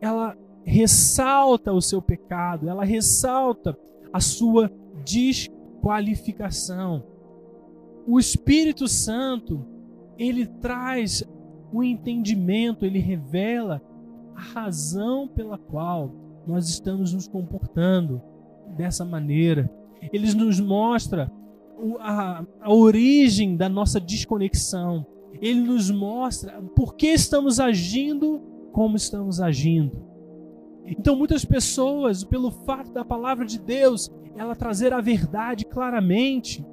ela 0.00 0.36
ressalta 0.64 1.72
o 1.72 1.80
seu 1.80 2.02
pecado, 2.02 2.68
ela 2.68 2.84
ressalta 2.84 3.76
a 4.12 4.20
sua 4.20 4.70
desqualificação. 5.04 7.02
O 8.06 8.18
Espírito 8.18 8.86
Santo, 8.86 9.64
ele 10.18 10.46
traz 10.46 11.24
o 11.72 11.82
entendimento, 11.82 12.84
ele 12.84 12.98
revela 12.98 13.80
a 14.34 14.40
razão 14.40 15.26
pela 15.26 15.56
qual 15.56 16.12
nós 16.46 16.68
estamos 16.68 17.12
nos 17.12 17.26
comportando 17.26 18.20
dessa 18.76 19.04
maneira. 19.04 19.70
Ele 20.12 20.32
nos 20.34 20.60
mostra 20.60 21.32
a, 22.00 22.44
a 22.60 22.72
origem 22.72 23.56
da 23.56 23.68
nossa 23.68 23.98
desconexão. 23.98 25.06
Ele 25.44 25.60
nos 25.60 25.90
mostra 25.90 26.62
por 26.74 26.94
que 26.94 27.08
estamos 27.08 27.60
agindo 27.60 28.40
como 28.72 28.96
estamos 28.96 29.42
agindo. 29.42 30.02
Então, 30.86 31.14
muitas 31.14 31.44
pessoas, 31.44 32.24
pelo 32.24 32.50
fato 32.50 32.90
da 32.92 33.04
palavra 33.04 33.44
de 33.44 33.58
Deus, 33.58 34.10
ela 34.36 34.56
trazer 34.56 34.94
a 34.94 35.02
verdade 35.02 35.66
claramente, 35.66 36.64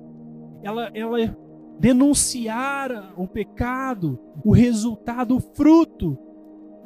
ela, 0.64 0.90
ela 0.94 1.38
denunciar 1.80 3.14
o 3.18 3.28
pecado, 3.28 4.18
o 4.44 4.54
resultado, 4.54 5.36
o 5.36 5.42
fruto 5.42 6.18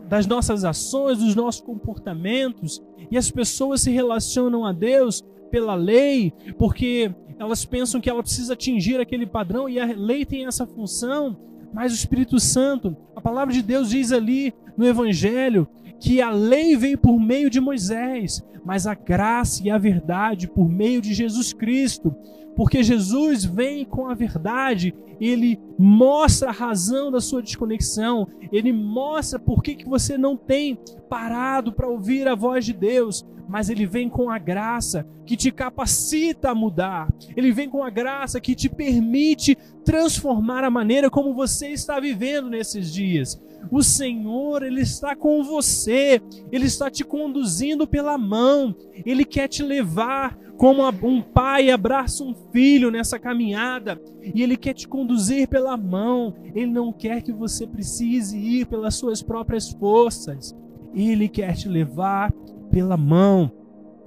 das 0.09 0.25
nossas 0.25 0.65
ações, 0.65 1.19
dos 1.19 1.35
nossos 1.35 1.61
comportamentos, 1.61 2.81
e 3.11 3.17
as 3.17 3.29
pessoas 3.29 3.81
se 3.81 3.91
relacionam 3.91 4.65
a 4.65 4.71
Deus 4.71 5.23
pela 5.51 5.75
lei, 5.75 6.33
porque 6.57 7.13
elas 7.37 7.63
pensam 7.63 8.01
que 8.01 8.09
ela 8.09 8.23
precisa 8.23 8.53
atingir 8.53 8.99
aquele 8.99 9.27
padrão 9.27 9.69
e 9.69 9.79
a 9.79 9.85
lei 9.85 10.25
tem 10.25 10.47
essa 10.47 10.65
função, 10.65 11.37
mas 11.75 11.91
o 11.91 11.95
Espírito 11.95 12.39
Santo, 12.39 12.95
a 13.13 13.19
palavra 13.19 13.53
de 13.53 13.61
Deus 13.61 13.89
diz 13.89 14.13
ali 14.13 14.53
no 14.77 14.87
Evangelho 14.87 15.67
que 15.99 16.21
a 16.21 16.31
lei 16.31 16.77
veio 16.77 16.97
por 16.97 17.19
meio 17.19 17.49
de 17.49 17.59
Moisés, 17.59 18.41
mas 18.63 18.87
a 18.87 18.93
graça 18.93 19.61
e 19.61 19.69
a 19.69 19.77
verdade 19.77 20.47
por 20.47 20.69
meio 20.69 21.01
de 21.01 21.13
Jesus 21.13 21.51
Cristo. 21.51 22.15
Porque 22.55 22.81
Jesus 22.81 23.43
vem 23.43 23.83
com 23.83 24.07
a 24.07 24.13
verdade, 24.13 24.95
ele 25.19 25.59
mostra 25.77 26.49
a 26.49 26.53
razão 26.53 27.11
da 27.11 27.19
sua 27.19 27.41
desconexão, 27.41 28.27
ele 28.51 28.71
mostra 28.71 29.37
por 29.37 29.61
que, 29.61 29.75
que 29.75 29.87
você 29.87 30.17
não 30.17 30.37
tem 30.37 30.79
parado 31.09 31.73
para 31.73 31.87
ouvir 31.87 32.27
a 32.27 32.35
voz 32.35 32.65
de 32.65 32.73
Deus, 32.73 33.25
mas 33.47 33.69
ele 33.69 33.85
vem 33.85 34.09
com 34.09 34.29
a 34.29 34.39
graça 34.39 35.05
que 35.25 35.35
te 35.35 35.51
capacita 35.51 36.51
a 36.51 36.55
mudar, 36.55 37.13
ele 37.35 37.51
vem 37.51 37.69
com 37.69 37.83
a 37.83 37.89
graça 37.89 38.39
que 38.39 38.55
te 38.55 38.69
permite 38.69 39.57
transformar 39.83 40.63
a 40.63 40.71
maneira 40.71 41.09
como 41.09 41.33
você 41.33 41.67
está 41.67 41.99
vivendo 41.99 42.49
nesses 42.49 42.91
dias. 42.91 43.39
O 43.71 43.81
Senhor, 43.81 44.63
Ele 44.63 44.81
está 44.81 45.15
com 45.15 45.43
você, 45.43 46.21
Ele 46.51 46.65
está 46.65 46.89
te 46.89 47.03
conduzindo 47.03 47.87
pela 47.87 48.17
mão, 48.17 48.75
Ele 49.05 49.25
quer 49.25 49.47
te 49.47 49.63
levar 49.63 50.37
como 50.57 50.87
um 51.03 51.21
pai 51.21 51.69
abraça 51.69 52.23
um 52.23 52.33
filho 52.51 52.89
nessa 52.89 53.19
caminhada 53.19 54.01
e 54.21 54.41
Ele 54.41 54.55
quer 54.55 54.73
te 54.73 54.87
conduzir 54.87 55.47
pela 55.47 55.75
mão, 55.75 56.33
Ele 56.43 56.67
não 56.67 56.93
quer 56.93 57.21
que 57.21 57.31
você 57.31 57.67
precise 57.67 58.37
ir 58.37 58.65
pelas 58.65 58.95
suas 58.95 59.21
próprias 59.21 59.69
forças, 59.69 60.55
Ele 60.93 61.27
quer 61.27 61.55
te 61.55 61.67
levar 61.67 62.31
pela 62.71 62.97
mão. 62.97 63.51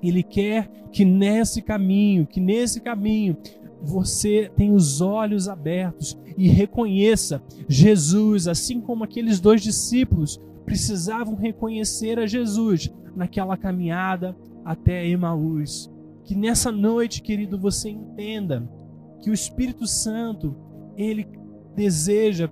Ele 0.03 0.23
quer 0.23 0.71
que 0.93 1.05
nesse 1.05 1.61
caminho, 1.61 2.27
que 2.27 2.41
nesse 2.41 2.81
caminho 2.81 3.37
você 3.83 4.51
tenha 4.57 4.73
os 4.73 5.01
olhos 5.01 5.49
abertos 5.49 6.19
e 6.37 6.49
reconheça 6.49 7.43
Jesus, 7.69 8.47
assim 8.47 8.81
como 8.81 9.05
aqueles 9.05 9.41
dois 9.41 9.61
discípulos 9.61 10.41
precisavam 10.65 11.35
reconhecer 11.35 12.19
a 12.19 12.27
Jesus 12.27 12.93
naquela 13.17 13.57
caminhada 13.57 14.37
até 14.65 15.07
Emaús. 15.07 15.91
Que 16.29 16.35
nessa 16.35 16.71
noite, 16.71 17.23
querido, 17.23 17.59
você 17.59 17.89
entenda 17.89 18.71
que 19.23 19.31
o 19.31 19.33
Espírito 19.33 19.87
Santo, 19.87 20.55
ele 20.95 21.27
deseja 21.75 22.51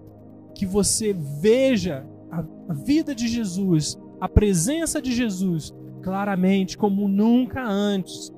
que 0.55 0.64
você 0.64 1.12
veja 1.12 2.03
a 2.31 2.72
vida 2.72 3.14
de 3.14 3.29
Jesus, 3.29 4.01
a 4.18 4.27
presença 4.31 5.03
de 5.03 5.12
Jesus 5.12 5.74
claramente 6.03 6.79
como 6.79 7.07
nunca 7.07 7.62
antes. 7.62 8.33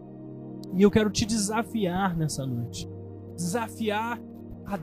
E 0.74 0.82
eu 0.82 0.91
quero 0.91 1.09
te 1.09 1.24
desafiar 1.24 2.16
nessa 2.16 2.45
noite. 2.45 2.91
Desafiar 3.36 4.20
a 4.66 4.76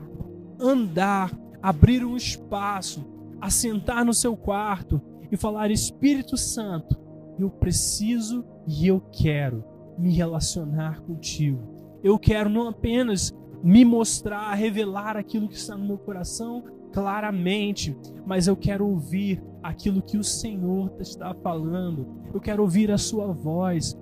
andar, 0.58 1.38
abrir 1.60 2.02
um 2.02 2.16
espaço, 2.16 3.04
a 3.42 3.50
sentar 3.50 4.06
no 4.06 4.14
seu 4.14 4.34
quarto 4.34 5.02
e 5.30 5.36
falar: 5.36 5.70
Espírito 5.70 6.34
Santo, 6.38 6.98
eu 7.38 7.50
preciso 7.50 8.42
e 8.66 8.86
eu 8.86 9.02
quero 9.12 9.75
me 9.98 10.12
relacionar 10.12 11.00
contigo. 11.02 11.60
Eu 12.02 12.18
quero 12.18 12.48
não 12.48 12.68
apenas 12.68 13.34
me 13.62 13.84
mostrar, 13.84 14.52
revelar 14.54 15.16
aquilo 15.16 15.48
que 15.48 15.56
está 15.56 15.76
no 15.76 15.86
meu 15.86 15.98
coração 15.98 16.62
claramente, 16.92 17.96
mas 18.24 18.46
eu 18.46 18.56
quero 18.56 18.86
ouvir 18.86 19.42
aquilo 19.62 20.00
que 20.00 20.16
o 20.16 20.24
Senhor 20.24 20.94
está 21.00 21.34
falando. 21.34 22.06
Eu 22.32 22.40
quero 22.40 22.62
ouvir 22.62 22.90
a 22.90 22.98
sua 22.98 23.32
voz. 23.32 23.98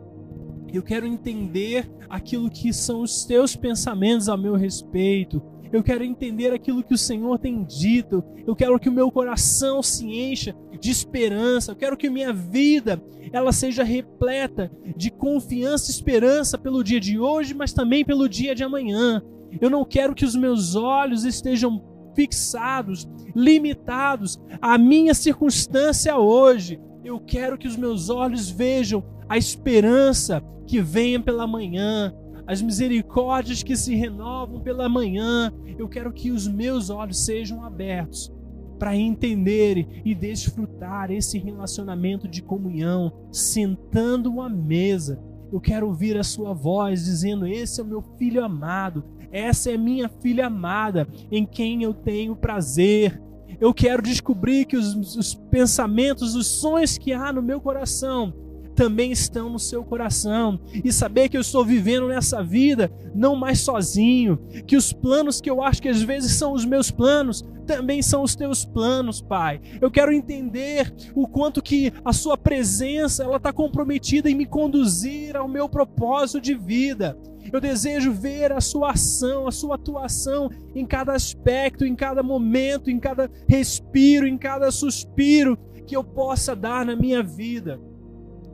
Eu 0.73 0.83
quero 0.83 1.07
entender 1.07 1.91
aquilo 2.09 2.51
que 2.51 2.73
são 2.73 3.01
os 3.01 3.25
teus 3.25 3.57
pensamentos 3.57 4.29
a 4.29 4.37
meu 4.37 4.55
respeito. 4.55 5.43
Eu 5.75 5.83
quero 5.83 6.05
entender 6.05 6.53
aquilo 6.53 6.85
que 6.85 6.95
o 6.95 6.97
Senhor 6.97 7.37
tem 7.37 7.65
dito. 7.65 8.23
Eu 8.47 8.55
quero 8.55 8.79
que 8.79 8.89
o 8.89 8.93
meu 8.93 9.11
coração 9.11 9.83
se 9.83 10.07
encha 10.07 10.55
de 10.81 10.89
esperança. 10.89 11.73
Eu 11.73 11.77
quero 11.77 11.97
que 11.97 12.09
minha 12.09 12.33
vida 12.33 13.03
ela 13.33 13.51
seja 13.51 13.83
repleta 13.83 14.71
de 14.97 15.11
confiança 15.11 15.91
e 15.91 15.95
esperança 15.95 16.57
pelo 16.57 16.85
dia 16.85 17.01
de 17.01 17.19
hoje, 17.19 17.55
mas 17.55 17.73
também 17.73 18.05
pelo 18.05 18.29
dia 18.29 18.55
de 18.55 18.63
amanhã. 18.63 19.21
Eu 19.61 19.69
não 19.69 19.85
quero 19.85 20.15
que 20.15 20.25
os 20.25 20.37
meus 20.37 20.77
olhos 20.77 21.25
estejam 21.25 21.83
fixados, 22.15 23.09
limitados 23.35 24.41
à 24.63 24.79
minha 24.79 25.13
circunstância 25.13 26.17
hoje. 26.17 26.81
Eu 27.05 27.19
quero 27.19 27.59
que 27.59 27.67
os 27.67 27.77
meus 27.77 28.11
olhos 28.11 28.49
vejam 28.49 29.03
a 29.29 29.37
esperança 29.37 30.41
que 30.69 30.81
venha 30.81 31.19
pela 31.19 31.49
manhã, 31.49 32.15
as 32.47 32.61
misericórdias 32.61 33.63
que 33.63 33.77
se 33.77 33.95
renovam 33.95 34.61
pela 34.61 34.89
manhã. 34.89 35.53
Eu 35.79 35.89
quero 35.89 36.13
que 36.13 36.31
os 36.31 36.47
meus 36.47 36.91
olhos 36.91 37.25
sejam 37.25 37.65
abertos 37.65 38.33
para 38.79 38.97
entender 38.97 40.03
e 40.05 40.15
desfrutar 40.15 41.11
esse 41.11 41.39
relacionamento 41.39 42.29
de 42.29 42.43
comunhão, 42.43 43.13
sentando 43.33 44.41
à 44.41 44.49
mesa. 44.49 45.19
Eu 45.53 45.61
quero 45.61 45.87
ouvir 45.87 46.19
a 46.19 46.25
sua 46.25 46.53
voz 46.53 47.05
dizendo: 47.05 47.47
Esse 47.47 47.81
é 47.81 47.85
o 47.85 47.87
meu 47.87 48.03
filho 48.19 48.45
amado, 48.45 49.05
essa 49.31 49.71
é 49.71 49.77
minha 49.77 50.09
filha 50.09 50.47
amada, 50.47 51.09
em 51.31 51.47
quem 51.47 51.83
eu 51.83 51.95
tenho 51.95 52.37
prazer. 52.37 53.23
Eu 53.61 53.73
quero 53.73 54.03
descobrir 54.03 54.65
que 54.65 54.77
os, 54.77 55.17
os 55.17 55.35
pensamentos, 55.35 56.35
os 56.35 56.47
sonhos 56.47 56.99
que 56.99 57.13
há 57.13 57.33
no 57.33 57.41
meu 57.41 57.61
coração 57.61 58.44
também 58.75 59.13
estão 59.13 59.49
no 59.49 59.59
seu 59.59 59.85
coração 59.85 60.61
e 60.85 60.93
saber 60.93 61.29
que 61.29 61.37
eu 61.37 61.41
estou 61.41 61.65
vivendo 61.65 62.09
nessa 62.09 62.43
vida 62.43 62.93
não 63.15 63.37
mais 63.37 63.61
sozinho, 63.61 64.39
que 64.67 64.77
os 64.77 64.93
planos 64.93 65.41
que 65.41 65.49
eu 65.49 65.63
acho 65.63 65.81
que 65.81 65.89
às 65.89 66.03
vezes 66.03 66.33
são 66.33 66.53
os 66.53 66.65
meus 66.65 66.91
planos 66.91 67.45
também 67.65 68.03
são 68.03 68.23
os 68.23 68.37
teus 68.37 68.65
planos, 68.65 69.21
Pai. 69.21 69.61
Eu 69.81 69.91
quero 69.91 70.13
entender 70.13 70.93
o 71.15 71.27
quanto 71.27 71.63
que 71.63 71.93
a 72.05 72.13
sua 72.13 72.37
presença 72.37 73.25
ela 73.25 73.37
está 73.37 73.53
comprometida 73.53 74.31
em 74.31 74.35
me 74.35 74.47
conduzir 74.47 75.37
ao 75.37 75.49
meu 75.49 75.69
propósito 75.69 76.41
de 76.41 76.55
vida. 76.55 77.19
Eu 77.53 77.61
desejo 77.61 78.13
ver 78.13 78.53
a 78.53 78.61
sua 78.61 78.93
ação, 78.93 79.47
a 79.47 79.53
sua 79.53 79.77
atuação 79.77 80.51
em 80.75 80.85
cada 80.87 81.13
aspecto, 81.13 81.85
em 81.85 81.95
cada 81.95 82.23
momento, 82.23 82.91
em 82.91 82.99
cada 82.99 83.31
respiro, 83.49 84.27
em 84.27 84.37
cada 84.37 84.71
suspiro 84.71 85.59
que 85.87 85.97
eu 85.97 86.03
possa 86.03 86.57
dar 86.57 86.85
na 86.85 86.97
minha 86.97 87.23
vida. 87.23 87.81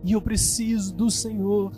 E 0.05 0.12
eu 0.12 0.20
preciso 0.20 0.94
do 0.94 1.11
Senhor. 1.11 1.72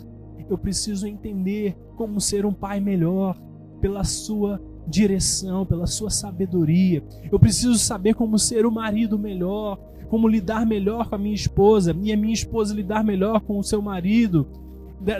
Eu 0.49 0.57
preciso 0.57 1.07
entender 1.07 1.77
como 1.95 2.19
ser 2.19 2.45
um 2.45 2.53
pai 2.53 2.79
melhor 2.79 3.39
pela 3.79 4.03
sua 4.03 4.61
direção, 4.87 5.65
pela 5.65 5.87
sua 5.87 6.09
sabedoria. 6.09 7.03
Eu 7.31 7.39
preciso 7.39 7.77
saber 7.77 8.13
como 8.13 8.37
ser 8.37 8.65
o 8.65 8.71
marido 8.71 9.17
melhor, 9.17 9.77
como 10.09 10.27
lidar 10.27 10.65
melhor 10.65 11.09
com 11.09 11.15
a 11.15 11.17
minha 11.17 11.35
esposa 11.35 11.95
e 12.01 12.11
a 12.11 12.17
minha 12.17 12.33
esposa 12.33 12.73
lidar 12.73 13.03
melhor 13.03 13.41
com 13.41 13.57
o 13.57 13.63
seu 13.63 13.81
marido. 13.81 14.47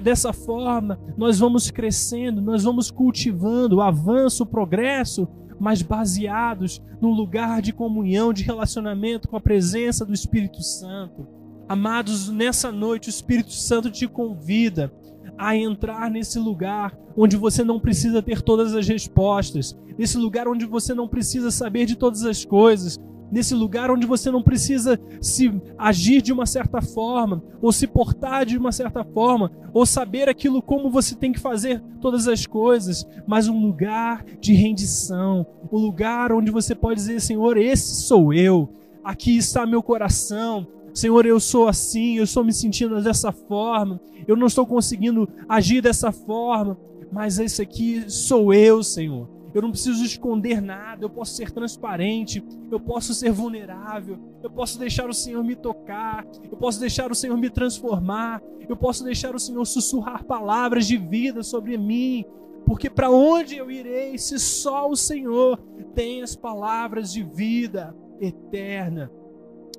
Dessa 0.01 0.31
forma, 0.31 0.97
nós 1.17 1.39
vamos 1.39 1.69
crescendo, 1.69 2.41
nós 2.41 2.63
vamos 2.63 2.89
cultivando 2.89 3.77
o 3.77 3.81
avanço, 3.81 4.43
o 4.43 4.47
progresso, 4.47 5.27
mas 5.59 5.81
baseados 5.81 6.81
num 7.01 7.11
lugar 7.11 7.61
de 7.61 7.73
comunhão, 7.73 8.31
de 8.31 8.43
relacionamento 8.43 9.27
com 9.27 9.35
a 9.35 9.41
presença 9.41 10.05
do 10.05 10.13
Espírito 10.13 10.61
Santo. 10.61 11.27
Amados, 11.73 12.29
nessa 12.29 12.71
noite 12.71 13.07
o 13.07 13.09
Espírito 13.09 13.51
Santo 13.51 13.89
te 13.89 14.07
convida 14.07 14.93
a 15.35 15.57
entrar 15.57 16.07
nesse 16.11 16.37
lugar 16.37 16.95
onde 17.17 17.35
você 17.35 17.63
não 17.63 17.79
precisa 17.79 18.21
ter 18.21 18.43
todas 18.43 18.75
as 18.75 18.87
respostas, 18.87 19.75
nesse 19.97 20.15
lugar 20.19 20.47
onde 20.47 20.67
você 20.67 20.93
não 20.93 21.07
precisa 21.07 21.49
saber 21.49 21.87
de 21.87 21.95
todas 21.95 22.25
as 22.25 22.45
coisas, 22.45 22.99
nesse 23.31 23.55
lugar 23.55 23.89
onde 23.89 24.05
você 24.05 24.29
não 24.29 24.43
precisa 24.43 24.99
se 25.19 25.51
agir 25.75 26.21
de 26.21 26.31
uma 26.31 26.45
certa 26.45 26.79
forma, 26.79 27.41
ou 27.59 27.71
se 27.71 27.87
portar 27.87 28.45
de 28.45 28.55
uma 28.55 28.71
certa 28.71 29.03
forma, 29.03 29.51
ou 29.73 29.83
saber 29.83 30.29
aquilo 30.29 30.61
como 30.61 30.91
você 30.91 31.15
tem 31.15 31.31
que 31.31 31.39
fazer 31.39 31.81
todas 31.99 32.27
as 32.27 32.45
coisas, 32.45 33.03
mas 33.25 33.47
um 33.47 33.59
lugar 33.59 34.23
de 34.39 34.53
rendição, 34.53 35.43
um 35.71 35.79
lugar 35.79 36.33
onde 36.33 36.51
você 36.51 36.75
pode 36.75 36.99
dizer, 36.99 37.19
Senhor, 37.19 37.57
esse 37.57 38.03
sou 38.03 38.31
eu, 38.31 38.69
aqui 39.03 39.35
está 39.37 39.65
meu 39.65 39.81
coração, 39.81 40.67
Senhor, 40.93 41.25
eu 41.25 41.39
sou 41.39 41.67
assim, 41.67 42.17
eu 42.17 42.23
estou 42.23 42.43
me 42.43 42.53
sentindo 42.53 43.01
dessa 43.01 43.31
forma, 43.31 43.99
eu 44.27 44.35
não 44.35 44.47
estou 44.47 44.65
conseguindo 44.65 45.27
agir 45.49 45.81
dessa 45.81 46.11
forma, 46.11 46.77
mas 47.11 47.39
esse 47.39 47.61
aqui 47.61 48.09
sou 48.09 48.53
eu, 48.53 48.83
Senhor. 48.83 49.27
Eu 49.53 49.61
não 49.61 49.69
preciso 49.69 50.03
esconder 50.03 50.59
nada, 50.61 51.05
eu 51.05 51.09
posso 51.09 51.35
ser 51.35 51.51
transparente, 51.51 52.43
eu 52.71 52.79
posso 52.79 53.13
ser 53.13 53.31
vulnerável, 53.31 54.17
eu 54.41 54.49
posso 54.49 54.79
deixar 54.79 55.07
o 55.07 55.13
Senhor 55.13 55.43
me 55.43 55.55
tocar, 55.55 56.25
eu 56.43 56.57
posso 56.57 56.79
deixar 56.79 57.11
o 57.11 57.15
Senhor 57.15 57.37
me 57.37 57.51
transformar, 57.51 58.41
eu 58.67 58.75
posso 58.75 59.03
deixar 59.03 59.35
o 59.35 59.39
Senhor 59.39 59.63
sussurrar 59.65 60.23
palavras 60.23 60.87
de 60.87 60.97
vida 60.97 61.43
sobre 61.43 61.77
mim, 61.77 62.25
porque 62.65 62.89
para 62.89 63.11
onde 63.11 63.55
eu 63.55 63.69
irei 63.69 64.17
se 64.17 64.39
só 64.39 64.89
o 64.89 64.95
Senhor 64.95 65.59
tem 65.93 66.23
as 66.23 66.35
palavras 66.35 67.11
de 67.13 67.23
vida 67.23 67.95
eterna? 68.19 69.11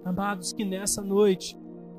Amados, 0.05 0.52
que 0.52 0.64
nessa 0.64 1.02
noite 1.02 1.57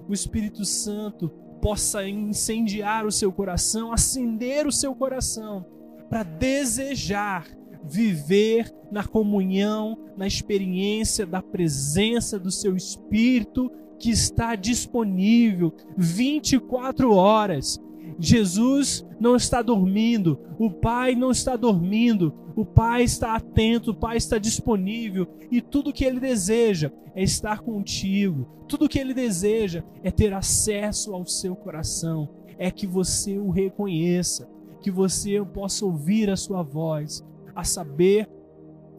o 0.08 0.14
Espírito 0.14 0.64
Santo 0.64 1.30
possa 1.62 2.08
incendiar 2.08 3.06
o 3.06 3.12
seu 3.12 3.32
coração, 3.32 3.92
acender 3.92 4.68
o 4.68 4.72
seu 4.72 4.94
coração, 4.94 5.66
para 6.10 6.22
desejar 6.22 7.48
viver 7.84 8.72
na 8.92 9.04
comunhão, 9.04 9.98
na 10.16 10.28
experiência 10.28 11.26
da 11.26 11.42
presença 11.42 12.40
do 12.40 12.52
seu 12.52 12.76
Espírito 12.76 13.72
que 14.00 14.12
está 14.12 14.56
disponível 14.56 15.74
24 15.98 17.12
horas. 17.14 17.80
Jesus 18.20 19.06
não 19.20 19.36
está 19.36 19.62
dormindo, 19.62 20.40
o 20.60 20.70
Pai 20.70 21.16
não 21.16 21.32
está 21.32 21.56
dormindo, 21.56 22.34
o 22.56 22.64
Pai 22.64 23.04
está 23.04 23.36
atento, 23.36 23.92
o 23.92 23.96
Pai 23.96 24.16
está 24.16 24.38
disponível 24.38 25.28
e 25.52 25.62
tudo 25.62 25.92
que 25.92 26.06
ele 26.06 26.22
deseja 26.22 26.90
é 27.14 27.22
estar 27.22 27.60
contigo. 27.60 28.48
Tudo 28.68 28.88
que 28.88 28.98
ele 28.98 29.14
deseja 29.14 29.84
é 30.02 30.10
ter 30.10 30.34
acesso 30.34 31.14
ao 31.14 31.26
seu 31.26 31.56
coração, 31.56 32.30
é 32.58 32.72
que 32.72 32.88
você 32.88 33.38
o 33.38 33.50
reconheça, 33.50 34.50
que 34.82 34.90
você 34.90 35.44
possa 35.44 35.86
ouvir 35.86 36.30
a 36.30 36.38
sua 36.38 36.64
voz, 36.64 37.24
a 37.54 37.64
saber 37.64 38.30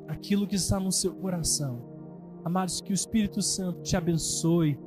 aquilo 0.07 0.47
que 0.47 0.57
está 0.57 0.79
no 0.79 0.93
seu 0.93 1.15
coração. 1.15 1.81
Amados, 2.45 2.81
que 2.81 2.93
o 2.93 2.95
Espírito 2.95 3.41
Santo 3.41 3.81
te 3.83 3.97
abençoe. 3.97 4.79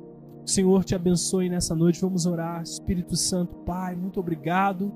O 0.44 0.48
Senhor 0.48 0.84
te 0.84 0.94
abençoe 0.94 1.48
nessa 1.50 1.74
noite. 1.74 2.00
Vamos 2.00 2.24
orar. 2.24 2.62
Espírito 2.62 3.16
Santo, 3.16 3.54
Pai, 3.56 3.94
muito 3.96 4.18
obrigado 4.18 4.92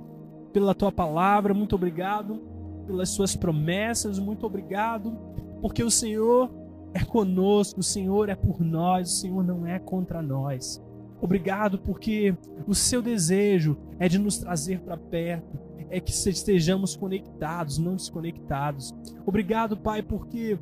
pela 0.53 0.75
tua 0.75 0.93
palavra, 0.93 1.53
muito 1.53 1.75
obrigado 1.75 2.54
pelas 2.85 3.11
suas 3.11 3.35
promessas, 3.35 4.19
muito 4.19 4.47
obrigado 4.47 5.17
porque 5.61 5.83
o 5.83 5.91
Senhor 5.91 6.51
é 6.93 7.05
conosco, 7.05 7.81
o 7.81 7.83
Senhor 7.83 8.29
é 8.29 8.35
por 8.35 8.61
nós, 8.61 9.11
o 9.11 9.21
Senhor 9.21 9.43
não 9.43 9.67
é 9.67 9.79
contra 9.79 10.23
nós. 10.23 10.83
Obrigado 11.21 11.79
porque 11.79 12.37
o 12.67 12.75
seu 12.75 13.01
desejo 13.01 13.77
é 13.99 14.09
de 14.09 14.19
nos 14.19 14.39
trazer 14.39 14.81
para 14.81 14.97
perto, 14.97 15.59
é 15.91 15.99
que 16.01 16.13
estejamos 16.13 16.97
conectados, 16.97 17.79
não 17.79 17.97
desconectados. 17.97 18.93
Obrigado, 19.25 19.77
Pai, 19.77 20.03
porque 20.03 20.59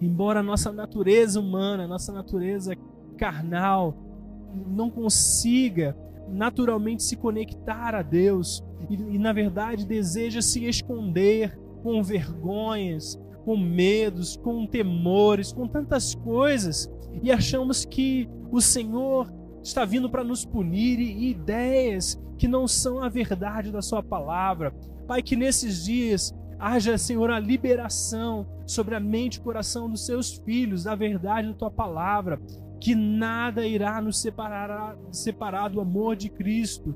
embora 0.00 0.40
a 0.40 0.42
nossa 0.42 0.70
natureza 0.70 1.40
humana, 1.40 1.84
a 1.84 1.88
nossa 1.88 2.12
natureza 2.12 2.76
carnal 3.16 3.94
não 4.66 4.90
consiga 4.90 5.96
naturalmente 6.30 7.02
se 7.02 7.16
conectar 7.16 7.94
a 7.94 8.02
Deus. 8.02 8.62
E, 8.88 8.94
e 8.94 9.18
na 9.18 9.32
verdade 9.32 9.86
deseja 9.86 10.40
se 10.40 10.64
esconder 10.64 11.58
com 11.82 12.02
vergonhas, 12.02 13.18
com 13.44 13.56
medos, 13.56 14.36
com 14.36 14.66
temores, 14.66 15.52
com 15.52 15.66
tantas 15.66 16.14
coisas. 16.14 16.90
E 17.22 17.30
achamos 17.32 17.84
que 17.84 18.28
o 18.50 18.60
Senhor 18.60 19.32
está 19.62 19.84
vindo 19.84 20.08
para 20.10 20.24
nos 20.24 20.44
punir 20.44 20.98
e 20.98 21.30
ideias 21.30 22.20
que 22.36 22.48
não 22.48 22.68
são 22.68 23.02
a 23.02 23.08
verdade 23.08 23.72
da 23.72 23.82
Sua 23.82 24.02
palavra. 24.02 24.72
Pai, 25.06 25.22
que 25.22 25.36
nesses 25.36 25.84
dias 25.84 26.34
haja, 26.58 26.98
Senhor, 26.98 27.30
a 27.30 27.40
liberação 27.40 28.46
sobre 28.66 28.94
a 28.94 29.00
mente 29.00 29.36
e 29.36 29.40
coração 29.40 29.88
dos 29.88 30.04
seus 30.04 30.38
filhos, 30.38 30.84
da 30.84 30.94
verdade 30.94 31.48
da 31.48 31.54
Tua 31.54 31.70
palavra, 31.70 32.40
que 32.80 32.94
nada 32.94 33.66
irá 33.66 34.00
nos 34.00 34.20
separar, 34.20 34.96
separar 35.10 35.68
do 35.68 35.80
amor 35.80 36.16
de 36.16 36.28
Cristo. 36.28 36.94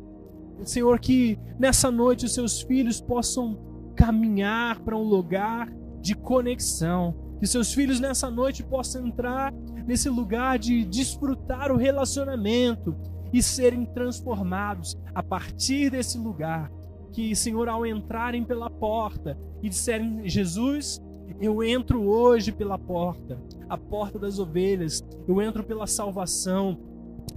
Senhor, 0.65 0.99
que 1.01 1.39
nessa 1.59 1.91
noite 1.91 2.27
os 2.27 2.35
seus 2.35 2.63
filhos 2.63 3.01
possam 3.01 3.59
caminhar 3.97 4.81
para 4.81 4.97
um 4.97 5.03
lugar 5.03 5.73
de 6.01 6.15
conexão. 6.15 7.15
Que 7.39 7.47
seus 7.47 7.73
filhos 7.75 7.99
nessa 7.99 8.31
noite 8.31 8.63
possam 8.63 9.07
entrar 9.07 9.53
nesse 9.87 10.09
lugar 10.09 10.59
de 10.59 10.85
desfrutar 10.85 11.73
o 11.73 11.77
relacionamento 11.77 12.97
e 13.33 13.43
serem 13.43 13.85
transformados 13.85 14.97
a 15.15 15.23
partir 15.23 15.91
desse 15.91 16.19
lugar. 16.19 16.71
Que, 17.13 17.35
Senhor, 17.35 17.69
ao 17.69 17.85
entrarem 17.85 18.45
pela 18.45 18.71
porta 18.71 19.37
e 19.63 19.69
disserem: 19.69 20.29
Jesus, 20.29 21.03
eu 21.41 21.63
entro 21.63 22.07
hoje 22.09 22.53
pela 22.53 22.79
porta, 22.79 23.41
a 23.73 23.79
porta 23.79 24.19
das 24.19 24.39
ovelhas, 24.39 25.03
eu 25.27 25.41
entro 25.41 25.65
pela 25.65 25.87
salvação, 25.87 26.79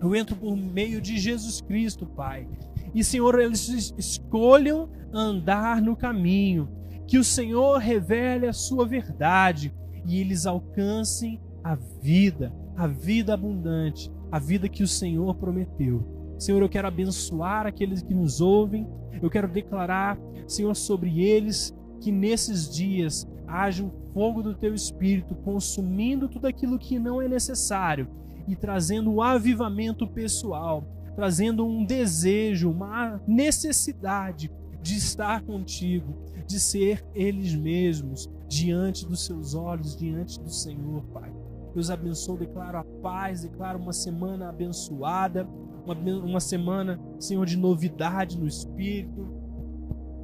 eu 0.02 0.14
entro 0.14 0.36
por 0.36 0.54
meio 0.54 1.00
de 1.00 1.18
Jesus 1.18 1.62
Cristo, 1.62 2.06
Pai. 2.06 2.46
E, 2.94 3.06
Senhor, 3.06 3.40
eles 3.40 3.94
escolham 3.98 4.90
andar 5.14 5.82
no 5.82 5.96
caminho, 5.96 6.68
que 7.08 7.18
o 7.18 7.24
Senhor 7.24 7.78
revele 7.78 8.48
a 8.48 8.52
sua 8.52 8.86
verdade 8.86 9.74
e 10.06 10.20
eles 10.20 10.46
alcancem 10.46 11.40
a 11.64 11.74
vida, 11.74 12.54
a 12.76 12.86
vida 12.86 13.34
abundante, 13.34 14.12
a 14.30 14.38
vida 14.38 14.68
que 14.68 14.84
o 14.84 14.88
Senhor 14.90 15.36
prometeu. 15.36 16.36
Senhor, 16.38 16.62
eu 16.62 16.68
quero 16.68 16.90
abençoar 16.90 17.66
aqueles 17.66 18.02
que 18.02 18.14
nos 18.14 18.42
ouvem, 18.42 18.86
eu 19.22 19.30
quero 19.30 19.48
declarar, 19.48 20.20
Senhor, 20.46 20.76
sobre 20.76 21.22
eles 21.22 21.74
que 22.02 22.12
nesses 22.12 22.70
dias 22.70 23.26
haja 23.48 23.84
um 23.84 23.92
fogo 24.14 24.42
do 24.42 24.56
teu 24.56 24.74
espírito 24.74 25.36
consumindo 25.36 26.28
tudo 26.28 26.48
aquilo 26.48 26.80
que 26.80 26.98
não 27.00 27.22
é 27.22 27.28
necessário 27.28 28.08
e 28.48 28.56
trazendo 28.56 29.12
um 29.12 29.22
avivamento 29.22 30.08
pessoal, 30.08 30.84
trazendo 31.16 31.66
um 31.66 31.86
desejo, 31.86 32.72
uma 32.72 33.22
necessidade 33.28 34.52
de 34.82 34.96
estar 34.96 35.42
contigo, 35.42 36.14
de 36.46 36.60
ser 36.60 37.04
eles 37.16 37.56
mesmos 37.56 38.30
diante 38.48 39.06
dos 39.08 39.26
seus 39.26 39.56
olhos, 39.56 39.98
diante 39.98 40.40
do 40.40 40.50
Senhor, 40.50 41.04
Pai. 41.06 41.34
Deus 41.74 41.90
abençoe, 41.90 42.38
declaro 42.38 42.78
a 42.78 42.84
paz, 43.02 43.42
declaro 43.42 43.80
uma 43.80 43.92
semana 43.92 44.50
abençoada, 44.50 45.48
uma, 45.84 45.96
uma 46.24 46.40
semana, 46.40 47.00
Senhor, 47.20 47.46
de 47.46 47.58
novidade 47.58 48.40
no 48.40 48.48
Espírito. 48.48 49.28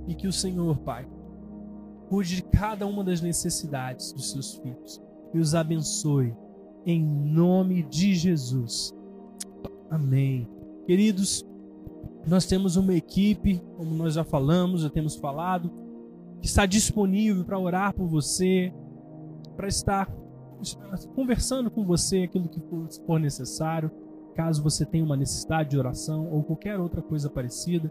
E 0.07 0.15
que 0.15 0.27
o 0.27 0.31
Senhor, 0.31 0.77
Pai, 0.79 1.07
cuide 2.11 2.35
de 2.35 2.43
cada 2.43 2.85
uma 2.85 3.05
das 3.05 3.21
necessidades 3.21 4.11
dos 4.11 4.31
seus 4.31 4.55
filhos 4.55 5.01
e 5.33 5.39
os 5.39 5.55
abençoe, 5.55 6.35
em 6.85 7.01
nome 7.01 7.83
de 7.83 8.13
Jesus. 8.13 8.93
Amém. 9.89 10.45
Queridos, 10.85 11.45
nós 12.27 12.45
temos 12.45 12.75
uma 12.75 12.93
equipe, 12.93 13.61
como 13.77 13.95
nós 13.95 14.15
já 14.15 14.25
falamos, 14.25 14.81
já 14.81 14.89
temos 14.89 15.15
falado, 15.15 15.71
que 16.41 16.47
está 16.47 16.65
disponível 16.65 17.45
para 17.45 17.57
orar 17.57 17.93
por 17.93 18.07
você, 18.09 18.73
para 19.55 19.69
estar 19.69 20.13
conversando 21.15 21.71
com 21.71 21.85
você 21.85 22.23
aquilo 22.23 22.49
que 22.49 22.61
for 23.05 23.21
necessário, 23.21 23.89
caso 24.35 24.61
você 24.61 24.85
tenha 24.85 25.05
uma 25.05 25.15
necessidade 25.15 25.69
de 25.69 25.77
oração 25.77 26.29
ou 26.29 26.43
qualquer 26.43 26.77
outra 26.77 27.01
coisa 27.01 27.29
parecida. 27.29 27.89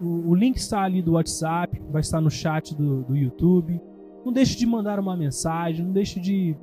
O, 0.00 0.34
link 0.34 0.56
está 0.56 0.82
ali 0.82 1.00
do 1.00 1.12
WhatsApp, 1.12 1.80
vai 1.90 2.00
estar 2.00 2.20
no 2.20 2.30
chat 2.30 2.74
do, 2.74 3.02
do 3.02 3.16
YouTube. 3.16 3.80
Não 4.24 4.32
deixe 4.32 4.56
de 4.56 4.66
mandar 4.66 4.98
uma 4.98 5.16
mensagem, 5.16 5.84
não 5.84 5.92
deixe 5.92 6.18
de, 6.20 6.56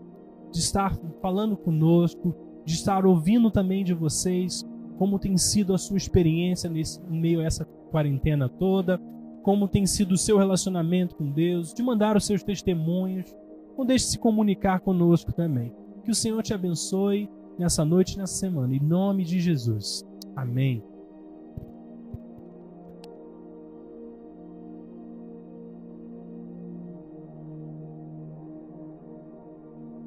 de 0.52 0.60
estar 0.60 0.98
falando 1.22 1.56
conosco, 1.56 2.36
de 2.66 2.74
estar 2.74 3.06
ouvindo 3.06 3.50
também 3.50 3.84
de 3.84 3.94
vocês 3.94 4.66
como 5.00 5.18
tem 5.18 5.38
sido 5.38 5.74
a 5.74 5.78
sua 5.78 5.96
experiência 5.96 6.70
nesse 6.70 7.00
em 7.10 7.22
meio 7.22 7.40
a 7.40 7.46
essa 7.46 7.64
quarentena 7.90 8.50
toda, 8.50 9.02
como 9.42 9.66
tem 9.66 9.86
sido 9.86 10.12
o 10.12 10.18
seu 10.18 10.38
relacionamento 10.38 11.16
com 11.16 11.32
Deus, 11.32 11.74
de 11.74 11.82
mandar 11.82 12.18
os 12.18 12.26
seus 12.26 12.44
testemunhos. 12.44 13.34
não 13.78 13.86
deixe 13.86 14.06
de 14.06 14.12
se 14.12 14.20
comunicar 14.20 14.82
conosco 14.82 15.32
também. 15.32 15.74
Que 16.04 16.12
o 16.12 16.16
Senhor 16.16 16.44
te 16.44 16.54
abençoe 16.54 17.30
nessa 17.58 17.86
noite, 17.86 18.18
nessa 18.18 18.34
semana. 18.34 18.76
Em 18.76 18.80
nome 18.82 19.24
de 19.24 19.40
Jesus. 19.40 20.06
Amém. 20.36 20.84